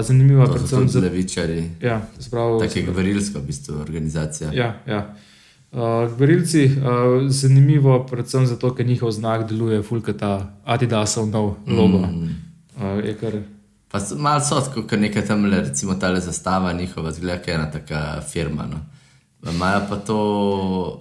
zanimiva 0.00 0.46
To 0.46 0.52
so 0.52 0.54
predvsem 0.54 0.88
za. 0.88 1.00
levičari, 1.00 1.70
Ja, 1.82 2.00
pravi, 2.30 2.58
tako 2.60 2.78
je 2.78 2.84
gverilska 2.84 3.38
v 3.38 3.42
bistvu 3.42 3.74
organizacija. 3.76 4.50
Ja, 4.52 4.80
ja. 4.86 5.14
Uh, 5.72 5.80
Gverilci, 6.16 6.64
uh, 6.66 6.72
zanimivo, 7.28 8.06
predvsem 8.06 8.46
zato, 8.46 8.74
ker 8.74 8.86
njihov 8.86 9.10
znak 9.10 9.48
deluje, 9.48 9.82
fulkata 9.82 10.30
Adidasov 10.64 11.26
nov 11.26 11.54
logo. 11.66 11.98
Mm. 11.98 12.30
Uh, 12.76 13.04
je 13.04 13.14
kar, 13.14 13.32
Pa 13.88 14.00
so- 14.00 14.16
malo 14.16 14.40
so 14.40 14.56
ker 14.82 14.98
nekaj 14.98 15.24
tam, 15.24 15.44
le, 15.44 15.60
recimo 15.60 15.94
ta 15.94 16.20
zastava 16.20 16.72
njihova, 16.72 17.12
zgleda, 17.12 17.38
kot 17.38 17.48
ena 17.48 17.70
taka 17.70 18.20
firma. 18.22 18.66
No. 18.66 18.78
Imajo 19.46 19.80
pa 19.88 19.96
to, 19.96 20.18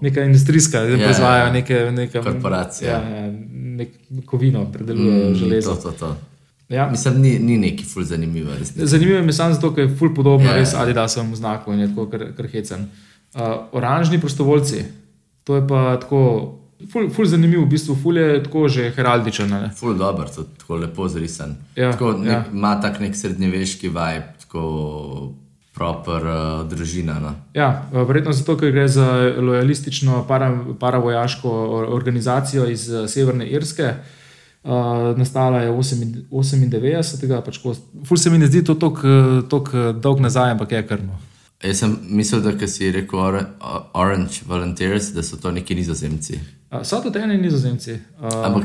neka 0.01 0.21
industrijska, 0.21 0.79
da 0.79 0.87
Ja, 0.87 0.97
proizvajajo 0.99 1.45
ja. 1.45 1.53
neke, 1.53 1.91
neka 1.91 2.21
Korporacija. 2.23 2.91
Ja, 2.91 3.15
ja, 3.17 3.31
nek 3.53 3.89
kovino, 4.25 4.71
predelujejo 4.71 5.29
mm, 5.29 5.35
železo. 5.35 5.75
to, 5.75 5.81
to, 5.81 5.91
to. 5.91 6.15
Ja. 6.69 6.89
Mislim, 6.91 7.21
ni, 7.21 7.39
ni 7.39 7.57
neki 7.57 7.85
ful 7.85 8.03
zanimivo. 8.03 8.51
Zanimivo 8.75 9.17
je 9.17 9.33
samo 9.33 9.53
zato, 9.53 9.73
ker 9.75 9.83
je 9.83 9.95
ful 9.97 10.13
podobno 10.15 10.47
Ja, 10.47 10.53
yeah. 10.53 10.59
res 10.59 10.73
ja. 10.73 10.81
Adidasovemu 10.81 11.35
znaku 11.35 11.73
in 11.73 11.79
je 11.79 11.87
tako 11.87 12.09
kar, 12.09 12.25
kar 12.37 12.47
hecen. 12.47 12.87
Uh, 13.35 13.41
oranžni 13.71 14.19
prostovoljci, 14.19 14.85
to 15.43 15.55
je 15.55 15.67
pa 15.67 15.97
tako, 16.01 16.21
ful, 16.91 17.09
ful 17.09 17.25
zanimiv, 17.25 17.61
v 17.61 17.69
bistvu 17.69 17.95
ful 17.95 18.17
je 18.17 18.43
tako 18.43 18.67
že 18.67 18.89
heraldičen. 18.95 19.49
ne. 19.49 19.71
Ful 19.77 19.93
dobro, 19.93 20.25
to 20.35 20.43
tako 20.43 20.75
lepo 20.75 21.07
zrisan. 21.07 21.55
Ja, 21.75 21.91
tako, 21.91 22.11
nek, 22.17 22.31
ja. 22.31 22.43
Ima 22.53 22.81
tak 22.81 22.99
nek 22.99 23.15
srednjeveški 23.15 23.87
vibe, 23.87 24.33
tako 24.39 25.33
proper 25.75 26.25
uh, 26.25 26.67
družina. 26.69 27.19
No. 27.19 27.35
Ja, 27.53 27.89
uh, 27.93 28.07
verjetno 28.07 28.33
zato, 28.33 28.57
ker 28.57 28.71
gre 28.71 28.87
za 28.87 29.05
lojalistično 29.37 30.25
para, 30.27 30.49
paravojaško 30.79 31.49
or- 31.49 31.89
organizacijo 31.93 32.65
iz 32.69 32.89
uh, 32.89 33.09
Severne 33.09 33.47
Irske. 33.47 33.83
Uh, 33.83 34.24
nastala 35.17 35.61
je 35.61 35.69
98, 35.71 37.41
pač 37.45 37.57
ko, 37.61 37.75
ful 38.05 38.17
se 38.17 38.29
mi 38.29 38.37
ne 38.37 38.47
zdi 38.47 38.63
to 38.65 38.75
tako 38.75 39.93
dolg 39.93 40.19
nazaj, 40.19 40.51
ampak 40.51 40.71
je 40.71 40.87
krmo. 40.87 41.19
Jaz 41.63 41.79
sem 41.79 41.97
mislil, 42.09 42.41
da 42.41 42.51
ko 42.51 42.67
si 42.67 42.91
rekel 42.91 43.19
Or 43.19 43.37
Orange 43.93 44.41
Volunteers, 44.47 45.13
da 45.15 45.23
so 45.23 45.37
to 45.37 45.51
neki 45.51 45.75
nizozemci. 45.75 46.39
Uh, 46.71 46.81
so 46.83 46.99
tudi 47.01 47.19
eni 47.19 47.37
nizozemci. 47.41 47.95
Uh, 48.19 48.45
Ampak 48.45 48.63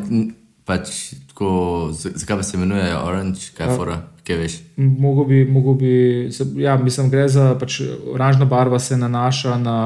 pač 0.65 0.91
tako, 1.31 1.91
z- 1.93 2.13
zakaj 2.17 2.37
pa 2.37 2.43
se 2.43 2.57
imenujejo 2.57 2.99
Orange, 3.07 3.41
kaj 3.57 3.67
je 3.69 3.77
fora, 3.77 4.01
kaj 4.27 4.37
veš? 4.37 4.57
Mogo 4.77 5.25
bi, 5.25 5.45
mogo 5.45 5.75
bi 5.75 6.29
se, 6.33 6.45
ja, 6.57 6.77
mislim, 6.77 7.11
gre 7.11 7.29
za 7.29 7.55
pač 7.61 7.81
oranžna 8.15 8.45
barva, 8.45 8.79
se 8.79 8.97
nanaša 8.97 9.57
na 9.59 9.77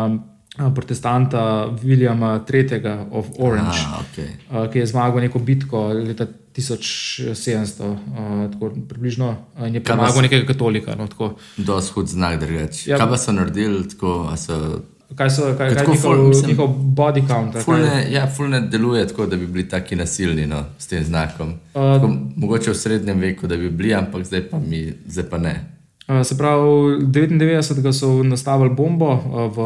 protestanta 0.71 1.41
Williama 1.83 2.41
III. 2.45 2.81
of 3.11 3.27
Orange, 3.39 3.79
Ah, 3.83 4.01
okay. 4.01 4.29
a, 4.51 4.69
ki 4.69 4.79
je 4.79 4.87
zmagal 4.87 5.21
neko 5.21 5.39
bitko 5.41 5.89
leta 5.89 6.27
1700, 6.53 7.83
a, 7.83 8.49
tako 8.49 8.71
približno, 8.81 9.37
in 9.59 9.75
je 9.75 9.81
Kaj 9.81 9.85
premagal 9.87 10.13
s- 10.13 10.23
nekega 10.23 10.47
katolika. 10.47 10.95
No, 10.95 11.07
tako. 11.07 11.35
Dost 11.59 11.91
hud 11.91 12.07
znak 12.09 12.41
drugače. 12.41 12.91
Ja. 12.91 12.95
Ja. 12.95 12.99
Kaj 12.99 13.09
pa 13.09 13.17
so 13.17 13.33
naredili 13.33 13.89
tako, 13.89 14.13
so 14.37 14.83
kaj 15.17 15.31
so, 15.31 15.43
kaj, 15.49 15.69
kaj 15.69 15.75
Tako 15.75 15.93
je 15.93 15.99
ful- 15.99 16.11
njihov, 16.11 16.29
mislim- 16.29 16.49
njihov 16.49 16.69
body 16.69 17.27
count? 17.27 17.55
ali 17.55 17.65
Ful 17.65 17.75
kaj? 17.75 17.83
ne, 17.85 18.13
ja, 18.13 18.27
ful 18.29 18.47
deluje 18.63 19.09
tako, 19.09 19.27
da 19.27 19.37
bi 19.37 19.47
bili 19.49 19.69
taki 19.69 19.97
nasilni 19.97 20.47
no, 20.47 20.65
s 20.79 20.87
tem 20.87 21.05
znakom. 21.05 21.49
Uh, 21.49 21.55
Tako, 21.75 22.07
mogoče 22.37 22.71
v 22.71 22.75
srednjem 22.77 23.21
veku, 23.21 23.47
da 23.47 23.57
bi 23.57 23.71
bili, 23.71 23.95
ampak 23.95 24.25
zdaj 24.25 24.43
pa, 24.43 24.59
mi, 24.61 24.81
zdaj 25.07 25.25
pa 25.25 25.39
ne. 25.39 25.74
Uh, 26.09 26.21
Se 26.23 26.37
pravi, 26.37 27.05
99. 27.07 27.93
so 27.93 28.23
nastavili 28.23 28.75
bombo 28.75 29.13
uh, 29.13 29.21
v, 29.49 29.59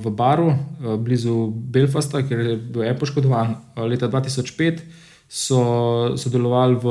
v 0.00 0.10
baru 0.10 0.46
uh, 0.48 0.96
blizu 0.96 1.52
Belfasta, 1.52 2.22
kjer 2.22 2.40
je 2.40 2.56
bil 2.56 2.82
en 2.82 2.96
poškodovan. 2.98 3.56
Leta 3.76 4.08
2005 4.08 4.80
so 5.28 6.16
sodelovali 6.16 6.80
v 6.80 6.86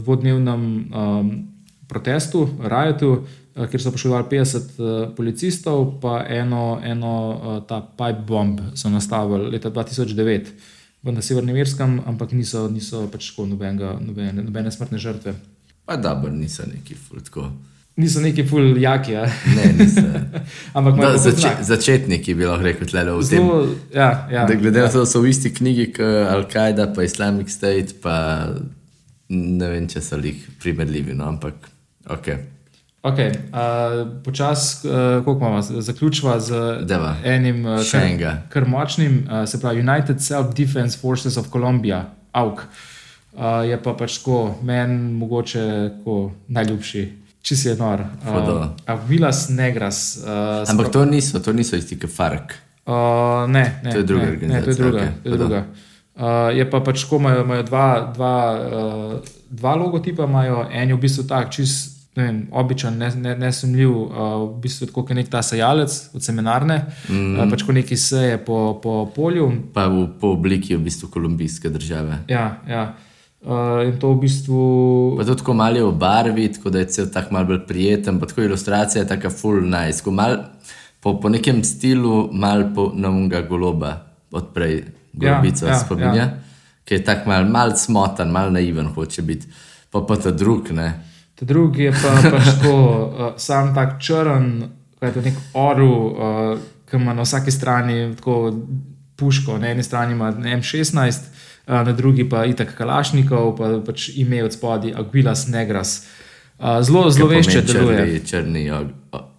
dvodnevnem 0.00 0.62
um, 0.64 1.30
protestu, 1.88 2.48
rajotu, 2.64 3.10
uh, 3.20 3.68
kjer 3.68 3.84
so 3.84 3.92
poškodovali 3.92 4.24
50 4.32 4.56
uh, 4.56 5.12
policistov, 5.12 6.00
pa 6.00 6.24
eno, 6.24 6.80
eno 6.80 7.12
ta 7.68 7.84
pipe 7.84 8.24
bomb 8.24 8.60
so 8.72 8.88
nastavili 8.88 9.52
leta 9.52 9.68
2009 9.68 10.52
v 11.04 11.12
na 11.12 11.20
Severnem 11.20 11.56
Irskem, 11.56 12.00
ampak 12.06 12.32
niso, 12.32 12.64
niso 12.72 13.06
pač 13.12 13.28
tako 13.30 13.46
nobene, 13.46 14.40
nobene 14.40 14.72
smrtne 14.72 14.98
žrtve. 14.98 15.36
Pa 15.84 16.00
dobro, 16.00 16.32
niso 16.32 16.64
neki 16.64 16.96
ful 16.96 17.20
tako. 17.20 17.52
Niso 17.98 18.20
neki 18.22 18.44
ful 18.46 18.76
jaki, 18.78 19.12
ja. 19.12 19.24
Ne, 19.56 19.72
niso. 19.74 20.04
ampak 20.78 21.00
Da, 21.00 21.16
zače, 21.18 21.56
začetniki 21.66 22.34
bi 22.38 22.46
lahko 22.46 22.66
rekel 22.68 22.86
tle 22.86 23.02
v 23.08 23.24
tem. 23.26 23.42
Zelo, 23.42 23.56
ja, 23.94 24.10
ja. 24.30 24.44
Da, 24.46 24.54
glede 24.54 24.84
na 24.84 24.90
to, 24.92 25.02
da 25.02 25.10
so 25.10 25.22
v 25.24 25.32
isti 25.32 25.50
knjigi 25.54 25.88
kot 25.96 26.28
Al-Kaida, 26.34 26.92
pa 26.94 27.02
Islamic 27.02 27.50
State, 27.50 27.98
pa 28.02 28.14
ne 29.34 29.72
vem, 29.72 29.90
če 29.90 30.04
so 30.04 30.20
jih 30.22 30.46
primerljivi, 30.62 31.16
no, 31.18 31.26
ampak 31.34 31.68
ok. 32.06 32.30
Okay, 33.08 33.30
uh, 33.54 34.22
Počasi, 34.24 34.88
uh, 34.88 35.24
koliko 35.24 35.38
imamo, 35.38 35.62
zaključva 35.62 36.40
z 36.40 36.54
Deva. 36.86 37.16
enim 37.24 37.66
uh, 37.66 37.82
kar, 37.90 38.42
kar 38.48 38.66
močnim, 38.68 39.22
uh, 39.26 39.48
se 39.48 39.60
pravi 39.60 39.80
United 39.80 40.18
Self-Defense 40.18 41.00
Forces 41.00 41.36
of 41.36 41.50
Colombia, 41.52 42.04
AUK. 42.32 42.62
Uh, 43.32 43.42
je 43.68 43.82
pa 43.82 43.94
pač 43.94 44.18
tako, 44.18 44.54
meni 44.62 45.12
mogoče 45.12 45.90
tako 45.98 46.32
najljubši, 46.48 47.08
če 47.42 47.56
si 47.56 47.68
je 47.68 47.76
nor. 47.78 48.02
Uh, 48.24 48.68
Avilas 48.86 49.48
Negras. 49.48 50.18
Uh, 50.22 50.64
Ampak 50.68 50.90
to 50.92 51.04
niso, 51.08 51.40
to 51.40 51.52
niso 51.52 51.78
isti 51.78 51.98
kot 52.00 52.12
Fark. 52.12 52.56
Uh, 52.88 53.44
ne, 53.50 53.80
ne, 53.84 53.92
To 53.92 53.98
je 53.98 54.08
druga 54.08 54.24
ne, 54.24 54.30
ne, 54.30 54.62
to 54.64 54.70
je 54.70 54.76
organizacija, 54.76 54.84
druga. 54.84 54.98
okej, 54.98 55.12
to 55.22 55.30
je 55.30 55.38
druga. 55.38 55.64
Uh, 56.18 56.24
je 56.56 56.64
pa 56.70 56.80
pač, 56.80 57.04
ko 57.06 57.20
imajo, 57.20 57.44
imajo 57.44 57.62
dva, 57.68 57.88
dva, 58.14 58.34
uh, 58.58 59.34
dva 59.50 59.74
logotipa, 59.78 60.26
imajo 60.26 60.64
en 60.72 60.88
je 60.88 60.96
v 60.96 61.00
bistvu 61.04 61.28
tak, 61.28 61.52
čist. 61.54 61.94
ne 62.18 62.24
vem, 62.24 62.38
Običajen, 62.50 62.96
nesumljiv, 62.98 63.28
ne, 63.28 63.34
nesumljiv, 63.46 63.90
uh, 63.94 64.08
v 64.48 64.60
bistvu 64.64 64.88
tako 64.90 65.04
kot 65.06 65.14
nek 65.14 65.28
ta 65.30 65.38
sejalec 65.38 65.92
od 66.18 66.24
seminarne, 66.24 66.80
mm. 67.06 67.36
uh, 67.36 67.44
pač 67.52 67.62
ko 67.62 67.76
neki 67.76 67.94
seje 67.96 68.40
po, 68.42 68.80
po 68.82 69.04
polju. 69.14 69.52
Pa 69.76 69.86
v, 69.86 70.08
po 70.18 70.32
obliki 70.34 70.74
v 70.74 70.82
bistvu 70.88 71.12
kolumbijske 71.14 71.70
države. 71.70 72.24
Ja, 72.26 72.58
ja. 72.66 72.82
Uh, 72.88 73.07
in 73.86 73.98
to 73.98 74.12
v 74.12 74.20
bistvu. 74.26 74.62
Pa 75.18 75.24
to 75.24 75.34
tako 75.34 75.54
malo 75.54 75.76
je 75.76 75.84
v 75.84 75.92
barvi, 75.92 76.48
tako 76.52 76.70
da 76.70 76.78
je 76.78 76.88
cel 76.90 77.06
tak 77.12 77.30
mal 77.30 77.46
bolj 77.46 77.66
prijeten, 77.66 78.18
pa 78.20 78.26
tako 78.26 78.42
ilustracija 78.42 79.02
je 79.02 79.08
taka 79.08 79.30
full 79.30 79.62
nice. 79.62 79.98
Tako 79.98 80.10
Mal, 80.10 80.36
po, 81.00 81.20
po 81.20 81.28
nekem 81.28 81.64
stilu 81.64 82.28
mal 82.32 82.74
po 82.74 82.90
novega 82.94 83.42
goloba, 83.42 83.94
odprej 84.30 84.84
golobico 85.12 85.66
Ja, 85.66 85.70
ja, 85.70 85.76
ja, 85.76 85.84
spominja, 85.84 86.14
ja. 86.14 86.38
ki 86.84 86.94
je 86.94 87.04
tak 87.04 87.26
mal, 87.26 87.46
mal 87.46 87.76
smotan, 87.76 88.30
mal 88.30 88.52
naiven 88.52 88.90
hoče 88.94 89.22
biti. 89.22 89.46
Pa 89.90 90.00
pa 90.00 90.16
ta 90.16 90.30
drug, 90.30 90.70
ne. 90.70 90.92
Ta 91.38 91.46
drugi 91.46 91.82
je 91.82 91.92
pa 91.92 92.18
pač 92.34 92.44
tako, 92.58 92.74
uh, 92.74 93.32
sam 93.36 93.74
tak 93.74 94.00
črn, 94.02 94.66
kot 94.98 95.16
je 95.16 95.22
nek 95.22 95.38
orel, 95.54 95.94
uh, 95.94 96.58
ki 96.90 96.96
ima 96.96 97.14
na 97.14 97.22
vsaki 97.22 97.54
strani 97.54 98.16
tako 98.16 98.52
puško, 99.16 99.58
na 99.58 99.70
eni 99.70 99.82
strani 99.82 100.12
ima 100.12 100.32
M16, 100.32 101.06
uh, 101.06 101.46
na 101.68 101.92
drugi 101.92 102.28
pa 102.28 102.44
itak 102.48 102.74
Kalašnikov, 102.78 103.56
pa 103.58 103.74
pač 103.86 104.08
ime 104.16 104.40
od 104.44 104.52
spodaj 104.52 104.96
Aguilas 104.96 105.46
Negras. 105.52 106.06
Zelo 106.58 107.10
zelo 107.10 107.28
vešče 107.28 107.62
deluje. 107.62 108.20
Črni, 108.20 108.24
črni 108.26 108.64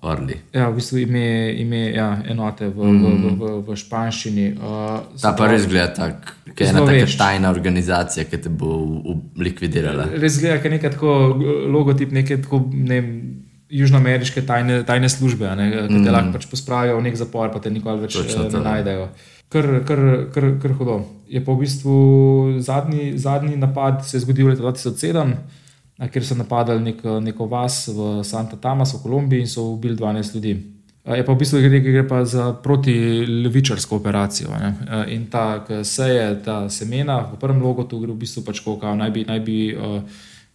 orli. 0.02 0.38
Ja, 0.54 0.70
v 0.70 0.80
bistvu 0.80 1.02
ime, 1.04 1.52
ime 1.60 1.82
ja, 1.92 2.08
enote 2.32 2.70
v, 2.72 2.78
v, 2.80 3.10
v, 3.20 3.34
v, 3.36 3.52
v 3.68 3.76
španščini. 3.76 4.46
Uh, 4.56 5.02
Ta 5.20 5.34
pa 5.36 5.50
res 5.52 5.68
gleda 5.68 5.92
tak, 5.92 6.32
ki 6.56 6.64
je 6.64 6.70
ena 6.72 6.86
taka 6.88 7.10
tajna 7.20 7.52
organizacija, 7.52 8.24
ki 8.30 8.40
te 8.46 8.52
bo 8.54 8.80
v, 8.80 9.18
v 9.36 9.50
likvidirala. 9.50 10.08
Res 10.16 10.40
gleda, 10.40 10.62
kot 10.64 10.76
neka 10.78 10.94
tako 10.96 11.18
logotip 11.76 12.16
neke 12.16 12.40
tako, 12.40 12.64
ne 12.72 13.02
vem, 13.02 13.12
južnoameriške 13.70 14.46
tajne, 14.48 14.80
tajne 14.88 15.12
službe, 15.12 15.46
a 15.46 15.58
ne, 15.60 15.68
ki 15.92 16.00
te 16.06 16.14
lahko 16.16 16.34
pač 16.40 16.48
pospravijo 16.50 16.96
v 16.98 17.06
nek 17.06 17.20
zapor, 17.20 17.52
pa 17.54 17.62
te 17.62 17.74
nikoli 17.74 18.08
več 18.08 18.16
Točno 18.18 18.46
eh, 18.46 18.48
ne 18.48 18.54
to, 18.56 18.64
ja. 18.64 18.68
najdejo. 18.72 19.10
Kar, 19.50 19.66
kar, 19.86 20.00
kar, 20.34 20.46
kar 20.62 20.74
hudo. 20.78 21.00
Je 21.30 21.42
pa 21.46 21.54
v 21.54 21.66
bistvu 21.66 21.96
zadnji, 22.62 23.18
zadnji 23.18 23.56
napad 23.58 24.06
se 24.06 24.18
je 24.18 24.22
zgodil 24.22 24.48
leta 24.48 24.62
2007, 24.62 25.34
a, 25.98 26.08
kjer 26.08 26.26
so 26.26 26.38
napadali 26.38 26.84
nek, 26.92 27.02
neko 27.22 27.46
vas 27.50 27.88
v 27.88 28.22
Santa 28.24 28.58
Tamas 28.62 28.94
v 28.94 29.02
Kolumbiji 29.04 29.46
in 29.46 29.50
so 29.50 29.72
ubili 29.74 29.98
12 29.98 30.36
ljudi. 30.36 30.54
Je 31.10 31.26
pa 31.26 31.34
v 31.34 31.40
bistvu 31.40 31.62
gre, 31.64 31.80
gre 31.82 32.04
pa 32.08 32.26
za 32.26 32.52
protilevičarsko 32.54 33.96
operacijo. 33.98 34.50
ne. 34.54 34.74
In 35.16 35.26
ta 35.26 35.66
seje, 35.84 36.42
ta 36.46 36.70
semena 36.70 37.22
v 37.34 37.40
prvem 37.42 37.62
logotu 37.62 38.00
gre 38.00 38.14
v 38.14 38.22
bistvu 38.22 38.44
pač 38.46 38.62
kao 38.62 38.96
naj 38.96 39.12
bi, 39.12 39.24
naj 39.26 39.40
bi 39.40 39.58
uh, 39.74 40.04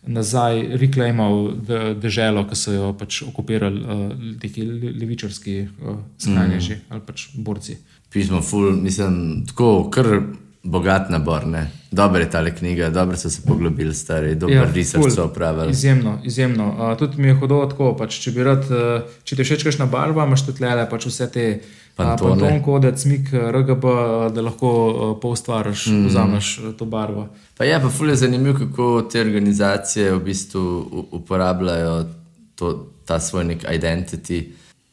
nazaj 0.07 0.77
reclaimal 0.79 1.51
de, 1.57 1.95
deželo, 1.99 2.45
ki 2.47 2.57
so 2.57 2.73
jo 2.73 2.93
pač 2.99 3.23
okupirali 3.25 3.81
uh, 3.81 4.05
neki 4.43 4.63
le- 4.63 4.93
levičarski 5.01 5.57
uh, 5.65 5.99
skrajneži 6.19 6.77
mm. 6.77 6.87
ali 6.93 7.01
pač 7.01 7.29
borci. 7.35 7.79
Pismo, 8.15 8.41
ful, 8.43 8.71
mislim, 8.73 9.45
tako 9.47 9.91
kar 9.91 10.07
bogat 10.62 11.11
nabor. 11.11 11.47
Ne? 11.47 11.71
Dobro 11.91 12.21
je 12.21 12.31
ta 12.31 12.45
knjiga, 12.55 12.91
dobro 12.91 13.17
so 13.17 13.31
se 13.31 13.43
poglobili, 13.47 13.95
stari, 13.95 14.35
dobro 14.35 14.57
ja, 14.57 14.71
research 14.75 15.15
so 15.15 15.25
opravili. 15.25 15.71
Izjemno, 15.71 16.19
izjemno. 16.25 16.69
Uh, 16.69 16.99
tudi 16.99 17.23
mi 17.23 17.29
je 17.29 17.35
hodilo 17.35 17.67
tako, 17.67 17.97
pač, 17.99 18.19
če 18.23 18.31
bi 18.31 18.45
rad, 18.45 18.71
uh, 18.71 19.19
če 19.25 19.37
ti 19.37 19.45
všeč 19.45 19.67
kakšna 19.67 19.87
barva, 19.91 20.27
imaš 20.27 20.47
tudi 20.47 20.65
le 20.65 20.87
pač 20.91 21.07
vse 21.11 21.29
te 21.31 21.49
Pantone. 21.95 22.31
Pantone, 22.31 22.62
kodec, 22.62 23.05
mik, 23.07 23.29
RGB, 23.31 23.85
uh, 23.85 24.33
da 24.35 24.43
lahko 24.43 24.71
uh, 24.71 25.03
poustvariš, 25.23 25.87
mm. 25.87 26.07
vzameš 26.11 26.49
uh, 26.59 26.73
to 26.79 26.89
barvo. 26.91 27.29
Pa 27.59 27.69
je 27.69 27.79
pa 27.83 27.91
ful 27.91 28.11
je 28.11 28.17
zanimivo, 28.17 28.59
kako 28.59 29.07
te 29.12 29.21
organizacije 29.21 30.11
v 30.15 30.21
bistvu 30.25 30.65
uporabljajo 31.15 32.05
to, 32.55 32.73
ta 33.07 33.21
svoj 33.21 33.45
nek 33.45 33.67
identity. 33.71 34.43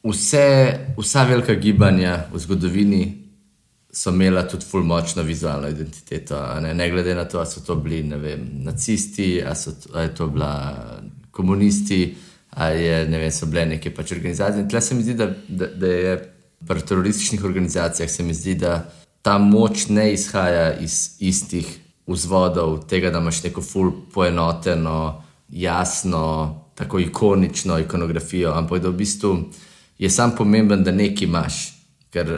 Vse, 0.04 0.78
vsa 0.97 1.24
velika 1.24 1.54
gibanja 1.54 2.26
v 2.34 2.39
zgodovini 2.39 3.04
so 3.93 4.10
imela 4.10 4.47
tudi 4.47 4.66
ful 4.66 4.84
močno 4.84 5.24
vizualno 5.24 5.68
identiteto. 5.68 6.39
Ne? 6.62 6.74
ne 6.74 6.89
glede 6.89 7.16
na 7.16 7.26
to, 7.26 7.38
ali 7.38 7.47
so 7.47 7.62
to 7.62 7.76
bili 7.76 8.02
vem, 8.02 8.49
nacisti, 8.64 9.43
ali 9.45 9.56
so 9.56 9.72
ali 9.93 10.06
je 10.06 10.16
to 10.16 10.28
bila 10.28 10.76
komunisti, 11.32 12.16
ali 12.49 12.84
je, 12.84 13.08
ne 13.10 13.18
vem, 13.18 13.32
so 13.32 13.45
bile 13.45 13.66
neke 13.66 13.93
pač 13.93 14.12
organizacije. 14.12 14.64
In 14.64 14.70
tle 14.70 14.82
se 14.82 14.95
mi 14.95 15.04
zdi, 15.04 15.14
da, 15.14 15.28
da, 15.47 15.68
da 15.68 15.88
je 15.88 16.34
pri 16.68 16.82
terorističnih 16.82 17.43
organizacijah 17.43 18.10
se 18.10 18.24
mi 18.24 18.34
zdi, 18.34 18.56
da 18.56 18.93
ta 19.22 19.38
moč 19.38 19.88
ne 19.88 20.14
izhaja 20.14 20.80
iz 20.80 21.16
istih 21.20 21.80
vzvodov, 22.08 22.86
tega, 22.88 23.10
da 23.10 23.20
imaš 23.20 23.43
neko 23.43 23.62
ful 23.62 23.91
poenoteno, 24.14 25.24
jasno, 25.49 26.56
tako 26.76 26.99
ikonično 26.99 27.80
ikonografijo, 27.80 28.54
ampak 28.54 28.82
da 28.82 28.89
v 28.89 28.97
bistvu 28.97 29.36
je 30.02 30.10
sam 30.10 30.34
pomemben, 30.38 30.84
da 30.84 30.91
nekaj 30.91 31.28
imaš, 31.28 31.58
ker 32.10 32.32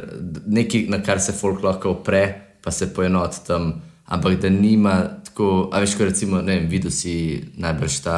nekaj, 0.45 0.85
na 0.91 0.99
kar 1.03 1.21
se 1.23 1.31
folk 1.31 1.63
lahko 1.63 1.95
opre, 1.95 2.23
pa 2.63 2.71
se 2.71 2.89
poenot 2.93 3.39
tam, 3.47 3.73
ampak 4.05 4.35
da 4.41 4.49
nima 4.51 4.97
tako, 5.25 5.69
a 5.71 5.79
veš, 5.79 5.95
ko 5.97 6.09
recimo, 6.09 6.41
ne 6.41 6.59
vem, 6.59 6.67
videl 6.69 6.91
si 6.91 7.13
najbrž 7.57 8.01
ta 8.03 8.17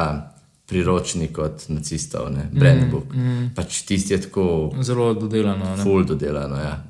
priročnik 0.66 1.38
od 1.38 1.64
nacistov, 1.68 2.26
ne, 2.34 2.48
Brandbook. 2.52 3.14
Mm, 3.14 3.22
mm. 3.22 3.48
Pač 3.54 3.84
tisti 3.86 4.14
je 4.14 4.20
tako 4.26 4.74
Zelo 4.82 5.12
dodelano. 5.14 5.76
ne. 5.76 5.82
ful 5.82 6.04
dodelano. 6.04 6.56
Ja. 6.58 6.82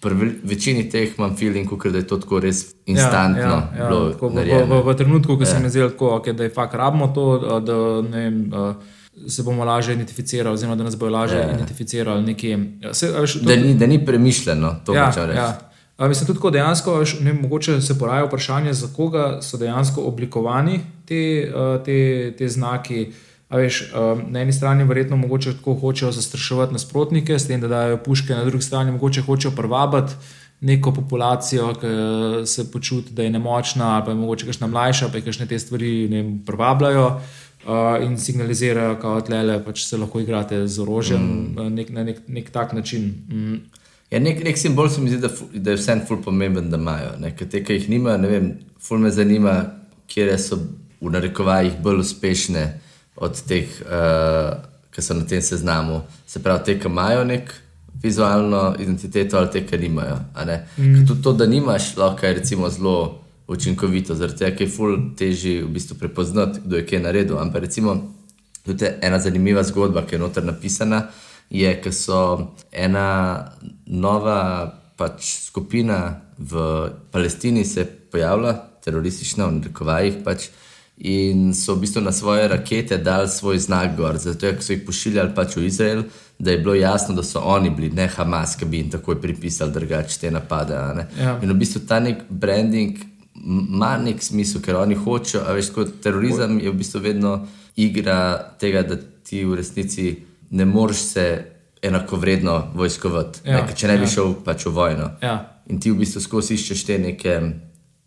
Pri 0.00 0.14
ve- 0.14 0.34
večini 0.44 0.86
teh 0.90 1.18
imam 1.18 1.34
feeling, 1.36 1.66
kot 1.68 1.90
da 1.92 1.98
je 1.98 2.06
to 2.06 2.18
tako 2.22 2.38
res 2.40 2.74
instantno 2.86 3.42
Ja, 3.42 3.70
ja, 3.74 3.90
ja, 3.90 4.12
tako 4.12 4.28
v, 4.28 4.44
v, 4.46 4.62
v, 4.70 4.82
v 4.86 4.94
trenutku, 4.96 5.36
ko 5.36 5.42
ja. 5.42 5.46
se 5.46 5.58
mi 5.58 5.70
zdi, 5.70 5.80
tako, 5.80 6.14
okay, 6.20 6.32
da 6.32 6.46
je 6.46 6.54
fakt 6.54 6.74
rabimo 6.74 7.08
to, 7.14 7.60
da 7.60 7.78
ne 8.06 8.20
vem. 8.22 8.52
Uh, 8.54 9.02
se 9.28 9.42
bomo 9.42 9.64
lažje 9.64 9.94
identificirali, 9.94 10.54
oziroma 10.54 10.76
da 10.76 10.84
nas 10.84 10.96
bojo 10.96 11.12
lažje 11.12 11.38
Ja. 11.38 11.44
yeah. 11.44 11.54
identificirali 11.54 12.22
nekje. 12.22 12.58
Ja, 12.80 12.94
se, 12.94 13.10
veš, 13.10 13.32
to- 13.32 13.38
Da 13.40 13.56
ni, 13.56 13.74
da 13.74 13.86
ni 13.86 14.06
premišljeno, 14.06 14.76
to 14.86 14.94
Ja, 14.94 15.06
hočem 15.06 15.24
reči. 15.24 15.38
ja. 15.38 15.58
A, 15.96 16.08
Mislim, 16.08 16.26
tudi 16.26 16.36
tako 16.36 16.50
dejansko, 16.50 16.94
veš, 16.94 17.20
ne, 17.20 17.32
mogoče 17.34 17.80
se 17.80 17.98
poraja 17.98 18.24
vprašanje, 18.24 18.72
za 18.72 18.88
koga 18.88 19.38
so 19.42 19.56
dejansko 19.56 20.02
oblikovani 20.02 20.80
te, 21.04 21.52
te, 21.84 21.98
te 22.38 22.48
znaki. 22.48 23.12
A 23.48 23.56
Veš, 23.56 23.92
na 24.26 24.40
eni 24.40 24.52
strani 24.52 24.84
verjetno 24.84 25.16
mogoče 25.16 25.52
tako 25.52 25.74
hočejo 25.74 26.12
zastraševati 26.12 26.72
nasprotnike, 26.72 27.38
s 27.38 27.46
tem, 27.46 27.60
da 27.60 27.68
dajo 27.68 27.96
puške, 27.98 28.34
na 28.34 28.44
drugi 28.44 28.64
strani 28.64 28.92
mogoče 28.92 29.22
hočejo 29.22 29.52
privabiti 29.52 30.12
neko 30.60 30.92
populacijo, 30.92 31.74
ki 31.74 31.86
se 32.46 32.72
počuti, 32.72 33.12
da 33.12 33.22
je 33.22 33.30
nemočna, 33.30 33.88
ali 33.88 34.04
pa 34.04 34.10
je 34.10 34.16
mogoče 34.16 34.46
kakšna 34.46 34.66
mlajša, 34.66 35.08
pa 35.08 35.16
je 35.16 35.22
kakšne 35.22 35.46
te 35.46 35.58
stvari 35.58 36.08
ne 36.08 36.16
vem, 36.16 36.38
privabljajo 36.40 37.20
uh, 37.66 38.04
in 38.04 38.18
signalizirajo, 38.18 39.20
da 39.28 39.42
le 39.42 39.58
pač 39.64 39.84
se 39.84 39.96
lahko 39.96 40.20
igrate 40.20 40.66
z 40.66 40.82
orožjem 40.82 41.22
mm. 41.22 41.72
nek, 41.74 41.90
na 41.90 42.04
nek, 42.04 42.20
nek 42.28 42.50
tak 42.50 42.72
način. 42.72 43.12
Mm. 43.28 43.58
Ja, 44.10 44.20
nek, 44.20 44.44
nek 44.44 44.58
simbol 44.58 44.88
se 44.88 45.00
mi 45.00 45.10
zdi, 45.10 45.18
da, 45.18 45.30
da 45.54 45.74
je 45.74 45.80
vsem 45.80 46.04
ful 46.08 46.20
pomemben, 46.22 46.70
da 46.70 46.76
imajo. 46.76 47.16
ker 47.38 47.48
Te, 47.48 47.64
ki 47.64 47.80
jih 47.80 47.88
nimajo, 47.90 48.18
ne 48.22 48.28
vem, 48.30 48.52
ful 48.80 48.98
me 49.02 49.10
zanima, 49.10 49.56
kje 50.06 50.38
so 50.38 50.60
v 51.00 51.10
narekovajih 51.10 51.80
bolj 51.82 52.04
uspešne 52.04 52.64
od 53.16 53.40
teh, 53.48 53.68
uh, 53.88 54.54
ki 54.94 55.02
so 55.02 55.16
na 55.18 55.26
tem 55.26 55.42
seznamu. 55.42 56.02
Se 56.26 56.42
pravi, 56.42 56.64
te, 56.64 56.78
ki 56.78 56.90
imajo 56.92 57.24
nek 57.24 57.52
vizualno 58.02 58.74
identiteto 58.78 59.38
ali 59.38 59.50
te, 59.50 59.64
ki 59.66 59.78
nimajo. 59.88 60.20
ne. 60.46 60.62
Ker 60.76 61.04
Tudi 61.08 61.22
to, 61.22 61.32
da 61.32 61.46
nimaš, 61.46 61.96
lahko 61.96 62.26
je 62.26 62.34
recimo 62.34 62.70
zelo 62.70 63.23
učinkovito, 63.46 64.14
zaradi 64.14 64.38
tega, 64.38 64.64
je 64.64 64.70
ful 64.70 64.96
teži 65.18 65.58
v 65.62 65.68
bistvu 65.74 65.98
prepoznati, 66.00 66.60
kdo 66.64 66.76
je 66.76 66.86
kaj 66.86 67.02
naredil. 67.04 67.38
Ampak 67.38 67.66
recimo, 67.66 67.96
tudi 68.64 68.88
ena 69.02 69.20
zanimiva 69.20 69.62
zgodba, 69.62 70.06
ki 70.06 70.16
je 70.16 70.18
noter 70.18 70.44
napisana, 70.44 71.08
je, 71.50 71.70
ker 71.82 71.92
so 71.92 72.20
ena 72.72 73.06
nova 73.86 74.40
pač, 74.96 75.28
skupina 75.50 76.20
v 76.38 76.90
Palestini 77.12 77.64
se 77.64 77.84
pojavila, 77.84 78.54
teroristična 78.84 79.46
v 79.46 79.58
narekovajih. 79.58 80.22
Pač, 80.24 80.48
In 80.94 81.50
so 81.58 81.74
v 81.74 81.80
bistvu 81.82 82.00
na 82.06 82.12
svoje 82.12 82.48
rakete 82.48 82.98
dali 83.02 83.28
svoj 83.28 83.58
znak 83.58 83.96
gor, 83.96 84.14
zato 84.14 84.46
ker 84.46 84.62
so 84.62 84.72
jih 84.72 84.84
pošiljali 84.86 85.34
pač 85.34 85.56
v 85.56 85.66
Izrael, 85.66 86.04
da 86.38 86.50
je 86.50 86.58
bilo 86.58 86.74
jasno, 86.74 87.14
da 87.14 87.22
so 87.26 87.40
oni 87.42 87.70
bili, 87.70 87.90
ne 87.90 88.06
Hamas, 88.06 88.54
ki 88.56 88.64
bi 88.64 88.78
jim 88.78 88.90
takoj 88.90 89.18
pripisali 89.20 89.72
drugače 89.72 90.20
te 90.20 90.30
napade. 90.30 90.74
Ja. 91.18 91.34
In 91.42 91.50
v 91.50 91.56
bistvu 91.58 91.82
ta 91.88 91.98
nek 91.98 92.22
branding 92.30 93.02
ima 93.46 93.96
nek 93.98 94.22
smisel, 94.22 94.62
ker 94.64 94.76
oni 94.76 94.94
hočejo, 94.94 95.42
a 95.46 95.52
veš, 95.52 95.70
kot 95.74 95.98
terorizem 96.02 96.58
je 96.60 96.70
v 96.70 96.78
bistvu 96.78 97.00
vedno 97.04 97.34
igra 97.76 98.38
tega, 98.60 98.82
da 98.82 98.96
ti 98.96 99.44
v 99.44 99.58
resnici 99.60 100.14
ne 100.50 100.64
moreš 100.64 100.96
se 100.96 101.26
enakovredno 101.82 102.70
vojskovati, 102.74 103.40
Ja, 103.44 103.60
ne, 103.66 103.74
če 103.76 103.88
ne 103.88 103.98
bi 104.00 104.06
ja. 104.08 104.12
šel 104.16 104.34
pač 104.44 104.64
v 104.66 104.72
vojno. 104.72 105.10
Ja. 105.22 105.36
In 105.68 105.80
ti 105.80 105.92
v 105.92 106.00
bistvu 106.00 106.20
skozi 106.24 106.56
iščeš 106.56 106.84
te 106.86 106.98
neke 106.98 107.34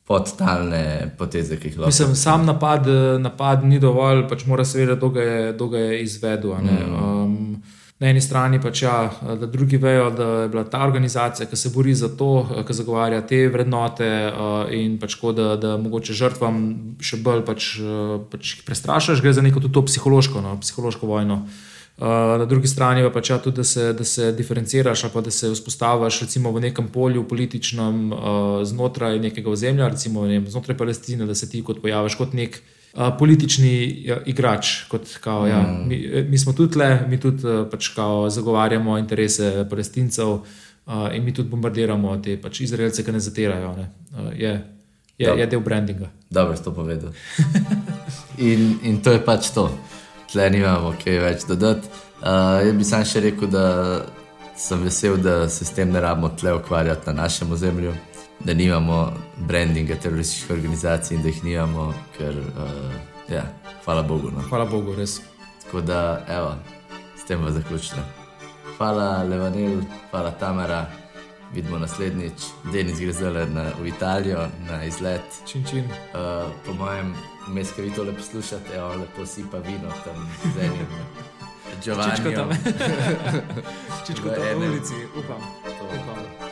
podtalne 0.07 1.11
poteze, 1.17 1.57
ki 1.59 1.67
jih 1.67 1.77
lahko. 1.81 1.91
Mislim, 1.91 2.15
sam 2.15 2.45
napad, 2.47 2.87
napad 3.19 3.65
ni 3.67 3.79
dovolj, 3.79 4.23
pač 4.29 4.45
mora 4.47 4.63
ga 4.63 5.21
je, 5.21 5.53
kdo 5.53 5.67
ga 5.67 5.77
je 5.77 6.03
izvedel. 6.03 6.55
ne. 6.63 6.77
Um, 6.87 7.63
na 7.99 8.11
eni 8.11 8.21
strani 8.21 8.59
pač 8.61 8.83
ja, 8.83 9.09
da 9.39 9.47
drugi 9.49 9.79
vejo, 9.81 10.09
da 10.13 10.25
je 10.43 10.49
bila 10.53 10.63
ta 10.69 10.83
organizacija, 10.85 11.47
ki 11.49 11.57
se 11.57 11.71
bori 11.73 11.95
za 11.97 12.09
to, 12.17 12.45
eh, 12.45 12.63
ki 12.65 12.73
zagovarja 12.73 13.23
te 13.27 13.47
vrednote 13.49 14.09
uh, 14.27 14.69
in 14.73 14.99
pač 15.01 15.15
tako, 15.15 15.31
da, 15.33 15.55
da 15.57 15.77
mogoče 15.81 16.13
žrtvam 16.13 16.59
še 17.01 17.17
bolj 17.25 17.41
pač, 17.47 17.71
eh, 17.81 18.13
pač 18.31 18.53
jih 18.53 18.67
prestrašaš, 18.67 19.23
gre 19.25 19.33
za 19.33 19.41
neko 19.41 19.65
tudi 19.65 19.73
to 19.73 19.85
psihološko, 19.89 20.45
no, 20.45 20.59
psihološko 20.61 21.09
vojno. 21.09 21.41
Na 21.97 22.45
drugi 22.45 22.69
strani 22.69 23.01
pa 23.01 23.09
pač 23.09 23.31
ja, 23.31 23.39
tudi, 23.41 23.57
da 23.57 23.63
se, 23.65 23.87
da 23.97 24.05
se 24.05 24.27
diferenciraš 24.37 25.07
pa 25.09 25.21
da 25.25 25.31
se 25.33 25.49
vzpostaviš 25.49 26.19
v 26.45 26.59
nekem 26.61 26.91
polju 26.93 27.23
političnem 27.25 28.13
znotraj 28.61 29.17
nekega 29.19 29.49
ozemlja, 29.49 29.87
recimo 29.89 30.27
ne 30.29 30.43
znotraj 30.45 30.77
Palestine, 30.77 31.25
da 31.25 31.33
se 31.33 31.49
ti 31.49 31.63
kot 31.65 31.81
pojaviš 31.81 32.15
kot 32.21 32.37
nek 32.37 32.61
uh, 32.97 33.17
politični 33.19 33.73
ja, 34.05 34.17
igrač. 34.25 34.83
Kot, 34.89 35.17
kao, 35.21 35.47
ja, 35.47 35.61
mi, 35.85 36.01
mi 36.29 36.37
smo 36.37 36.53
tudi 36.53 36.79
le, 36.79 37.05
mi 37.09 37.19
tudi 37.19 37.45
uh, 37.47 37.67
pač, 37.71 37.91
kao, 37.95 38.29
zagovarjamo 38.29 38.97
interese 38.97 39.67
palestincev 39.69 40.33
uh, 40.33 40.41
in 41.13 41.23
mi 41.23 41.33
tudi 41.33 41.49
bombardiramo 41.49 42.17
te 42.17 42.37
pač, 42.41 42.61
izraelce, 42.65 43.05
ki 43.05 43.11
ne 43.15 43.19
zatirajo. 43.19 43.75
Ne. 43.77 43.91
Uh, 44.13 44.31
je, 44.33 44.53
je, 45.17 45.27
Ja. 45.27 45.33
je 45.33 45.47
del 45.47 45.59
brandinga. 45.65 46.11
Dobro, 46.29 46.57
to 46.57 46.73
povedal. 46.73 47.13
In, 48.37 48.77
in 48.83 48.99
to 49.01 49.11
je 49.11 49.19
pač 49.25 49.49
to. 49.49 49.65
Tle 50.29 50.45
nimamo 50.53 50.91
kaj 51.01 51.15
več 51.23 51.45
dodati. 51.49 51.89
Uh, 52.21 52.61
jaz 52.61 52.75
bi 52.77 52.85
sam 52.85 53.05
še 53.05 53.23
rekel, 53.23 53.49
da 53.49 53.65
sem 54.57 54.83
vesel, 54.83 55.17
da 55.17 55.49
se 55.49 55.65
s 55.65 55.73
tem 55.73 55.89
ne 55.89 56.01
rabimo 56.01 56.29
tle 56.37 56.53
ukvarjati 56.53 57.09
na 57.09 57.13
našem 57.13 57.51
ozemlju, 57.51 57.93
da 58.47 58.53
nimamo 58.53 59.13
brandinga 59.37 59.95
terorističnih 59.95 60.51
organizacij 60.51 61.15
in 61.15 61.21
da 61.21 61.27
jih 61.27 61.43
nimamo, 61.43 61.93
ker, 62.17 62.37
uh, 62.37 63.33
ja, 63.33 63.43
hvala 63.85 64.01
Bogu. 64.01 64.31
No. 64.31 64.41
Hvala 64.49 64.65
Bogu, 64.65 64.95
res. 64.95 65.19
Tako 65.63 65.81
da, 65.81 66.25
evo, 66.29 66.55
s 67.17 67.27
tem 67.27 67.41
bo 67.41 67.51
zaključila. 67.51 68.03
Hvala, 68.77 69.23
Levanil, 69.23 69.81
hvala 70.11 70.31
Tamara. 70.31 70.85
Vidimo 71.53 71.79
naslednjič, 71.79 72.47
Denis 72.71 72.99
gre 72.99 73.13
zdaj 73.13 73.49
na, 73.51 73.65
v 73.81 73.87
Italijo 73.87 74.47
na 74.69 74.83
izlet. 74.83 75.43
Čin, 75.45 75.63
čin. 75.69 75.83
Uh, 75.83 76.51
po 76.65 76.73
mojem, 76.73 77.15
vmes, 77.47 77.71
ki 77.75 77.81
vi 77.81 77.91
tole 77.95 78.15
poslušate, 78.15 78.83
on 78.83 79.01
lepo 79.01 79.25
sipa 79.25 79.57
vino 79.57 79.91
tam 80.05 80.29
z 80.55 80.59
enim 80.59 80.87
Čičko 81.83 82.31
tam. 82.35 82.49
Čičko 84.07 84.29
tam 84.29 84.59
v 84.59 84.69
ulici, 84.69 84.95
upam. 85.15 85.41
To. 85.63 85.85
upam. 85.85 86.46